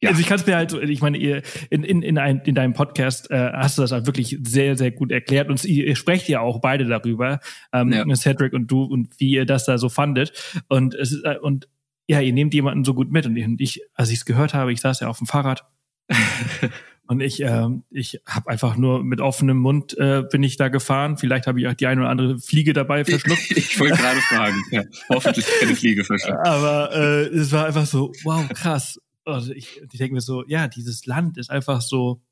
[0.03, 0.11] Ja.
[0.11, 2.72] Also ich kann es mir halt, ich meine, ihr in, in, in, ein, in deinem
[2.72, 6.28] Podcast äh, hast du das halt wirklich sehr, sehr gut erklärt und ihr, ihr sprecht
[6.28, 7.38] ja auch beide darüber,
[7.72, 8.16] ähm, ja.
[8.16, 10.32] Cedric und du und wie ihr das da so fandet
[10.66, 11.68] und es ist, äh, und
[12.09, 14.80] ja, ihr nehmt jemanden so gut mit und ich, als ich es gehört habe, ich
[14.80, 15.64] saß ja auf dem Fahrrad
[17.07, 21.16] und ich, äh, ich habe einfach nur mit offenem Mund äh, bin ich da gefahren.
[21.16, 23.53] Vielleicht habe ich auch die eine oder andere Fliege dabei verschluckt.
[23.53, 26.44] Ich, ich wollte gerade fragen, ja, hoffentlich keine Fliege verschluckt.
[26.44, 30.68] Aber äh, es war einfach so, wow, krass also ich, ich denke mir so, ja,
[30.68, 32.23] dieses Land ist einfach so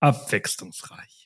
[0.00, 1.22] abwechslungsreich.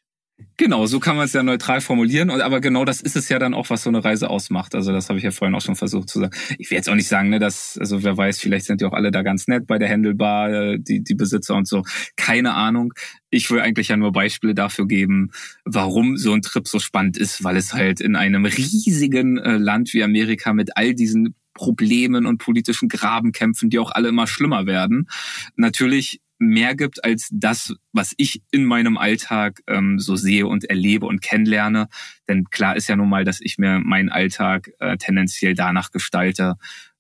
[0.59, 2.31] Genau, so kann man es ja neutral formulieren.
[2.31, 4.75] Aber genau das ist es ja dann auch, was so eine Reise ausmacht.
[4.75, 6.37] Also das habe ich ja vorhin auch schon versucht zu sagen.
[6.59, 8.93] Ich will jetzt auch nicht sagen, ne, dass, also wer weiß, vielleicht sind die auch
[8.93, 11.85] alle da ganz nett bei der Händelbar, äh, die, die Besitzer und so.
[12.17, 12.93] Keine Ahnung.
[13.31, 15.31] Ich will eigentlich ja nur Beispiele dafür geben,
[15.65, 19.95] warum so ein Trip so spannend ist, weil es halt in einem riesigen äh, Land
[19.95, 25.09] wie Amerika mit all diesen Problemen und politischen Grabenkämpfen, die auch alle immer schlimmer werden,
[25.57, 31.07] natürlich mehr gibt als das, was ich in meinem Alltag ähm, so sehe und erlebe
[31.07, 31.89] und kennenlerne.
[32.29, 36.57] Denn klar ist ja nun mal, dass ich mir meinen Alltag äh, tendenziell danach gestalte,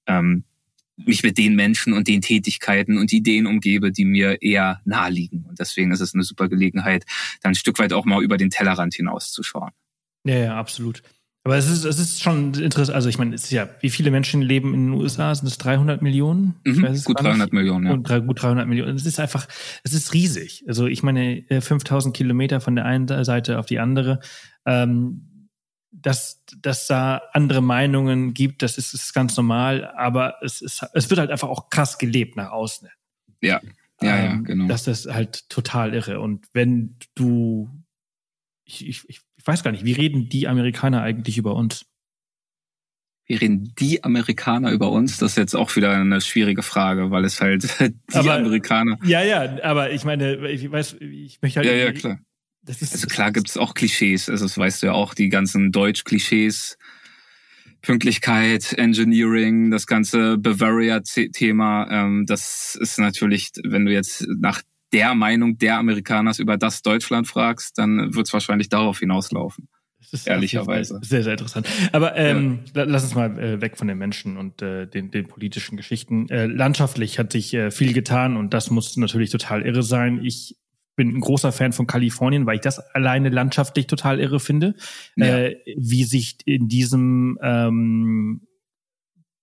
[0.06, 0.44] ähm,
[0.96, 5.44] mich mit den Menschen und den Tätigkeiten und Ideen umgebe, die mir eher naheliegen.
[5.46, 7.04] Und deswegen ist es eine super Gelegenheit,
[7.42, 9.72] dann ein Stück weit auch mal über den Tellerrand hinauszuschauen.
[10.24, 11.02] Ja, ja, absolut.
[11.46, 12.96] Aber es ist, es ist schon interessant.
[12.96, 15.32] Also ich meine, es ist ja, wie viele Menschen leben in den USA?
[15.32, 16.56] Sind es 300 Millionen?
[16.64, 17.92] Mhm, gut 300 Millionen, ja.
[17.92, 18.96] Und gut 300 Millionen.
[18.96, 19.46] Es ist einfach,
[19.84, 20.64] es ist riesig.
[20.66, 24.18] Also ich meine, 5000 äh, Kilometer von der einen Seite auf die andere.
[24.64, 25.50] Ähm,
[25.92, 29.92] dass, dass da andere Meinungen gibt, das ist, ist ganz normal.
[29.96, 32.88] Aber es ist, es wird halt einfach auch krass gelebt nach außen.
[33.40, 33.60] Ja,
[34.02, 34.66] ja, ähm, ja, genau.
[34.66, 36.18] Das ist halt total irre.
[36.18, 37.70] Und wenn du,
[38.64, 41.86] ich, ich, ich ich weiß gar nicht, wie reden die Amerikaner eigentlich über uns?
[43.26, 45.18] Wie reden die Amerikaner über uns?
[45.18, 48.98] Das ist jetzt auch wieder eine schwierige Frage, weil es halt die aber, Amerikaner.
[49.04, 51.68] Ja, ja, aber ich meine, ich weiß, ich möchte halt.
[51.68, 52.18] Ja, ja, klar.
[52.66, 54.28] also klar gibt es auch Klischees.
[54.28, 56.76] Also das weißt du ja auch, die ganzen Deutsch-Klischees.
[57.82, 64.62] Pünktlichkeit, Engineering, das ganze Bavaria-Thema, ähm, das ist natürlich, wenn du jetzt nach
[64.92, 69.68] der Meinung der Amerikaners über das Deutschland fragst, dann wird es wahrscheinlich darauf hinauslaufen.
[70.24, 71.00] Ehrlicherweise.
[71.02, 71.66] Sehr, sehr interessant.
[71.92, 72.84] Aber ähm, ja.
[72.84, 76.28] lass uns mal äh, weg von den Menschen und äh, den, den politischen Geschichten.
[76.28, 80.24] Äh, landschaftlich hat sich äh, viel getan und das muss natürlich total irre sein.
[80.24, 80.56] Ich
[80.94, 84.74] bin ein großer Fan von Kalifornien, weil ich das alleine landschaftlich total irre finde,
[85.16, 85.26] ja.
[85.26, 88.46] äh, wie sich in diesem ähm,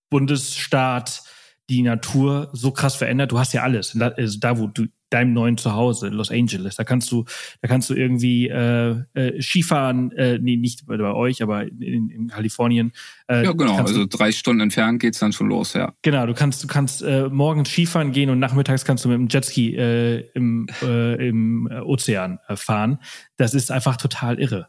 [0.09, 1.23] Bundesstaat
[1.69, 3.31] die Natur so krass verändert.
[3.31, 3.99] Du hast ja alles.
[3.99, 6.75] Also da, wo du deinem neuen Zuhause in Los Angeles.
[6.75, 7.25] Da kannst du,
[7.61, 12.27] da kannst du irgendwie äh, äh, Skifahren, äh, nee, nicht bei, euch, aber in, in
[12.27, 12.91] Kalifornien.
[13.27, 13.77] Äh, ja, genau.
[13.77, 15.93] Also drei Stunden entfernt geht's dann schon los, ja.
[16.01, 19.27] Genau, du kannst, du kannst äh, morgens Skifahren gehen und nachmittags kannst du mit dem
[19.29, 22.99] Jetski äh, im, äh, im Ozean äh, fahren.
[23.37, 24.67] Das ist einfach total irre.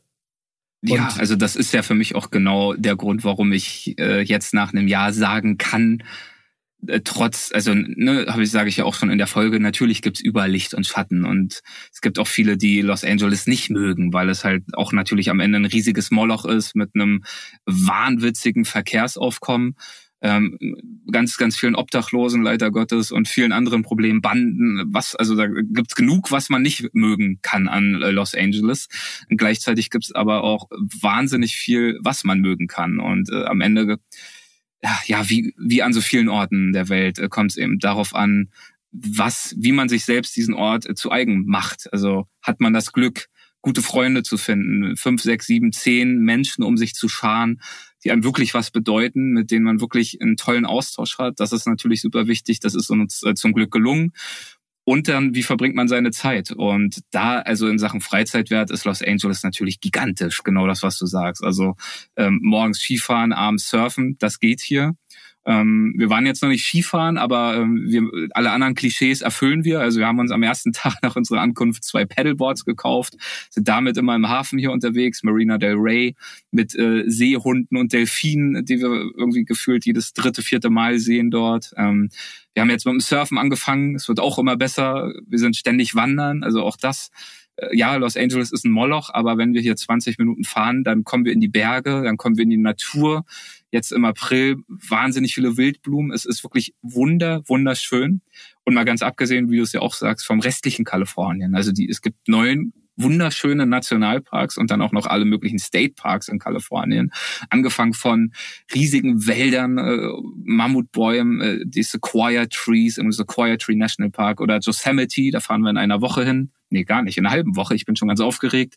[0.86, 4.52] Ja, also das ist ja für mich auch genau der Grund, warum ich äh, jetzt
[4.52, 6.02] nach einem Jahr sagen kann,
[7.04, 10.20] trotz, also ne, habe ich sage ich ja auch schon in der Folge, natürlich gibt's
[10.20, 11.62] überall Licht und Schatten und
[11.92, 15.40] es gibt auch viele, die Los Angeles nicht mögen, weil es halt auch natürlich am
[15.40, 17.24] Ende ein riesiges Moloch ist mit einem
[17.66, 19.76] wahnwitzigen Verkehrsaufkommen
[20.24, 20.58] ähm,
[21.12, 25.94] ganz, ganz vielen Obdachlosen, leider Gottes, und vielen anderen Problemen, Banden, was, also da gibt's
[25.94, 28.88] genug, was man nicht mögen kann an äh, Los Angeles.
[29.28, 30.68] Und gleichzeitig gibt's aber auch
[31.02, 33.00] wahnsinnig viel, was man mögen kann.
[33.00, 33.98] Und äh, am Ende,
[35.06, 38.50] ja, wie, wie an so vielen Orten der Welt, äh, kommt es eben darauf an,
[38.92, 41.92] was, wie man sich selbst diesen Ort äh, zu eigen macht.
[41.92, 43.28] Also hat man das Glück,
[43.60, 47.62] gute Freunde zu finden, fünf, sechs, sieben, zehn Menschen um sich zu scharen,
[48.04, 51.40] die einem wirklich was bedeuten, mit denen man wirklich einen tollen Austausch hat.
[51.40, 52.60] Das ist natürlich super wichtig.
[52.60, 54.12] Das ist uns äh, zum Glück gelungen.
[54.84, 56.50] Und dann, wie verbringt man seine Zeit?
[56.50, 60.42] Und da, also in Sachen Freizeitwert, ist Los Angeles natürlich gigantisch.
[60.42, 61.42] Genau das, was du sagst.
[61.42, 61.74] Also
[62.16, 64.94] ähm, morgens Skifahren, abends surfen, das geht hier.
[65.46, 68.02] Ähm, wir waren jetzt noch nicht Skifahren, aber ähm, wir,
[68.32, 69.80] alle anderen Klischees erfüllen wir.
[69.80, 73.16] Also wir haben uns am ersten Tag nach unserer Ankunft zwei Paddleboards gekauft,
[73.50, 76.14] sind damit immer im Hafen hier unterwegs, Marina del Rey,
[76.50, 81.72] mit äh, Seehunden und Delfinen, die wir irgendwie gefühlt jedes dritte, vierte Mal sehen dort.
[81.76, 82.10] Ähm,
[82.54, 85.12] wir haben jetzt mit dem Surfen angefangen, es wird auch immer besser.
[85.26, 87.10] Wir sind ständig wandern, also auch das
[87.56, 91.04] äh, ja, Los Angeles ist ein Moloch, aber wenn wir hier 20 Minuten fahren, dann
[91.04, 93.24] kommen wir in die Berge, dann kommen wir in die Natur.
[93.74, 96.12] Jetzt im April wahnsinnig viele Wildblumen.
[96.12, 98.20] Es ist wirklich wunder, wunderschön.
[98.62, 101.56] Und mal ganz abgesehen, wie du es ja auch sagst, vom restlichen Kalifornien.
[101.56, 106.28] Also die, es gibt neun wunderschöne Nationalparks und dann auch noch alle möglichen State Parks
[106.28, 107.10] in Kalifornien.
[107.50, 108.32] Angefangen von
[108.72, 110.08] riesigen Wäldern, äh,
[110.44, 115.70] Mammutbäumen, äh, die Sequoia Trees im Sequoia Tree National Park oder Yosemite, da fahren wir
[115.70, 116.52] in einer Woche hin.
[116.74, 117.76] Nee, gar nicht, in einer halben Woche.
[117.76, 118.74] Ich bin schon ganz aufgeregt.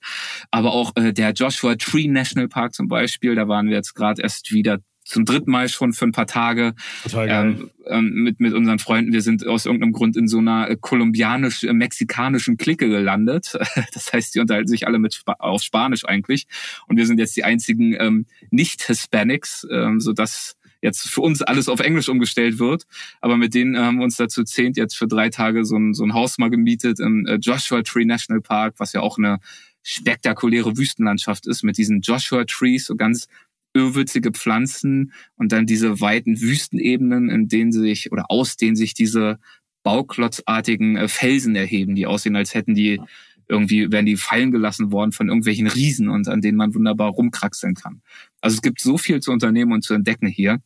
[0.51, 4.21] Aber auch äh, der Joshua Tree National Park zum Beispiel, da waren wir jetzt gerade
[4.21, 6.75] erst wieder zum dritten Mal schon für ein paar Tage.
[7.15, 9.13] Ähm, ähm, mit, mit unseren Freunden.
[9.13, 13.57] Wir sind aus irgendeinem Grund in so einer äh, kolumbianisch-mexikanischen äh, Clique gelandet.
[13.93, 16.45] Das heißt, die unterhalten sich alle mit Sp auf Spanisch eigentlich.
[16.87, 21.79] Und wir sind jetzt die einzigen ähm, Nicht-Hispanics, ähm, sodass jetzt für uns alles auf
[21.79, 22.83] Englisch umgestellt wird.
[23.21, 26.03] Aber mit denen haben wir uns dazu zehnt, jetzt für drei Tage so ein, so
[26.03, 29.39] ein Haus mal gemietet im äh, Joshua Tree National Park, was ja auch eine
[29.83, 33.27] spektakuläre Wüstenlandschaft ist mit diesen Joshua Trees, so ganz
[33.73, 39.39] irrwitzige Pflanzen und dann diese weiten Wüstenebenen, in denen sich oder aus denen sich diese
[39.83, 42.99] bauklotzartigen äh, Felsen erheben, die aussehen, als hätten die
[43.47, 47.75] irgendwie, wären die fallen gelassen worden von irgendwelchen Riesen und an denen man wunderbar rumkraxeln
[47.75, 48.01] kann.
[48.41, 50.59] Also es gibt so viel zu unternehmen und zu entdecken hier,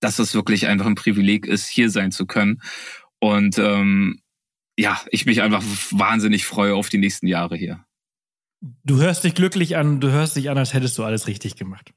[0.00, 2.60] dass es wirklich einfach ein Privileg ist, hier sein zu können.
[3.18, 4.20] Und ähm,
[4.78, 7.84] ja, ich mich einfach wahnsinnig freue auf die nächsten Jahre hier.
[8.84, 11.92] Du hörst dich glücklich an, du hörst dich an, als hättest du alles richtig gemacht.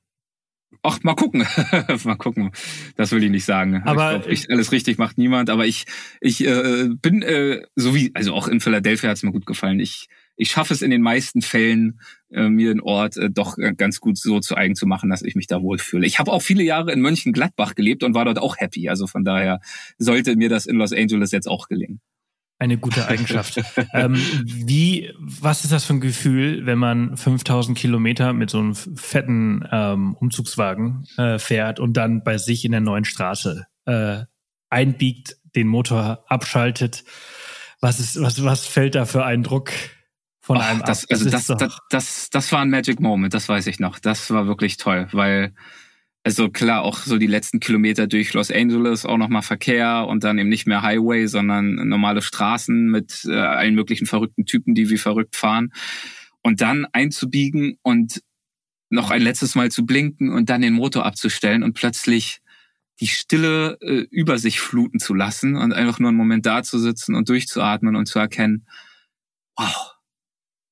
[0.81, 1.45] Ach, mal gucken.
[2.05, 2.51] mal gucken.
[2.95, 3.81] Das will ich nicht sagen.
[3.83, 5.49] Aber ich glaub, ich, alles richtig macht niemand.
[5.49, 5.85] Aber ich,
[6.21, 9.79] ich äh, bin äh, so wie, also auch in Philadelphia hat es mir gut gefallen.
[9.79, 10.07] Ich,
[10.37, 11.99] ich schaffe es in den meisten Fällen,
[12.31, 15.35] äh, mir den Ort äh, doch ganz gut so zu eigen zu machen, dass ich
[15.35, 16.07] mich da wohlfühle.
[16.07, 18.87] Ich habe auch viele Jahre in Mönchengladbach gelebt und war dort auch happy.
[18.87, 19.59] Also von daher
[19.97, 21.99] sollte mir das in Los Angeles jetzt auch gelingen.
[22.59, 23.61] Eine gute Eigenschaft.
[23.93, 28.75] ähm, wie, was ist das für ein Gefühl, wenn man 5000 Kilometer mit so einem
[28.75, 34.23] fetten ähm, Umzugswagen äh, fährt und dann bei sich in der neuen Straße äh,
[34.69, 37.05] einbiegt, den Motor abschaltet?
[37.81, 39.71] Was ist, was, was fällt da für ein Druck
[40.41, 41.09] von Och, einem das, ab?
[41.09, 43.99] Das also das, das, das, das war ein Magic Moment, das weiß ich noch.
[43.99, 45.53] Das war wirklich toll, weil
[46.23, 50.37] also klar, auch so die letzten Kilometer durch Los Angeles auch nochmal Verkehr und dann
[50.37, 54.97] eben nicht mehr Highway, sondern normale Straßen mit äh, allen möglichen verrückten Typen, die wie
[54.97, 55.71] verrückt fahren.
[56.41, 58.21] Und dann einzubiegen und
[58.89, 62.39] noch ein letztes Mal zu blinken und dann den Motor abzustellen und plötzlich
[62.99, 66.79] die Stille äh, über sich fluten zu lassen und einfach nur einen Moment da zu
[66.79, 68.65] sitzen und durchzuatmen und zu erkennen,
[69.55, 69.95] wow,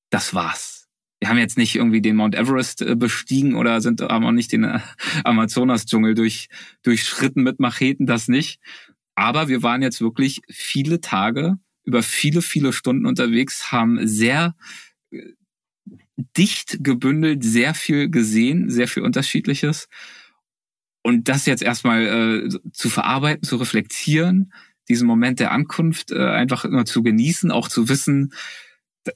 [0.09, 0.76] das war's
[1.19, 4.51] wir haben jetzt nicht irgendwie den Mount Everest äh, bestiegen oder sind haben auch nicht
[4.51, 4.79] den äh,
[5.23, 6.47] Amazonas-Dschungel durch,
[6.83, 8.59] durchschritten mit Macheten, das nicht.
[9.15, 14.55] Aber wir waren jetzt wirklich viele Tage über viele, viele Stunden unterwegs, haben sehr
[15.11, 15.21] äh,
[16.35, 19.87] dicht gebündelt, sehr viel gesehen, sehr viel Unterschiedliches.
[21.01, 24.51] Und das jetzt erstmal äh, zu verarbeiten, zu reflektieren,
[24.89, 28.33] diesen Moment der Ankunft äh, einfach immer zu genießen, auch zu wissen,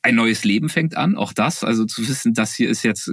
[0.02, 3.12] ein neues Leben fängt an, auch das, also zu wissen, das hier ist jetzt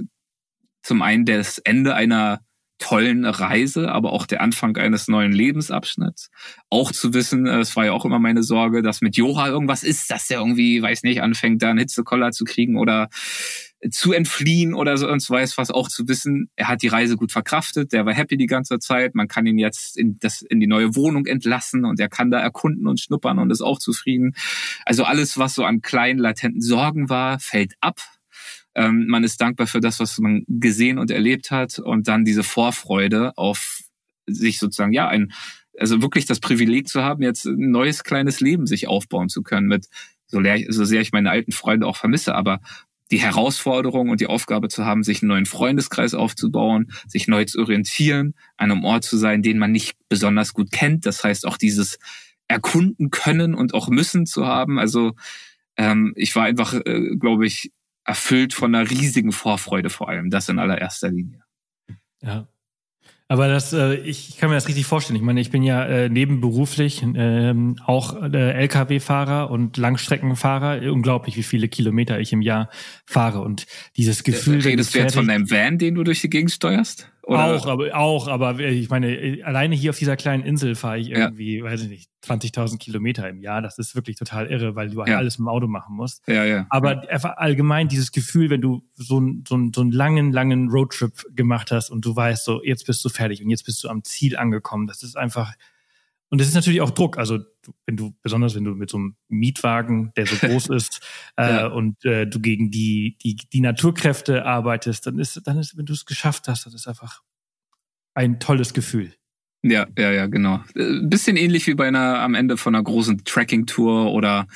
[0.81, 2.39] zum einen das Ende einer
[2.79, 6.29] tollen Reise, aber auch der Anfang eines neuen Lebensabschnitts.
[6.69, 9.83] Auch zu wissen, äh, es war ja auch immer meine Sorge, dass mit Jora irgendwas
[9.83, 13.09] ist, dass der irgendwie, weiß nicht, anfängt, da einen Hitzekoller zu kriegen oder
[13.91, 17.93] zu entfliehen oder sonst weiß was, auch zu wissen, er hat die Reise gut verkraftet,
[17.93, 20.95] der war happy die ganze Zeit, man kann ihn jetzt in, das, in die neue
[20.95, 24.35] Wohnung entlassen und er kann da erkunden und schnuppern und ist auch zufrieden.
[24.85, 27.99] Also alles, was so an kleinen, latenten Sorgen war, fällt ab.
[28.75, 32.43] Ähm, man ist dankbar für das, was man gesehen und erlebt hat und dann diese
[32.43, 33.83] Vorfreude auf
[34.27, 35.31] sich sozusagen, ja, ein,
[35.77, 39.67] also wirklich das Privileg zu haben, jetzt ein neues kleines Leben sich aufbauen zu können
[39.67, 39.87] mit
[40.27, 42.59] so, so sehr ich meine alten Freunde auch vermisse, aber
[43.11, 47.59] die Herausforderung und die Aufgabe zu haben, sich einen neuen Freundeskreis aufzubauen, sich neu zu
[47.59, 51.05] orientieren, an einem Ort zu sein, den man nicht besonders gut kennt.
[51.05, 51.97] Das heißt auch dieses
[52.47, 54.79] erkunden können und auch müssen zu haben.
[54.79, 55.13] Also
[55.77, 57.71] ähm, ich war einfach, äh, glaube ich,
[58.03, 60.29] erfüllt von einer riesigen Vorfreude vor allem.
[60.29, 61.43] Das in allererster Linie.
[62.21, 62.47] Ja,
[63.31, 65.15] aber das, äh, ich kann mir das richtig vorstellen.
[65.15, 70.91] Ich meine, ich bin ja äh, nebenberuflich ähm, auch äh, Lkw-Fahrer und Langstreckenfahrer.
[70.91, 72.71] Unglaublich, wie viele Kilometer ich im Jahr
[73.05, 73.41] fahre.
[73.41, 74.61] Und dieses Gefühl.
[74.61, 77.11] Redest du jetzt von deinem Van, den du durch die Gegend steuerst?
[77.23, 77.55] Oder?
[77.55, 81.59] Auch, aber auch, aber ich meine, alleine hier auf dieser kleinen Insel fahre ich irgendwie,
[81.59, 81.63] ja.
[81.63, 83.61] weiß ich nicht, 20.000 Kilometer im Jahr.
[83.61, 85.17] Das ist wirklich total irre, weil du halt ja.
[85.17, 86.27] alles im Auto machen musst.
[86.27, 86.65] Ja, ja.
[86.69, 90.69] Aber einfach allgemein dieses Gefühl, wenn du so, ein, so, ein, so einen langen, langen
[90.69, 93.89] Roadtrip gemacht hast und du weißt so, jetzt bist du fertig und jetzt bist du
[93.89, 94.87] am Ziel angekommen.
[94.87, 95.53] Das ist einfach,
[96.29, 97.17] und das ist natürlich auch Druck.
[97.17, 97.39] Also
[97.85, 101.01] wenn du, besonders wenn du mit so einem Mietwagen, der so groß ist,
[101.37, 101.67] äh, ja.
[101.67, 105.93] und äh, du gegen die, die, die Naturkräfte arbeitest, dann ist, dann ist, wenn du
[105.93, 107.21] es geschafft hast, das ist einfach
[108.13, 109.13] ein tolles Gefühl.
[109.61, 110.63] Ja, ja, ja, genau.
[110.75, 114.47] Ein äh, bisschen ähnlich wie bei einer am Ende von einer großen Tracking-Tour oder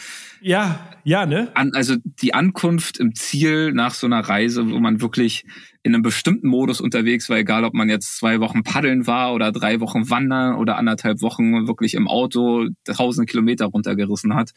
[0.41, 1.51] ja, ja, ne?
[1.53, 5.45] An, also die Ankunft im Ziel nach so einer Reise, wo man wirklich
[5.83, 9.51] in einem bestimmten Modus unterwegs war, egal ob man jetzt zwei Wochen paddeln war oder
[9.51, 14.51] drei Wochen wandern oder anderthalb Wochen wirklich im Auto tausend Kilometer runtergerissen hat,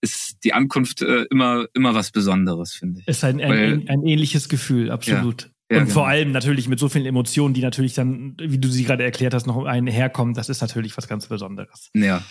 [0.00, 3.08] ist die Ankunft äh, immer immer was Besonderes, finde ich.
[3.08, 5.42] Ist ein, ein, Weil, ein, ein ähnliches Gefühl, absolut.
[5.42, 5.90] Ja, und genau.
[5.90, 9.34] vor allem natürlich mit so vielen Emotionen, die natürlich dann, wie du sie gerade erklärt
[9.34, 11.90] hast, noch einherkommen, das ist natürlich was ganz Besonderes.
[11.94, 12.22] Ja.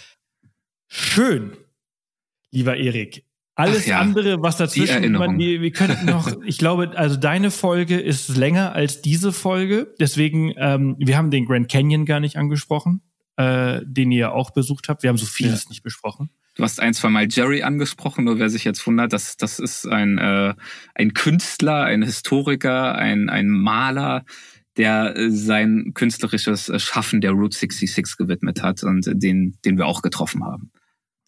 [0.88, 1.56] Schön,
[2.52, 3.26] lieber Erik.
[3.54, 8.00] Alles ja, andere, was dazwischen, man, wir, wir könnten noch, ich glaube, also deine Folge
[8.00, 9.94] ist länger als diese Folge.
[10.00, 13.02] Deswegen, ähm, wir haben den Grand Canyon gar nicht angesprochen,
[13.36, 15.02] äh, den ihr auch besucht habt.
[15.02, 15.70] Wir haben so vieles ja.
[15.70, 16.30] nicht besprochen.
[16.58, 19.88] Du hast ein, zwei Mal Jerry angesprochen, nur wer sich jetzt wundert, das, das ist
[19.88, 20.56] ein, äh,
[20.96, 24.26] ein Künstler, ein Historiker, ein, ein Maler,
[24.76, 30.02] der äh, sein künstlerisches Schaffen der Route 66 gewidmet hat und den, den wir auch
[30.02, 30.72] getroffen haben.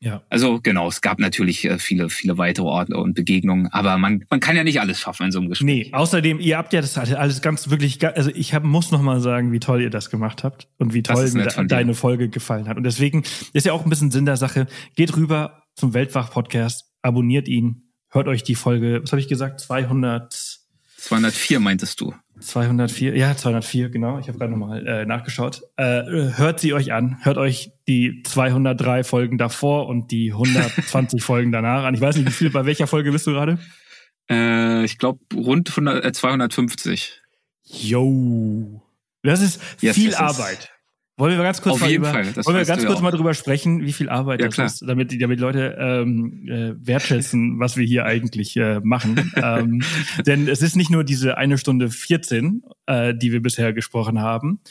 [0.02, 0.24] Ja.
[0.30, 4.40] Also genau, es gab natürlich äh, viele, viele weitere Orte und Begegnungen, aber man, man
[4.40, 5.88] kann ja nicht alles schaffen in so einem Gespräch.
[5.88, 9.20] Nee, außerdem, ihr habt ja das alles ganz wirklich, also ich hab, muss noch mal
[9.20, 12.78] sagen, wie toll ihr das gemacht habt und wie toll mir deine Folge gefallen hat.
[12.78, 14.68] Und deswegen ist ja auch ein bisschen Sinn der Sache.
[14.96, 20.60] Geht rüber zum Weltwach-Podcast, abonniert ihn, hört euch die Folge, was habe ich gesagt, 200...
[20.98, 22.14] 204 meintest du.
[22.40, 24.20] 204, ja, 204, genau.
[24.20, 25.62] Ich habe gerade nochmal äh, nachgeschaut.
[25.78, 26.04] Äh,
[26.36, 27.18] hört sie euch an.
[27.22, 31.94] Hört euch die 203 Folgen davor und die 120 Folgen danach an.
[31.94, 33.60] Ich weiß nicht, wie viel, bei welcher Folge bist du gerade?
[34.30, 37.22] Äh, ich glaube, rund 100, äh, 250.
[37.64, 38.82] Yo.
[39.24, 40.72] Das ist yes, viel Arbeit.
[41.20, 42.34] Wollen wir ganz kurz Auf mal über, Fall.
[42.46, 44.68] Wollen wir ganz kurz mal drüber sprechen, wie viel Arbeit ja, das klar.
[44.68, 49.34] ist, damit, damit Leute ähm, äh, wertschätzen, was wir hier eigentlich äh, machen.
[49.36, 49.84] ähm,
[50.26, 54.62] denn es ist nicht nur diese eine Stunde 14, äh, die wir bisher gesprochen haben.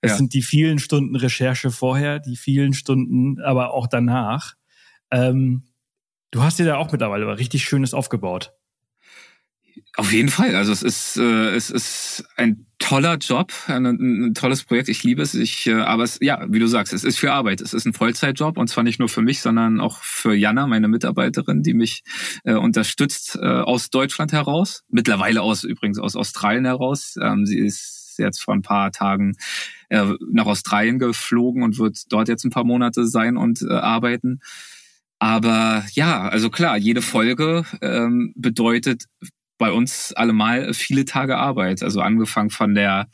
[0.00, 0.16] Es ja.
[0.16, 4.54] sind die vielen Stunden Recherche vorher, die vielen Stunden, aber auch danach.
[5.10, 5.64] Ähm,
[6.30, 8.54] du hast dir da auch mittlerweile richtig Schönes aufgebaut.
[9.98, 10.54] Auf jeden Fall.
[10.54, 14.88] Also es ist, äh, es ist ein toller Job, ein, ein tolles Projekt.
[14.88, 15.34] Ich liebe es.
[15.34, 17.60] Ich, äh, aber es, ja, wie du sagst, es ist für Arbeit.
[17.60, 20.86] Es ist ein Vollzeitjob und zwar nicht nur für mich, sondern auch für Jana, meine
[20.86, 22.04] Mitarbeiterin, die mich
[22.44, 24.84] äh, unterstützt äh, aus Deutschland heraus.
[24.88, 27.16] Mittlerweile aus übrigens aus Australien heraus.
[27.20, 29.32] Ähm, sie ist jetzt vor ein paar Tagen
[29.88, 34.38] äh, nach Australien geflogen und wird dort jetzt ein paar Monate sein und äh, arbeiten.
[35.18, 39.06] Aber ja, also klar, jede Folge ähm, bedeutet
[39.58, 41.82] bei uns allemal viele Tage Arbeit.
[41.82, 43.08] Also angefangen von der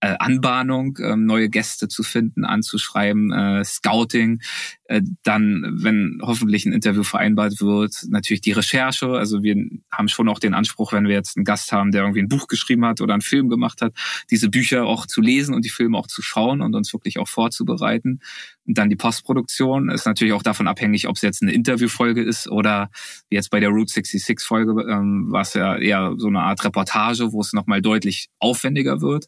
[0.00, 4.40] äh, Anbahnung, äh, neue Gäste zu finden, anzuschreiben, äh, Scouting,
[4.84, 9.10] äh, dann, wenn hoffentlich ein Interview vereinbart wird, natürlich die Recherche.
[9.10, 9.56] Also wir
[9.90, 12.46] haben schon auch den Anspruch, wenn wir jetzt einen Gast haben, der irgendwie ein Buch
[12.46, 13.92] geschrieben hat oder einen Film gemacht hat,
[14.30, 17.28] diese Bücher auch zu lesen und die Filme auch zu schauen und uns wirklich auch
[17.28, 18.20] vorzubereiten.
[18.66, 22.48] Und dann die Postproduktion ist natürlich auch davon abhängig, ob es jetzt eine Interviewfolge ist
[22.48, 22.90] oder
[23.30, 27.32] jetzt bei der Route 66 Folge ähm, war es ja eher so eine Art Reportage,
[27.32, 29.26] wo es nochmal deutlich aufwendiger wird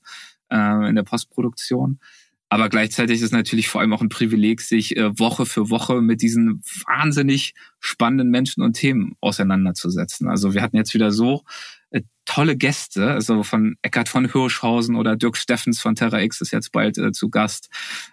[0.50, 1.98] äh, in der Postproduktion.
[2.52, 6.02] Aber gleichzeitig ist es natürlich vor allem auch ein Privileg, sich äh, Woche für Woche
[6.02, 10.28] mit diesen wahnsinnig spannenden Menschen und Themen auseinanderzusetzen.
[10.28, 11.44] Also wir hatten jetzt wieder so
[11.90, 16.52] äh, tolle Gäste, also von Eckhard von Hirschhausen oder Dirk Steffens von Terra X ist
[16.52, 17.68] jetzt bald äh, zu Gast.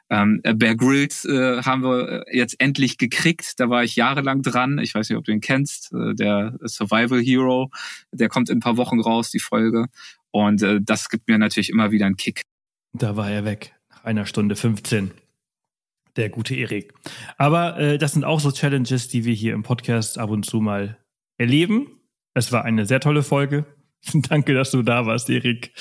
[0.10, 3.60] Ähm, äh, Bear Grylls äh, haben wir äh, jetzt endlich gekriegt.
[3.60, 4.78] Da war ich jahrelang dran.
[4.78, 5.94] Ich weiß nicht, ob du ihn kennst.
[5.94, 7.72] Äh, der Survival Hero.
[8.12, 9.88] Der kommt in ein paar Wochen raus, die Folge.
[10.32, 12.42] Und äh, das gibt mir natürlich immer wieder einen Kick.
[12.94, 15.12] Da war er weg, nach einer Stunde 15.
[16.16, 16.94] Der gute Erik.
[17.38, 20.60] Aber äh, das sind auch so Challenges, die wir hier im Podcast ab und zu
[20.60, 20.98] mal
[21.38, 21.88] erleben.
[22.34, 23.66] Es war eine sehr tolle Folge.
[24.14, 25.74] Danke, dass du da warst, Erik.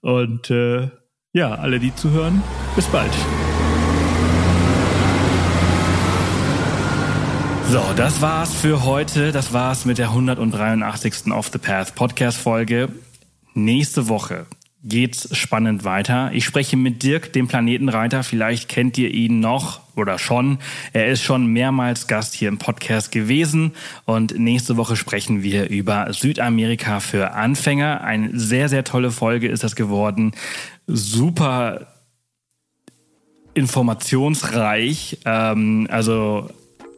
[0.00, 0.90] Und äh,
[1.32, 2.42] ja, alle, die zuhören,
[2.76, 3.12] bis bald.
[7.70, 9.32] So, das war's für heute.
[9.32, 11.32] Das war's mit der 183.
[11.32, 12.88] Off the Path Podcast Folge.
[13.54, 14.46] Nächste Woche
[14.82, 16.30] geht's spannend weiter.
[16.34, 18.22] Ich spreche mit Dirk, dem Planetenreiter.
[18.22, 20.58] Vielleicht kennt ihr ihn noch oder schon.
[20.92, 23.72] Er ist schon mehrmals Gast hier im Podcast gewesen
[24.04, 28.02] und nächste Woche sprechen wir über Südamerika für Anfänger.
[28.02, 30.32] Eine sehr, sehr tolle Folge ist das geworden.
[30.86, 31.86] Super
[33.54, 35.18] informationsreich.
[35.24, 36.50] Ähm, also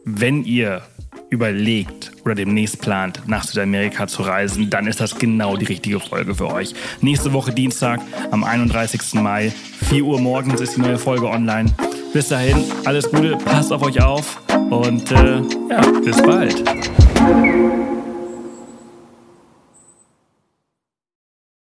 [0.03, 0.81] wenn ihr
[1.29, 6.35] überlegt oder demnächst plant, nach Südamerika zu reisen, dann ist das genau die richtige Folge
[6.35, 6.73] für euch.
[7.01, 8.01] Nächste Woche Dienstag
[8.31, 9.15] am 31.
[9.15, 9.51] Mai,
[9.89, 11.73] 4 Uhr morgens ist die neue Folge online.
[12.13, 16.63] Bis dahin, alles Gute, passt auf euch auf und äh, ja, bis bald.